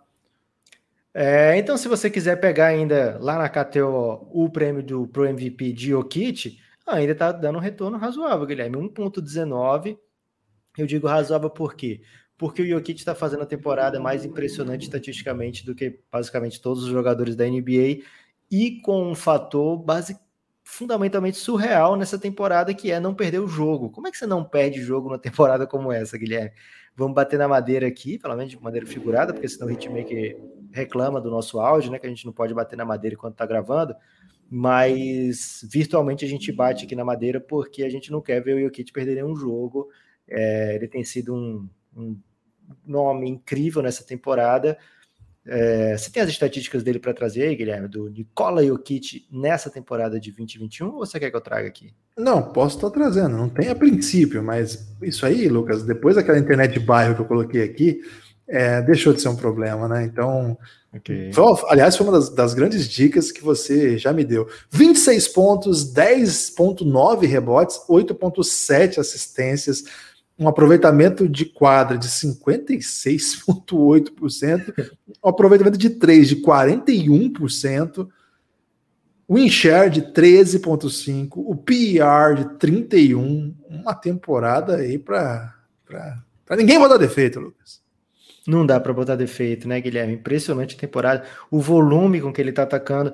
É, 1.13 1.57
então, 1.57 1.77
se 1.77 1.87
você 1.87 2.09
quiser 2.09 2.37
pegar 2.37 2.67
ainda 2.67 3.17
lá 3.21 3.37
na 3.37 3.47
KTO 3.47 4.27
o 4.31 4.49
prêmio 4.49 4.83
do 4.83 5.07
Pro 5.07 5.25
MVP 5.25 5.71
de 5.71 5.93
Okit, 5.93 6.59
ainda 6.87 7.11
está 7.11 7.31
dando 7.31 7.57
um 7.57 7.61
retorno 7.61 7.97
razoável, 7.97 8.45
Guilherme. 8.45 8.77
1,19. 8.77 9.97
Eu 10.77 10.85
digo 10.85 11.07
razoável 11.07 11.49
por 11.49 11.75
quê? 11.75 12.01
Porque 12.37 12.61
o 12.61 12.67
Jokic 12.67 12.99
está 12.99 13.15
fazendo 13.15 13.43
a 13.43 13.45
temporada 13.45 13.99
mais 13.99 14.25
impressionante 14.25 14.83
estatisticamente 14.83 15.65
do 15.65 15.73
que 15.73 15.99
basicamente 16.11 16.61
todos 16.61 16.83
os 16.83 16.89
jogadores 16.89 17.35
da 17.35 17.45
NBA 17.45 18.03
e 18.51 18.81
com 18.81 19.11
um 19.11 19.15
fator 19.15 19.77
base, 19.77 20.17
fundamentalmente 20.63 21.37
surreal 21.37 21.95
nessa 21.95 22.19
temporada, 22.19 22.73
que 22.73 22.91
é 22.91 22.99
não 22.99 23.13
perder 23.15 23.39
o 23.39 23.47
jogo. 23.47 23.89
Como 23.89 24.07
é 24.07 24.11
que 24.11 24.17
você 24.17 24.25
não 24.25 24.43
perde 24.43 24.81
jogo 24.81 25.07
numa 25.07 25.19
temporada 25.19 25.65
como 25.65 25.91
essa, 25.91 26.17
Guilherme? 26.17 26.51
Vamos 26.95 27.13
bater 27.15 27.37
na 27.39 27.47
madeira 27.47 27.87
aqui, 27.87 28.17
pelo 28.17 28.35
menos 28.35 28.51
de 28.51 28.61
maneira 28.61 28.85
figurada, 28.85 29.33
porque 29.33 29.47
senão 29.47 29.67
o 29.67 29.71
hitmaker 29.71 30.37
reclama 30.71 31.21
do 31.21 31.29
nosso 31.29 31.59
áudio, 31.59 31.91
né? 31.91 31.99
Que 31.99 32.05
a 32.07 32.09
gente 32.09 32.25
não 32.25 32.33
pode 32.33 32.53
bater 32.53 32.75
na 32.75 32.85
madeira 32.85 33.15
enquanto 33.15 33.33
está 33.33 33.45
gravando. 33.45 33.95
mas 34.49 35.65
virtualmente 35.71 36.23
a 36.23 36.27
gente 36.27 36.51
bate 36.51 36.85
aqui 36.85 36.95
na 36.95 37.03
madeira 37.03 37.39
porque 37.39 37.83
a 37.83 37.89
gente 37.89 38.11
não 38.11 38.21
quer 38.21 38.41
ver 38.43 38.55
o 38.55 38.61
Jokic 38.61 38.91
perder 38.91 39.15
nenhum 39.15 39.35
jogo. 39.35 39.89
É, 40.29 40.75
ele 40.75 40.87
tem 40.87 41.03
sido 41.03 41.33
um, 41.33 41.69
um, 41.95 42.17
nome 42.85 43.29
incrível 43.29 43.81
nessa 43.81 44.03
temporada. 44.03 44.77
É, 45.47 45.95
você 45.95 46.09
tem 46.09 46.23
as 46.23 46.29
estatísticas 46.29 46.81
dele 46.81 46.97
para 46.97 47.13
trazer 47.13 47.43
aí, 47.43 47.55
Guilherme, 47.55 47.87
do 47.87 48.09
Nikola 48.09 48.65
Jokic 48.65 49.27
nessa 49.31 49.69
temporada 49.69 50.19
de 50.19 50.31
2021 50.31 50.87
ou 50.87 51.05
você 51.05 51.19
quer 51.19 51.29
que 51.29 51.35
eu 51.35 51.41
traga 51.41 51.67
aqui? 51.67 51.93
Não, 52.17 52.41
posso 52.41 52.77
estar 52.77 52.89
trazendo, 52.89 53.37
não 53.37 53.49
tem 53.49 53.69
a 53.69 53.75
princípio, 53.75 54.41
mas 54.41 54.95
isso 55.01 55.25
aí, 55.25 55.47
Lucas, 55.47 55.83
depois 55.83 56.15
daquela 56.15 56.39
internet 56.39 56.73
de 56.73 56.79
bairro 56.79 57.13
que 57.13 57.21
eu 57.21 57.25
coloquei 57.25 57.61
aqui, 57.61 58.01
é, 58.47 58.81
deixou 58.81 59.13
de 59.13 59.21
ser 59.21 59.29
um 59.29 59.35
problema, 59.35 59.87
né? 59.87 60.03
Então, 60.03 60.57
okay. 60.93 61.31
foi, 61.33 61.43
aliás, 61.67 61.97
foi 61.97 62.07
uma 62.07 62.17
das, 62.17 62.29
das, 62.29 62.53
grandes 62.53 62.87
dicas 62.87 63.31
que 63.31 63.41
você 63.41 63.97
já 63.97 64.13
me 64.13 64.23
deu. 64.23 64.47
26 64.71 65.27
pontos, 65.29 65.93
10,9 65.93 67.25
rebotes, 67.25 67.79
8,7 67.89 68.99
assistências, 68.99 69.83
um 70.37 70.47
aproveitamento 70.47 71.27
de 71.29 71.45
quadra 71.45 71.97
de 71.97 72.07
56,8%, 72.07 74.91
um 75.23 75.29
aproveitamento 75.29 75.77
de 75.77 75.91
3 75.91 76.27
de 76.27 76.41
41%, 76.41 78.09
win 79.29 79.47
share 79.49 79.89
de 79.89 80.01
13,5%, 80.01 81.29
o 81.35 81.55
PER 81.55 82.35
de 82.35 82.43
31%, 82.57 83.55
uma 83.69 83.95
temporada 83.95 84.75
aí 84.75 84.99
para 84.99 85.55
ninguém 86.51 86.77
botar 86.79 86.97
defeito, 86.97 87.39
Lucas. 87.39 87.81
Não 88.47 88.65
dá 88.65 88.79
para 88.79 88.93
botar 88.93 89.15
defeito, 89.15 89.67
né, 89.67 89.81
Guilherme? 89.81 90.13
Impressionante 90.13 90.75
a 90.75 90.79
temporada. 90.79 91.25
O 91.49 91.59
volume 91.59 92.21
com 92.21 92.31
que 92.31 92.39
ele 92.39 92.51
tá 92.51 92.61
atacando. 92.63 93.13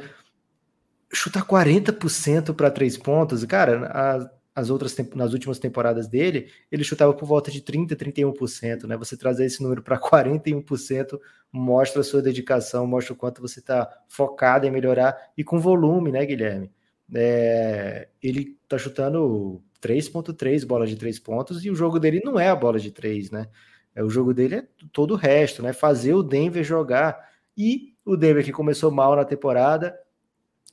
Chutar 1.13 1.45
40% 1.45 2.53
para 2.53 2.71
três 2.71 2.97
pontos, 2.97 3.43
cara, 3.45 3.87
a, 3.87 4.29
as 4.61 4.69
outras 4.69 4.95
nas 5.15 5.33
últimas 5.33 5.57
temporadas 5.57 6.07
dele, 6.07 6.49
ele 6.71 6.83
chutava 6.83 7.13
por 7.13 7.25
volta 7.25 7.49
de 7.49 7.61
30, 7.61 7.95
31%, 7.95 8.83
né? 8.85 8.95
Você 8.95 9.17
trazer 9.17 9.45
esse 9.45 9.61
número 9.61 9.81
para 9.81 9.99
41% 9.99 11.19
mostra 11.51 12.01
a 12.01 12.03
sua 12.03 12.21
dedicação, 12.21 12.85
mostra 12.85 13.13
o 13.13 13.15
quanto 13.15 13.41
você 13.41 13.59
está 13.59 13.89
focado 14.07 14.65
em 14.67 14.71
melhorar 14.71 15.17
e 15.35 15.43
com 15.43 15.59
volume, 15.59 16.11
né, 16.11 16.23
Guilherme? 16.25 16.71
É, 17.13 18.07
ele 18.21 18.55
tá 18.69 18.77
chutando 18.77 19.61
3.3 19.81 20.65
bolas 20.65 20.89
de 20.89 20.95
três 20.95 21.19
pontos 21.19 21.65
e 21.65 21.71
o 21.71 21.75
jogo 21.75 21.99
dele 21.99 22.21
não 22.23 22.39
é 22.39 22.47
a 22.47 22.55
bola 22.55 22.79
de 22.79 22.91
três, 22.91 23.31
né? 23.31 23.47
É, 23.95 24.03
o 24.03 24.09
jogo 24.09 24.33
dele 24.33 24.55
é 24.55 24.67
todo 24.93 25.15
o 25.15 25.17
resto, 25.17 25.63
né? 25.63 25.73
Fazer 25.73 26.13
o 26.13 26.23
Denver 26.23 26.63
jogar. 26.63 27.29
E 27.57 27.95
o 28.05 28.15
Denver 28.15 28.45
que 28.45 28.51
começou 28.51 28.91
mal 28.91 29.15
na 29.15 29.25
temporada 29.25 29.97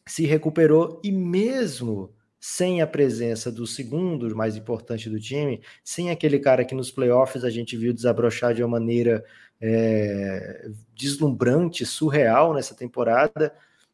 se 0.07 0.27
recuperou 0.27 1.01
e 1.03 1.11
mesmo 1.11 2.15
sem 2.41 2.81
a 2.81 2.87
presença 2.87 3.51
do 3.51 3.67
segundo 3.67 4.35
mais 4.37 4.57
importante 4.57 5.11
do 5.11 5.19
time, 5.19 5.61
sem 5.83 6.11
aquele 6.11 6.39
cara 6.39 6.65
que 6.65 6.75
nos 6.75 6.91
playoffs 6.91 7.45
a 7.45 7.51
gente 7.51 7.77
viu 7.77 7.93
desabrochar 7.93 8.55
de 8.55 8.63
uma 8.63 8.79
maneira 8.79 9.25
é, 9.61 10.69
deslumbrante, 10.95 11.85
surreal 11.85 12.55
nessa 12.55 12.75
temporada, 12.75 13.53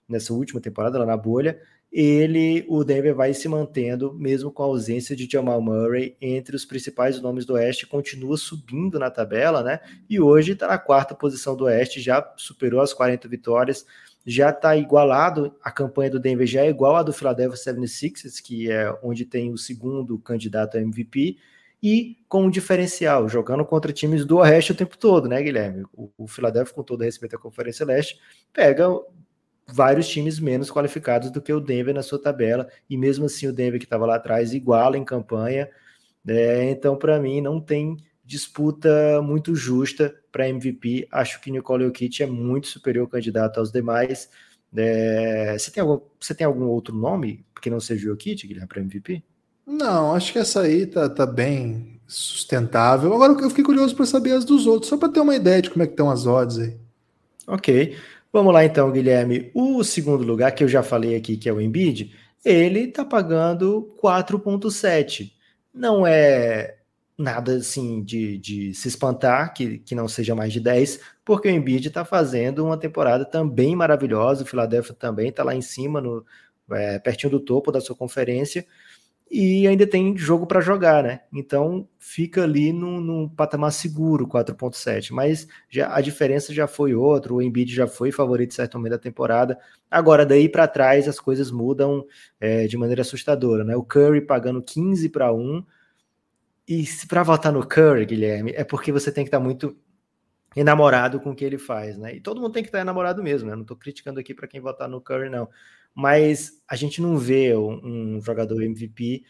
nessa 0.09 0.33
última 0.33 0.61
temporada 0.61 0.99
lá 0.99 1.07
na 1.07 1.17
bolha, 1.17 1.59
ele, 1.95 2.65
o 2.69 2.83
Denver 2.83 3.15
vai 3.15 3.33
se 3.33 3.47
mantendo, 3.49 4.13
mesmo 4.15 4.51
com 4.51 4.65
a 4.65 4.67
ausência 4.67 5.15
de 5.15 5.29
Jamal 5.31 5.63
Murray, 5.63 6.17
entre 6.21 6.57
os 6.57 6.65
principais 6.65 7.21
nomes 7.21 7.47
do 7.47 7.55
Oeste, 7.55 7.87
continua 7.87 8.37
subindo 8.37 8.99
na 8.99 9.13
tabela, 9.13 9.63
né? 9.63 9.79
E 10.11 10.19
hoje 10.19 10.53
está 10.53 10.67
na 10.67 10.77
quarta 10.77 11.15
posição 11.15 11.55
do 11.55 11.67
Oeste, 11.67 12.01
já 12.01 12.35
superou 12.37 12.81
as 12.81 12.93
40 12.93 13.29
vitórias, 13.29 13.87
já 14.27 14.51
está 14.51 14.77
igualado, 14.77 15.55
a 15.63 15.71
campanha 15.71 16.11
do 16.11 16.19
Denver 16.19 16.47
já 16.47 16.63
é 16.63 16.69
igual 16.69 16.97
à 16.97 17.03
do 17.03 17.13
Philadelphia 17.13 17.75
76ers, 17.75 18.43
que 18.43 18.71
é 18.71 18.97
onde 19.03 19.25
tem 19.25 19.53
o 19.53 19.59
segundo 19.59 20.19
candidato 20.19 20.79
a 20.79 20.81
MVP, 20.81 21.37
e 21.83 22.17
com 22.29 22.47
um 22.47 22.51
diferencial, 22.51 23.29
jogando 23.29 23.63
contra 23.65 23.93
times 23.93 24.25
do 24.25 24.39
Oeste 24.39 24.73
o 24.73 24.75
tempo 24.75 24.97
todo, 24.97 25.29
né, 25.29 25.43
Guilherme? 25.43 25.85
O, 25.93 26.11
o 26.17 26.27
Philadelphia, 26.27 26.75
com 26.75 26.83
todo 26.83 27.05
respeito 27.05 27.37
à 27.37 27.39
Conferência 27.39 27.85
Leste, 27.85 28.19
pega 28.53 28.89
vários 29.67 30.09
times 30.09 30.41
menos 30.41 30.71
qualificados 30.71 31.31
do 31.31 31.43
que 31.43 31.53
o 31.53 31.61
Denver 31.61 31.95
na 31.95 32.03
sua 32.03 32.19
tabela, 32.19 32.69
e 32.89 32.97
mesmo 32.97 33.27
assim 33.27 33.47
o 33.47 33.53
Denver 33.53 33.79
que 33.79 33.85
estava 33.85 34.07
lá 34.07 34.17
atrás 34.17 34.55
iguala 34.55 34.97
em 34.97 35.05
campanha. 35.05 35.69
É, 36.27 36.71
então, 36.71 36.97
para 36.97 37.21
mim, 37.21 37.43
não 37.43 37.61
tem 37.61 37.99
disputa 38.25 39.21
muito 39.23 39.55
justa 39.55 40.15
para 40.33 40.49
MVP. 40.49 41.07
Acho 41.11 41.41
que 41.41 41.51
Nicole 41.51 41.85
Jokic 41.85 42.23
é 42.23 42.27
muito 42.27 42.69
superior 42.69 43.09
candidato 43.09 43.59
aos 43.59 43.71
demais. 43.71 44.29
É, 44.77 45.57
você, 45.59 45.71
tem 45.71 45.83
algum, 45.83 46.01
você 46.19 46.35
tem 46.35 46.47
algum 46.47 46.65
outro 46.65 46.95
nome 46.95 47.45
que 47.61 47.71
não 47.71 47.81
seja 47.81 48.07
o 48.07 48.11
Jokic, 48.11 48.47
Guilherme, 48.47 48.69
para 48.69 48.81
MVP? 48.81 49.23
Não, 49.67 50.15
acho 50.15 50.33
que 50.33 50.39
essa 50.39 50.63
aí 50.63 50.87
tá, 50.87 51.09
tá 51.09 51.25
bem 51.25 52.01
sustentável. 52.07 53.13
Agora 53.13 53.33
eu 53.33 53.49
fiquei 53.49 53.65
curioso 53.65 53.95
para 53.97 54.05
saber 54.05 54.33
as 54.33 54.45
dos 54.45 54.67
outros, 54.67 54.89
só 54.89 54.97
para 54.97 55.09
ter 55.09 55.21
uma 55.21 55.35
ideia 55.35 55.63
de 55.63 55.71
como 55.71 55.83
é 55.83 55.87
que 55.87 55.93
estão 55.93 56.11
as 56.11 56.27
odds 56.27 56.59
aí. 56.59 56.77
Ok. 57.47 57.97
Vamos 58.33 58.53
lá 58.53 58.65
então, 58.65 58.91
Guilherme. 58.91 59.51
O 59.55 59.85
segundo 59.85 60.25
lugar 60.25 60.53
que 60.53 60.65
eu 60.65 60.69
já 60.69 60.83
falei 60.83 61.15
aqui, 61.15 61.37
que 61.37 61.49
é 61.49 61.53
o 61.53 61.61
Embiid, 61.61 62.13
ele 62.45 62.81
está 62.81 63.05
pagando 63.05 63.95
4,7. 64.03 65.33
Não 65.73 66.07
é 66.07 66.79
nada 67.17 67.57
assim 67.57 68.03
de, 68.03 68.39
de 68.39 68.75
se 68.75 68.89
espantar 68.89 69.55
que, 69.55 69.79
que 69.79 69.95
não 69.95 70.09
seja 70.09 70.35
mais 70.35 70.53
de 70.53 70.61
10, 70.61 71.01
porque 71.25 71.49
o 71.49 71.51
Embiid 71.51 71.89
está 71.89 72.05
fazendo 72.05 72.65
uma 72.65 72.77
temporada 72.77 73.25
também 73.25 73.75
maravilhosa. 73.77 74.43
O 74.43 74.47
Philadelphia 74.47 74.95
também 74.95 75.29
está 75.29 75.45
lá 75.45 75.55
em 75.55 75.63
cima, 75.63 76.01
no, 76.01 76.25
é, 76.73 76.99
pertinho 76.99 77.31
do 77.31 77.41
topo 77.41 77.71
da 77.71 77.81
sua 77.81 77.97
conferência 77.97 78.67
e 79.31 79.67
ainda 79.67 79.87
tem 79.87 80.17
jogo 80.17 80.47
para 80.47 80.61
jogar, 80.61 81.03
né? 81.03 81.23
Então 81.33 81.89
fica 81.99 82.45
ali 82.45 82.73
num, 82.73 83.01
num 83.01 83.29
patamar 83.29 83.73
seguro, 83.73 84.29
4.7. 84.29 85.13
Mas 85.13 85.49
já 85.69 85.93
a 85.95 86.01
diferença 86.01 86.53
já 86.55 86.67
foi 86.67 86.95
outra, 86.95 87.35
o 87.35 87.43
Embiid 87.43 87.75
já 87.75 87.87
foi 87.87 88.13
favorito 88.13 88.55
certo 88.55 88.79
momento 88.79 88.93
da 88.93 88.99
temporada. 88.99 89.59
Agora, 89.91 90.25
daí 90.25 90.49
para 90.49 90.69
trás, 90.69 91.09
as 91.09 91.19
coisas 91.19 91.51
mudam 91.51 92.05
é, 92.39 92.67
de 92.67 92.77
maneira 92.77 93.03
assustadora, 93.03 93.65
né? 93.65 93.75
O 93.77 93.83
Curry 93.83 94.21
pagando 94.21 94.63
15 94.63 95.09
para 95.09 95.33
1. 95.33 95.65
E 96.67 96.85
para 97.09 97.23
votar 97.23 97.53
no 97.53 97.67
Curry, 97.67 98.07
Guilherme, 98.07 98.53
é 98.55 98.65
porque 98.65 98.91
você 98.91 99.13
tem 99.13 99.25
que 99.25 99.29
estar 99.29 99.39
tá 99.39 99.45
muito 99.45 99.77
enamorado 100.57 101.21
com 101.21 101.31
o 101.31 101.35
que 101.35 101.45
ele 101.45 101.59
faz, 101.59 101.99
né? 101.99 102.15
E 102.17 102.21
todo 102.21 102.41
mundo 102.41 102.53
tem 102.53 102.63
que 102.63 102.69
estar 102.69 102.79
tá 102.79 102.83
enamorado 102.83 103.23
mesmo, 103.23 103.49
né? 103.49 103.55
Não 103.55 103.63
estou 103.63 103.77
criticando 103.77 104.21
aqui 104.21 104.33
para 104.35 104.49
quem 104.49 104.61
votar 104.61 104.89
no 104.89 105.01
Curry, 105.01 105.29
não 105.29 105.49
mas 105.95 106.61
a 106.69 106.75
gente 106.75 107.01
não 107.01 107.17
vê 107.17 107.57
um, 107.57 108.17
um 108.17 108.21
jogador 108.21 108.61
MVP 108.63 109.25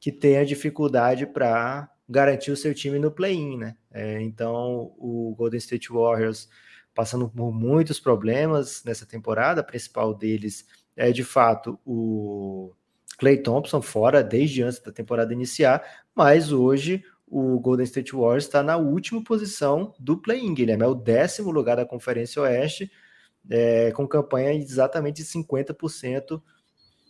que 0.00 0.10
tenha 0.10 0.44
dificuldade 0.44 1.26
para 1.26 1.88
garantir 2.08 2.50
o 2.50 2.56
seu 2.56 2.74
time 2.74 2.98
no 2.98 3.12
play-in, 3.12 3.56
né? 3.56 3.76
É, 3.92 4.20
então, 4.20 4.92
o 4.98 5.34
Golden 5.36 5.58
State 5.58 5.92
Warriors 5.92 6.48
passando 6.94 7.28
por 7.28 7.52
muitos 7.52 8.00
problemas 8.00 8.82
nessa 8.84 9.06
temporada, 9.06 9.60
a 9.60 9.64
principal 9.64 10.12
deles 10.12 10.66
é 10.96 11.12
de 11.12 11.22
fato 11.22 11.78
o 11.84 12.74
Clay 13.18 13.38
Thompson 13.38 13.82
fora 13.82 14.22
desde 14.22 14.62
antes 14.62 14.80
da 14.80 14.92
temporada 14.92 15.32
iniciar, 15.32 15.82
mas 16.14 16.52
hoje 16.52 17.04
o 17.26 17.58
Golden 17.60 17.84
State 17.84 18.12
Warriors 18.12 18.44
está 18.44 18.62
na 18.62 18.76
última 18.76 19.22
posição 19.22 19.94
do 19.98 20.16
play-in, 20.16 20.54
Guilherme, 20.54 20.84
é 20.84 20.86
o 20.86 20.94
décimo 20.94 21.50
lugar 21.50 21.76
da 21.76 21.84
Conferência 21.84 22.40
Oeste, 22.42 22.90
é, 23.50 23.90
com 23.92 24.06
campanha 24.06 24.54
exatamente 24.54 25.22
de 25.22 25.28
50%. 25.28 26.40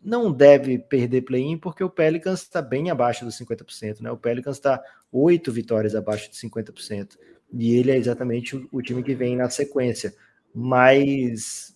Não 0.03 0.33
deve 0.33 0.79
perder 0.79 1.23
play-in 1.23 1.59
porque 1.59 1.85
o 1.85 1.91
Pelicans 1.91 2.43
está 2.43 2.63
bem 2.63 2.91
abaixo 2.91 3.25
dos 3.25 3.39
50%, 3.39 4.01
né? 4.01 4.11
O 4.11 4.17
Pelicans 4.17 4.57
está 4.57 4.83
oito 5.13 5.53
vitórias 5.53 5.95
abaixo 5.95 6.31
de 6.31 6.37
50%. 6.37 7.17
E 7.53 7.75
ele 7.75 7.91
é 7.91 7.97
exatamente 7.97 8.57
o, 8.57 8.69
o, 8.71 8.83
time 8.83 9.03
que 9.03 9.15
vem 9.15 9.37
na 9.37 9.51
sequência. 9.51 10.15
Mas 10.55 11.75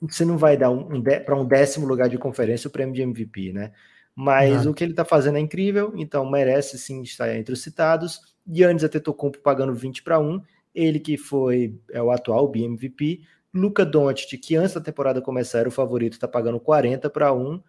você 0.00 0.24
não 0.24 0.38
vai 0.38 0.56
dar 0.56 0.70
um, 0.70 0.96
um 0.96 1.02
para 1.02 1.36
um 1.36 1.44
décimo 1.44 1.86
lugar 1.86 2.08
de 2.08 2.18
conferência 2.18 2.68
o 2.68 2.70
prêmio 2.70 2.94
de 2.94 3.02
MVP, 3.02 3.52
né? 3.52 3.72
Mas 4.14 4.66
o 4.66 4.74
que 4.74 4.84
ele 4.84 4.92
está 4.92 5.04
fazendo 5.04 5.38
é 5.38 5.40
incrível, 5.40 5.92
então 5.96 6.28
merece 6.28 6.76
sim 6.78 7.02
estar 7.02 7.34
entre 7.34 7.54
os 7.54 7.62
citados. 7.62 8.20
Giannis 8.46 8.82
Antetokounmpo 8.82 9.38
pagando 9.38 9.72
20 9.74 10.02
para 10.02 10.18
1, 10.18 10.42
ele 10.74 10.98
que 10.98 11.16
foi 11.16 11.78
é 11.90 12.02
o 12.02 12.10
atual 12.10 12.48
BMVP, 12.48 13.20
Luca 13.52 13.84
Doncic, 13.84 14.38
que 14.38 14.56
antes 14.56 14.74
da 14.74 14.80
temporada 14.80 15.20
começar 15.20 15.60
era 15.60 15.68
o 15.68 15.72
favorito, 15.72 16.14
está 16.14 16.28
pagando 16.28 16.60
40 16.60 17.08
para 17.10 17.32
1. 17.32 17.62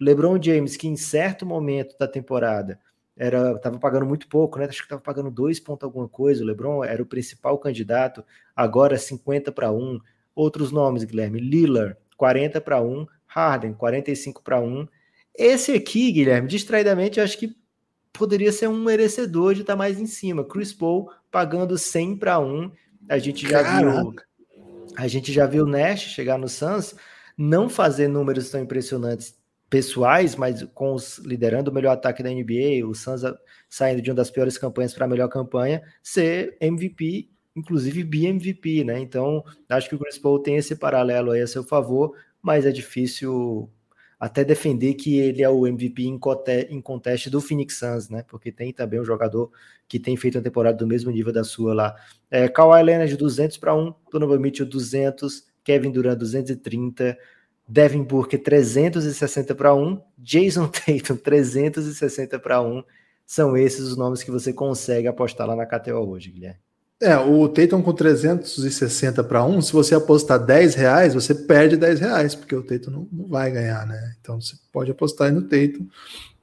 LeBron 0.00 0.40
James, 0.40 0.76
que 0.76 0.88
em 0.88 0.96
certo 0.96 1.44
momento 1.44 1.96
da 1.98 2.06
temporada 2.06 2.78
era 3.16 3.52
estava 3.52 3.78
pagando 3.78 4.06
muito 4.06 4.28
pouco, 4.28 4.58
né? 4.58 4.66
Acho 4.66 4.78
que 4.78 4.84
estava 4.84 5.02
pagando 5.02 5.30
2 5.30 5.58
pontos 5.60 5.84
alguma 5.84 6.08
coisa. 6.08 6.42
O 6.42 6.46
LeBron 6.46 6.84
era 6.84 7.02
o 7.02 7.06
principal 7.06 7.58
candidato, 7.58 8.24
agora 8.54 8.96
50 8.96 9.50
para 9.50 9.72
1. 9.72 9.98
Outros 10.38 10.70
nomes, 10.70 11.02
Guilherme, 11.02 11.40
Lillard, 11.40 11.96
40 12.16 12.60
para 12.60 12.80
1, 12.80 13.06
Harden, 13.26 13.72
45 13.72 14.40
para 14.42 14.60
1. 14.60 14.86
Esse 15.34 15.72
aqui, 15.72 16.12
Guilherme, 16.12 16.46
distraidamente, 16.46 17.20
acho 17.20 17.36
que 17.36 17.56
poderia 18.12 18.52
ser 18.52 18.68
um 18.68 18.84
merecedor 18.84 19.54
de 19.54 19.62
estar 19.62 19.72
tá 19.72 19.76
mais 19.76 19.98
em 19.98 20.06
cima. 20.06 20.44
Chris 20.44 20.72
Paul 20.72 21.10
pagando 21.28 21.76
100 21.76 22.16
para 22.18 22.38
1. 22.38 22.70
A 23.08 23.18
gente 23.18 23.48
já 23.48 23.64
Caraca. 23.64 24.00
viu 24.00 24.14
a 24.96 25.08
gente 25.08 25.32
já 25.32 25.46
viu 25.46 25.64
o 25.64 25.68
Nash 25.68 26.02
chegar 26.02 26.38
no 26.38 26.48
Suns 26.48 26.94
não 27.36 27.68
fazer 27.68 28.08
números 28.08 28.50
tão 28.50 28.60
impressionantes 28.60 29.36
pessoais, 29.68 30.34
mas 30.34 30.64
com 30.74 30.92
os 30.92 31.18
liderando 31.18 31.70
o 31.70 31.74
melhor 31.74 31.92
ataque 31.92 32.22
da 32.22 32.30
NBA, 32.30 32.86
o 32.86 32.94
Suns 32.94 33.22
saindo 33.68 34.02
de 34.02 34.10
uma 34.10 34.16
das 34.16 34.30
piores 34.30 34.56
campanhas 34.56 34.94
para 34.94 35.04
a 35.04 35.08
melhor 35.08 35.28
campanha, 35.28 35.82
ser 36.02 36.56
MVP, 36.60 37.28
inclusive 37.56 38.04
BMVP, 38.04 38.84
né? 38.84 38.98
Então, 39.00 39.44
acho 39.68 39.88
que 39.88 39.94
o 39.94 39.98
Chris 39.98 40.18
Paul 40.18 40.40
tem 40.40 40.56
esse 40.56 40.76
paralelo 40.76 41.32
aí 41.32 41.40
a 41.40 41.46
seu 41.46 41.64
favor, 41.64 42.14
mas 42.42 42.66
é 42.66 42.70
difícil 42.70 43.70
até 44.18 44.44
defender 44.44 44.94
que 44.94 45.16
ele 45.18 45.42
é 45.42 45.48
o 45.48 45.66
MVP 45.66 46.02
em, 46.02 46.18
conteste 46.80 47.30
do 47.30 47.40
Phoenix 47.40 47.78
Suns, 47.78 48.08
né? 48.08 48.24
Porque 48.28 48.50
tem 48.50 48.72
também 48.72 49.00
um 49.00 49.04
jogador 49.04 49.50
que 49.86 50.00
tem 50.00 50.16
feito 50.16 50.36
uma 50.36 50.42
temporada 50.42 50.76
do 50.76 50.86
mesmo 50.86 51.10
nível 51.10 51.32
da 51.32 51.44
sua 51.44 51.72
lá. 51.72 51.96
É, 52.30 52.48
Kawhi 52.48 52.82
Leonard 52.82 53.16
200 53.16 53.56
para 53.58 53.74
1, 53.74 53.94
Donovan 54.10 54.38
Mitchell 54.38 54.68
200, 54.68 55.46
Kevin 55.62 55.92
Durant 55.92 56.18
230, 56.18 57.16
Devin 57.68 58.02
Booker 58.02 58.42
360 58.42 59.54
para 59.54 59.74
1, 59.74 60.02
Jason 60.18 60.66
Tatum 60.72 61.16
360 61.16 62.38
para 62.40 62.60
1. 62.60 62.82
São 63.24 63.56
esses 63.56 63.80
os 63.80 63.96
nomes 63.96 64.22
que 64.22 64.30
você 64.30 64.52
consegue 64.52 65.06
apostar 65.06 65.46
lá 65.46 65.54
na 65.54 65.66
KTO 65.66 66.08
hoje, 66.08 66.30
Guilherme. 66.30 66.67
É, 67.00 67.16
o 67.16 67.48
Tatum 67.48 67.80
com 67.80 67.92
360 67.92 69.22
para 69.22 69.44
1, 69.44 69.62
se 69.62 69.72
você 69.72 69.94
apostar 69.94 70.44
10 70.44 70.74
reais, 70.74 71.14
você 71.14 71.32
perde 71.32 71.76
10 71.76 72.00
reais, 72.00 72.34
porque 72.34 72.56
o 72.56 72.62
Tatum 72.62 72.90
não, 72.90 73.08
não 73.12 73.28
vai 73.28 73.52
ganhar, 73.52 73.86
né? 73.86 74.16
Então 74.20 74.40
você 74.40 74.56
pode 74.72 74.90
apostar 74.90 75.28
aí 75.28 75.32
no 75.32 75.42
Tatum 75.42 75.86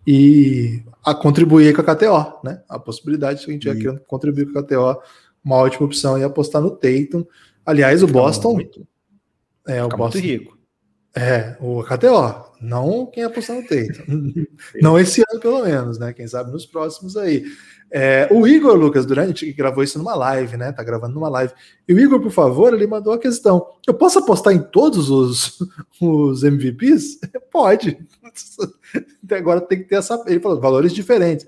e 0.08 0.82
a 1.04 1.14
contribuir 1.14 1.76
com 1.76 1.82
a 1.82 1.96
KTO, 1.96 2.40
né? 2.42 2.62
A 2.70 2.80
possibilidade 2.80 3.40
de 3.40 3.50
a 3.50 3.54
gente 3.54 3.64
querendo 3.66 4.00
contribuir 4.08 4.52
com 4.52 4.58
a 4.58 4.64
KTO, 4.64 5.02
uma 5.44 5.58
ótima 5.58 5.86
opção 5.86 6.18
e 6.18 6.24
apostar 6.24 6.62
no 6.62 6.72
Tatum. 6.72 7.26
Aliás, 7.66 8.02
o 8.02 8.08
Boston. 8.08 8.54
Muito, 8.54 8.88
é, 9.68 9.84
o 9.84 9.90
Boston. 9.90 10.20
Rico. 10.20 10.58
É, 11.14 11.58
o 11.60 11.84
KTO, 11.84 12.54
não 12.62 13.06
quem 13.06 13.24
apostar 13.24 13.58
no 13.58 13.64
Tatum. 13.64 14.46
não 14.82 14.98
esse 14.98 15.22
ano, 15.30 15.40
pelo 15.42 15.64
menos, 15.64 15.98
né? 15.98 16.14
Quem 16.14 16.28
sabe 16.28 16.52
nos 16.52 16.66
próximos 16.66 17.18
aí. 17.18 17.44
É, 17.92 18.28
o 18.32 18.48
Igor 18.48 18.76
Lucas 18.76 19.06
Durante 19.06 19.52
gravou 19.54 19.84
isso 19.84 19.98
numa 19.98 20.16
live, 20.16 20.58
né? 20.58 20.72
Tá 20.72 20.84
gravando 20.84 21.14
numa 21.14 21.30
live. 21.30 21.54
E 21.88 21.94
o 21.94 22.00
Igor, 22.00 22.20
por 22.20 22.32
favor, 22.32 22.74
ele 22.74 22.88
mandou 22.88 23.14
a 23.14 23.20
questão: 23.20 23.66
eu 23.88 23.94
posso 23.94 24.20
apostar 24.20 24.54
em 24.54 24.62
todos 24.62 25.10
os, 25.10 25.60
os 26.02 26.44
MVPs? 26.44 27.20
Pode. 27.52 27.98
Agora 29.32 29.62
tem 29.62 29.80
que 29.80 29.86
ter 29.86 29.96
essa. 29.96 30.22
Ele 30.28 30.40
falou, 30.40 30.60
valores 30.60 30.94
diferentes. 30.94 31.48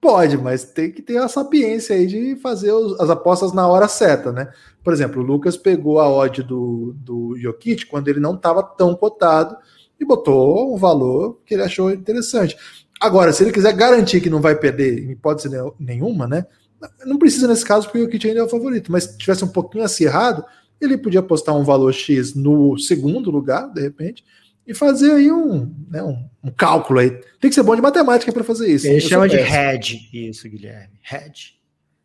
Pode, 0.00 0.38
mas 0.38 0.64
tem 0.64 0.92
que 0.92 1.02
ter 1.02 1.18
a 1.18 1.26
sapiência 1.26 1.96
aí 1.96 2.06
de 2.06 2.36
fazer 2.36 2.70
os, 2.70 3.00
as 3.00 3.10
apostas 3.10 3.52
na 3.52 3.66
hora 3.66 3.88
certa, 3.88 4.30
né? 4.30 4.52
Por 4.84 4.92
exemplo, 4.92 5.20
o 5.20 5.24
Lucas 5.24 5.56
pegou 5.56 5.98
a 5.98 6.08
odd 6.08 6.42
do, 6.42 6.94
do 6.98 7.36
Jokic 7.36 7.86
quando 7.86 8.06
ele 8.06 8.20
não 8.20 8.34
estava 8.34 8.62
tão 8.62 8.94
cotado 8.94 9.56
e 9.98 10.04
botou 10.04 10.72
um 10.72 10.76
valor 10.76 11.40
que 11.44 11.54
ele 11.54 11.64
achou 11.64 11.90
interessante. 11.90 12.56
Agora, 13.00 13.32
se 13.32 13.42
ele 13.42 13.52
quiser 13.52 13.72
garantir 13.74 14.20
que 14.20 14.30
não 14.30 14.40
vai 14.40 14.56
perder 14.56 15.04
em 15.04 15.12
hipótese 15.12 15.48
nenhuma, 15.78 16.26
né? 16.26 16.46
Não 17.04 17.18
precisa 17.18 17.48
nesse 17.48 17.64
caso, 17.64 17.86
porque 17.86 18.02
o 18.04 18.08
Kit 18.08 18.26
ainda 18.28 18.40
é 18.40 18.42
o 18.42 18.48
favorito, 18.48 18.90
mas 18.90 19.04
se 19.04 19.18
tivesse 19.18 19.44
um 19.44 19.48
pouquinho 19.48 19.84
acirrado, 19.84 20.44
ele 20.80 20.96
podia 20.96 21.20
apostar 21.20 21.56
um 21.56 21.64
valor 21.64 21.92
X 21.92 22.34
no 22.34 22.78
segundo 22.78 23.30
lugar, 23.30 23.72
de 23.72 23.80
repente, 23.80 24.24
e 24.66 24.74
fazer 24.74 25.12
aí 25.12 25.32
um, 25.32 25.74
né, 25.90 26.02
um, 26.02 26.28
um 26.44 26.50
cálculo 26.50 27.00
aí. 27.00 27.10
Tem 27.40 27.50
que 27.50 27.54
ser 27.54 27.62
bom 27.62 27.74
de 27.74 27.82
matemática 27.82 28.32
para 28.32 28.44
fazer 28.44 28.70
isso. 28.70 28.86
Ele 28.86 29.00
chama 29.00 29.28
de 29.28 29.36
hedge, 29.36 30.08
isso, 30.12 30.48
Guilherme. 30.48 31.00
Hedge. 31.10 31.58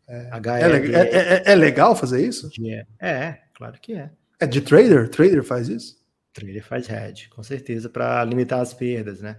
É, 0.07 0.29
é, 0.33 1.17
é, 1.17 1.43
é, 1.45 1.55
legal 1.55 1.95
fazer 1.95 2.25
isso? 2.25 2.49
É, 2.99 3.37
claro 3.53 3.77
que 3.81 3.93
é. 3.93 4.09
É 4.39 4.45
de 4.45 4.61
trader? 4.61 5.09
Trader 5.09 5.43
faz 5.43 5.69
isso? 5.69 5.97
Trader 6.33 6.63
faz 6.63 6.89
hedge, 6.89 7.29
com 7.29 7.43
certeza, 7.43 7.89
para 7.89 8.23
limitar 8.25 8.59
as 8.59 8.73
perdas, 8.73 9.21
né? 9.21 9.37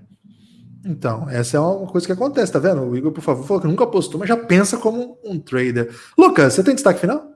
Então, 0.84 1.28
essa 1.30 1.56
é 1.56 1.60
uma 1.60 1.86
coisa 1.86 2.06
que 2.06 2.12
acontece, 2.12 2.52
tá 2.52 2.58
vendo? 2.58 2.82
O 2.82 2.96
Igor, 2.96 3.10
por 3.10 3.22
favor, 3.22 3.46
falou 3.46 3.62
que 3.62 3.68
nunca 3.68 3.86
postou, 3.86 4.20
mas 4.20 4.28
já 4.28 4.36
pensa 4.36 4.76
como 4.76 5.18
um 5.24 5.38
trader. 5.38 5.94
Lucas, 6.16 6.52
você 6.52 6.62
tem 6.62 6.74
destaque 6.74 7.00
final? 7.00 7.32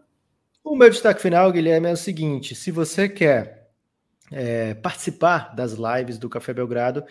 O 0.62 0.76
meu 0.76 0.90
destaque 0.90 1.22
final, 1.22 1.50
Guilherme, 1.50 1.88
é 1.88 1.92
o 1.92 1.96
seguinte: 1.96 2.54
se 2.54 2.70
você 2.70 3.08
quer 3.08 3.70
é, 4.30 4.74
participar 4.74 5.54
das 5.56 5.72
lives 5.72 6.18
do 6.18 6.28
Café 6.28 6.52
Belgrado, 6.52 7.04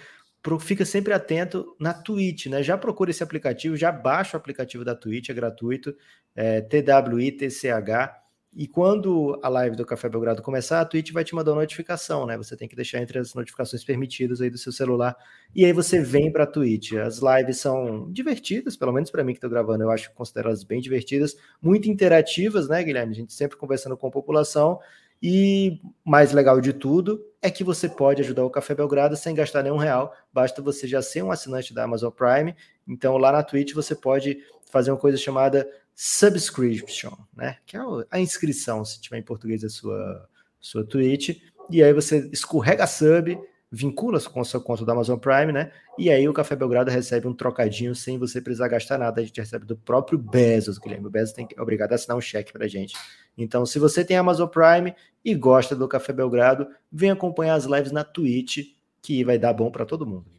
fica 0.59 0.85
sempre 0.85 1.11
atento 1.11 1.75
na 1.79 1.93
Twitch, 1.93 2.45
né? 2.45 2.61
Já 2.61 2.77
procura 2.77 3.09
esse 3.09 3.23
aplicativo, 3.23 3.75
já 3.75 3.91
baixa 3.91 4.37
o 4.37 4.39
aplicativo 4.39 4.85
da 4.85 4.95
Twitch, 4.95 5.29
é 5.29 5.33
gratuito, 5.33 5.93
é, 6.35 6.61
TWITCH. 6.61 8.26
E 8.55 8.67
quando 8.67 9.39
a 9.43 9.49
live 9.49 9.75
do 9.75 9.85
Café 9.85 10.09
Belgrado 10.09 10.41
começar, 10.41 10.81
a 10.81 10.85
Twitch 10.85 11.11
vai 11.11 11.23
te 11.23 11.35
mandar 11.35 11.51
uma 11.51 11.61
notificação, 11.61 12.25
né? 12.25 12.35
Você 12.37 12.55
tem 12.55 12.67
que 12.67 12.75
deixar 12.75 12.99
entre 12.99 13.19
as 13.19 13.33
notificações 13.35 13.83
permitidas 13.83 14.41
aí 14.41 14.49
do 14.49 14.57
seu 14.57 14.71
celular. 14.71 15.15
E 15.55 15.63
aí 15.63 15.73
você 15.73 16.01
vem 16.01 16.31
para 16.31 16.43
a 16.43 16.47
Twitch. 16.47 16.93
As 16.93 17.19
lives 17.19 17.59
são 17.59 18.11
divertidas, 18.11 18.75
pelo 18.75 18.91
menos 18.91 19.11
para 19.11 19.23
mim 19.23 19.33
que 19.33 19.37
estou 19.37 19.49
gravando, 19.49 19.83
eu 19.83 19.91
acho 19.91 20.11
elas 20.35 20.63
bem 20.63 20.81
divertidas, 20.81 21.35
muito 21.61 21.89
interativas, 21.89 22.67
né, 22.67 22.83
Guilherme? 22.83 23.11
A 23.11 23.15
gente 23.15 23.33
sempre 23.33 23.57
conversando 23.57 23.95
com 23.95 24.07
a 24.07 24.11
população. 24.11 24.79
E 25.21 25.79
mais 26.05 26.31
legal 26.31 26.61
de 26.61 26.73
tudo 26.73 27.23
é 27.41 27.49
que 27.49 27.63
você 27.63 27.89
pode 27.89 28.21
ajudar 28.21 28.45
o 28.45 28.49
Café 28.49 28.75
Belgrado 28.75 29.15
sem 29.15 29.33
gastar 29.33 29.63
nenhum 29.63 29.77
real. 29.77 30.13
Basta 30.31 30.61
você 30.61 30.87
já 30.87 31.01
ser 31.01 31.23
um 31.23 31.31
assinante 31.31 31.73
da 31.73 31.83
Amazon 31.83 32.11
Prime. 32.11 32.55
Então 32.87 33.17
lá 33.17 33.31
na 33.31 33.43
Twitch 33.43 33.73
você 33.73 33.95
pode 33.95 34.37
fazer 34.71 34.91
uma 34.91 34.97
coisa 34.97 35.17
chamada 35.17 35.67
subscription, 35.95 37.11
né? 37.35 37.57
Que 37.65 37.75
é 37.75 37.79
a 38.11 38.19
inscrição, 38.19 38.85
se 38.85 39.01
tiver 39.01 39.17
em 39.17 39.23
português 39.23 39.63
a 39.63 39.69
sua, 39.69 40.29
sua 40.59 40.85
Twitch. 40.85 41.41
E 41.69 41.83
aí 41.83 41.91
você 41.91 42.29
escorrega 42.31 42.83
a 42.83 42.87
sub, 42.87 43.37
vincula 43.71 44.21
com 44.21 44.39
a 44.39 44.45
sua 44.45 44.61
conta 44.61 44.85
da 44.85 44.93
Amazon 44.93 45.17
Prime, 45.17 45.51
né? 45.51 45.71
E 45.97 46.09
aí 46.09 46.29
o 46.29 46.33
Café 46.33 46.55
Belgrado 46.55 46.91
recebe 46.91 47.27
um 47.27 47.33
trocadinho 47.33 47.95
sem 47.95 48.17
você 48.17 48.39
precisar 48.39 48.67
gastar 48.67 48.97
nada. 48.97 49.19
A 49.19 49.23
gente 49.23 49.39
recebe 49.39 49.65
do 49.65 49.75
próprio 49.75 50.17
Bezos, 50.17 50.77
Guilherme. 50.77 51.07
O 51.07 51.09
Bezos 51.09 51.33
tem 51.33 51.47
que, 51.47 51.57
é 51.57 51.61
obrigado 51.61 51.91
a 51.91 51.95
assinar 51.95 52.15
um 52.15 52.21
cheque 52.21 52.53
pra 52.53 52.67
gente. 52.67 52.95
Então, 53.37 53.65
se 53.65 53.79
você 53.79 54.05
tem 54.05 54.17
Amazon 54.17 54.47
Prime 54.47 54.95
e 55.25 55.35
gosta 55.35 55.75
do 55.75 55.87
Café 55.87 56.13
Belgrado, 56.13 56.67
vem 56.91 57.11
acompanhar 57.11 57.55
as 57.55 57.65
lives 57.65 57.91
na 57.91 58.03
Twitch, 58.03 58.59
que 59.01 59.23
vai 59.23 59.37
dar 59.37 59.53
bom 59.53 59.71
para 59.71 59.85
todo 59.85 60.05
mundo. 60.05 60.36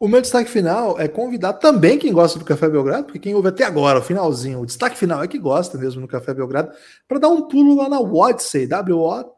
O 0.00 0.06
meu 0.06 0.20
destaque 0.20 0.48
final 0.48 1.00
é 1.00 1.08
convidar 1.08 1.54
também 1.54 1.98
quem 1.98 2.12
gosta 2.12 2.38
do 2.38 2.44
Café 2.44 2.68
Belgrado, 2.68 3.06
porque 3.06 3.18
quem 3.18 3.34
ouve 3.34 3.48
até 3.48 3.64
agora, 3.64 3.98
o 3.98 4.02
finalzinho, 4.02 4.60
o 4.60 4.66
destaque 4.66 4.96
final 4.96 5.24
é 5.24 5.28
que 5.28 5.40
gosta 5.40 5.76
mesmo 5.76 6.00
do 6.00 6.06
Café 6.06 6.32
Belgrado, 6.32 6.70
para 7.08 7.18
dar 7.18 7.28
um 7.28 7.48
pulo 7.48 7.74
lá 7.74 7.88
na 7.88 7.98
Wodsey, 7.98 8.68
W-O-D-Y-S-S-E-Y. 8.68 9.34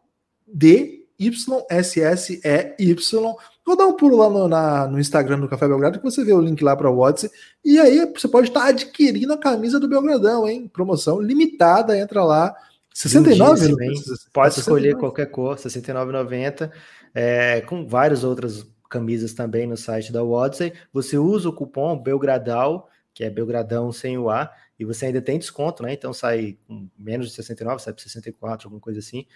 Vou 3.64 3.76
dar 3.76 3.86
um 3.86 3.94
pulo 3.94 4.18
lá 4.18 4.28
no, 4.28 4.48
na, 4.48 4.86
no 4.86 5.00
Instagram 5.00 5.40
do 5.40 5.48
Café 5.48 5.66
Belgrado, 5.66 5.98
que 5.98 6.04
você 6.04 6.22
vê 6.22 6.34
o 6.34 6.42
link 6.42 6.62
lá 6.62 6.76
para 6.76 6.90
Wodsey. 6.90 7.30
E 7.64 7.78
aí 7.78 8.12
você 8.14 8.28
pode 8.28 8.48
estar 8.48 8.66
adquirindo 8.66 9.32
a 9.32 9.38
camisa 9.38 9.80
do 9.80 9.88
Belgradão, 9.88 10.46
hein? 10.46 10.68
Promoção 10.70 11.22
limitada, 11.22 11.98
entra 11.98 12.22
lá. 12.22 12.54
69, 12.92 13.76
Pode 14.30 14.58
escolher 14.58 14.94
qualquer 14.96 15.26
cor, 15.26 15.56
69,90, 15.56 16.70
é, 17.14 17.62
com 17.62 17.86
várias 17.86 18.24
outras 18.24 18.66
camisas 18.90 19.32
também 19.32 19.66
no 19.66 19.76
site 19.76 20.12
da 20.12 20.22
Wodsey. 20.22 20.72
Você 20.92 21.16
usa 21.16 21.48
o 21.48 21.52
cupom 21.52 21.96
Belgradal, 21.96 22.90
que 23.14 23.24
é 23.24 23.30
Belgradão 23.30 23.92
sem 23.92 24.18
o 24.18 24.28
A, 24.28 24.52
e 24.78 24.84
você 24.84 25.06
ainda 25.06 25.22
tem 25.22 25.38
desconto, 25.38 25.82
né? 25.82 25.92
Então 25.92 26.12
sai 26.12 26.58
com 26.66 26.88
menos 26.98 27.28
de 27.28 27.34
69, 27.34 27.82
sai 27.82 27.94
para 27.94 28.02
64, 28.02 28.66
alguma 28.66 28.80
coisa 28.80 28.98
assim. 28.98 29.26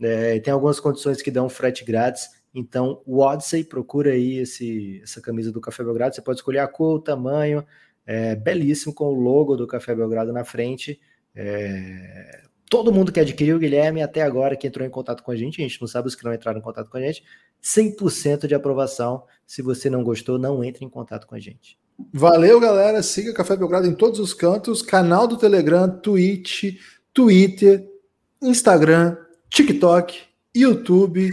É, 0.00 0.40
tem 0.40 0.52
algumas 0.52 0.80
condições 0.80 1.22
que 1.22 1.30
dão 1.30 1.48
frete 1.48 1.84
grátis. 1.84 2.30
Então, 2.54 3.02
o 3.06 3.20
Odyssey, 3.20 3.64
procura 3.64 4.12
aí 4.12 4.38
esse, 4.38 5.00
essa 5.02 5.20
camisa 5.20 5.52
do 5.52 5.60
Café 5.60 5.84
Belgrado. 5.84 6.14
Você 6.14 6.22
pode 6.22 6.38
escolher 6.38 6.58
a 6.58 6.68
cor, 6.68 6.96
o 6.96 7.00
tamanho, 7.00 7.64
é 8.04 8.34
belíssimo 8.34 8.92
com 8.94 9.04
o 9.04 9.14
logo 9.14 9.56
do 9.56 9.66
Café 9.66 9.94
Belgrado 9.94 10.32
na 10.32 10.44
frente. 10.44 11.00
É, 11.34 12.42
todo 12.72 12.90
mundo 12.90 13.12
que 13.12 13.20
adquiriu 13.20 13.56
o 13.56 13.58
Guilherme 13.58 14.00
até 14.00 14.22
agora, 14.22 14.56
que 14.56 14.66
entrou 14.66 14.86
em 14.86 14.88
contato 14.88 15.22
com 15.22 15.30
a 15.30 15.36
gente, 15.36 15.60
a 15.60 15.62
gente 15.62 15.78
não 15.78 15.86
sabe 15.86 16.08
os 16.08 16.14
que 16.14 16.24
não 16.24 16.32
entraram 16.32 16.58
em 16.58 16.62
contato 16.62 16.88
com 16.88 16.96
a 16.96 17.02
gente, 17.02 17.22
100% 17.62 18.46
de 18.46 18.54
aprovação. 18.54 19.24
Se 19.46 19.60
você 19.60 19.90
não 19.90 20.02
gostou, 20.02 20.38
não 20.38 20.64
entre 20.64 20.82
em 20.82 20.88
contato 20.88 21.26
com 21.26 21.34
a 21.34 21.38
gente. 21.38 21.78
Valeu, 22.10 22.58
galera. 22.58 23.02
Siga 23.02 23.34
Café 23.34 23.56
Belgrado 23.56 23.86
em 23.86 23.92
todos 23.92 24.18
os 24.18 24.32
cantos: 24.32 24.80
canal 24.80 25.28
do 25.28 25.36
Telegram, 25.36 25.86
Twitch, 25.86 26.78
Twitter, 27.12 27.86
Instagram, 28.40 29.18
TikTok, 29.50 30.18
YouTube 30.56 31.28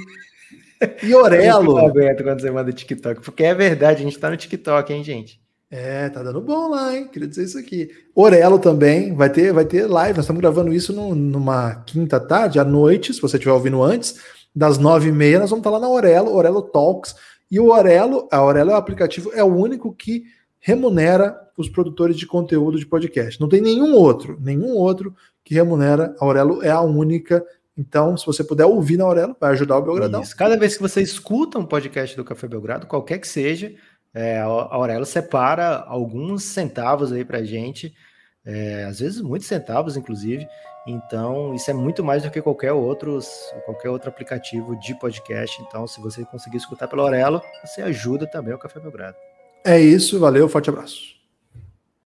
e 1.01 1.15
Orelo. 1.15 1.79
Eu 1.79 1.87
aguento 1.87 2.21
quando 2.21 2.41
você 2.41 2.51
manda 2.51 2.73
TikTok, 2.73 3.21
porque 3.21 3.45
é 3.45 3.55
verdade, 3.55 4.01
a 4.01 4.03
gente 4.03 4.19
tá 4.19 4.29
no 4.29 4.35
TikTok, 4.35 4.91
hein, 4.91 5.05
gente? 5.05 5.41
É, 5.71 6.09
tá 6.09 6.23
dando 6.23 6.41
bom 6.41 6.69
lá, 6.69 6.95
hein? 6.95 7.07
Queria 7.07 7.27
dizer 7.27 7.43
isso 7.43 7.57
aqui. 7.59 7.89
Orelo 8.15 8.57
também, 8.57 9.13
vai 9.13 9.29
ter, 9.29 9.53
vai 9.53 9.65
ter 9.65 9.85
live. 9.85 10.17
Nós 10.17 10.25
estamos 10.25 10.41
gravando 10.41 10.73
isso 10.73 10.91
no, 10.91 11.13
numa 11.13 11.75
quinta 11.85 12.19
tarde, 12.19 12.59
à 12.59 12.63
noite, 12.63 13.13
se 13.13 13.21
você 13.21 13.37
estiver 13.37 13.53
ouvindo 13.53 13.83
antes, 13.83 14.15
das 14.55 14.79
nove 14.79 15.09
e 15.09 15.11
meia, 15.11 15.39
nós 15.39 15.51
vamos 15.51 15.61
estar 15.61 15.69
lá 15.69 15.79
na 15.79 15.87
Orelo, 15.87 16.33
Orelo 16.33 16.63
Talks. 16.63 17.15
E 17.51 17.59
o 17.59 17.69
Orelo, 17.69 18.27
a 18.31 18.43
Orelo 18.43 18.71
é 18.71 18.73
o 18.73 18.77
aplicativo, 18.77 19.31
é 19.33 19.43
o 19.43 19.55
único 19.55 19.93
que 19.93 20.23
remunera 20.59 21.39
os 21.55 21.69
produtores 21.69 22.17
de 22.17 22.25
conteúdo 22.25 22.79
de 22.79 22.85
podcast. 22.85 23.39
Não 23.39 23.47
tem 23.47 23.61
nenhum 23.61 23.93
outro, 23.93 24.39
nenhum 24.41 24.73
outro 24.75 25.15
que 25.43 25.53
remunera. 25.53 26.15
A 26.19 26.25
Orelo 26.25 26.63
é 26.63 26.71
a 26.71 26.81
única 26.81 27.45
Então, 27.77 28.17
se 28.17 28.25
você 28.25 28.43
puder 28.43 28.65
ouvir 28.65 28.97
na 28.97 29.03
Aurelo, 29.03 29.35
vai 29.39 29.51
ajudar 29.51 29.77
o 29.77 29.81
Belgradão. 29.83 30.21
Isso. 30.21 30.35
Cada 30.35 30.57
vez 30.57 30.75
que 30.75 30.81
você 30.81 31.01
escuta 31.01 31.59
um 31.59 31.65
podcast 31.65 32.17
do 32.17 32.25
Café 32.25 32.47
Belgrado, 32.47 32.87
qualquer 32.87 33.19
que 33.19 33.27
seja, 33.27 33.73
é, 34.13 34.39
a 34.39 34.45
Aurelo 34.45 35.05
separa 35.05 35.83
alguns 35.87 36.43
centavos 36.43 37.11
aí 37.11 37.23
pra 37.23 37.43
gente, 37.43 37.93
é, 38.45 38.85
às 38.85 38.99
vezes 38.99 39.21
muitos 39.21 39.47
centavos, 39.47 39.95
inclusive. 39.95 40.47
Então, 40.87 41.53
isso 41.53 41.69
é 41.69 41.73
muito 41.73 42.03
mais 42.03 42.23
do 42.23 42.31
que 42.31 42.41
qualquer, 42.41 42.71
outros, 42.71 43.29
qualquer 43.65 43.89
outro 43.89 44.09
aplicativo 44.09 44.75
de 44.79 44.97
podcast. 44.97 45.61
Então, 45.61 45.85
se 45.85 46.01
você 46.01 46.25
conseguir 46.25 46.57
escutar 46.57 46.87
pela 46.87 47.03
Aurelo, 47.03 47.41
você 47.63 47.81
ajuda 47.81 48.25
também 48.25 48.53
o 48.53 48.57
Café 48.57 48.79
Belgrado. 48.79 49.17
É 49.63 49.79
isso, 49.79 50.19
valeu, 50.19 50.49
forte 50.49 50.69
abraço. 50.69 51.18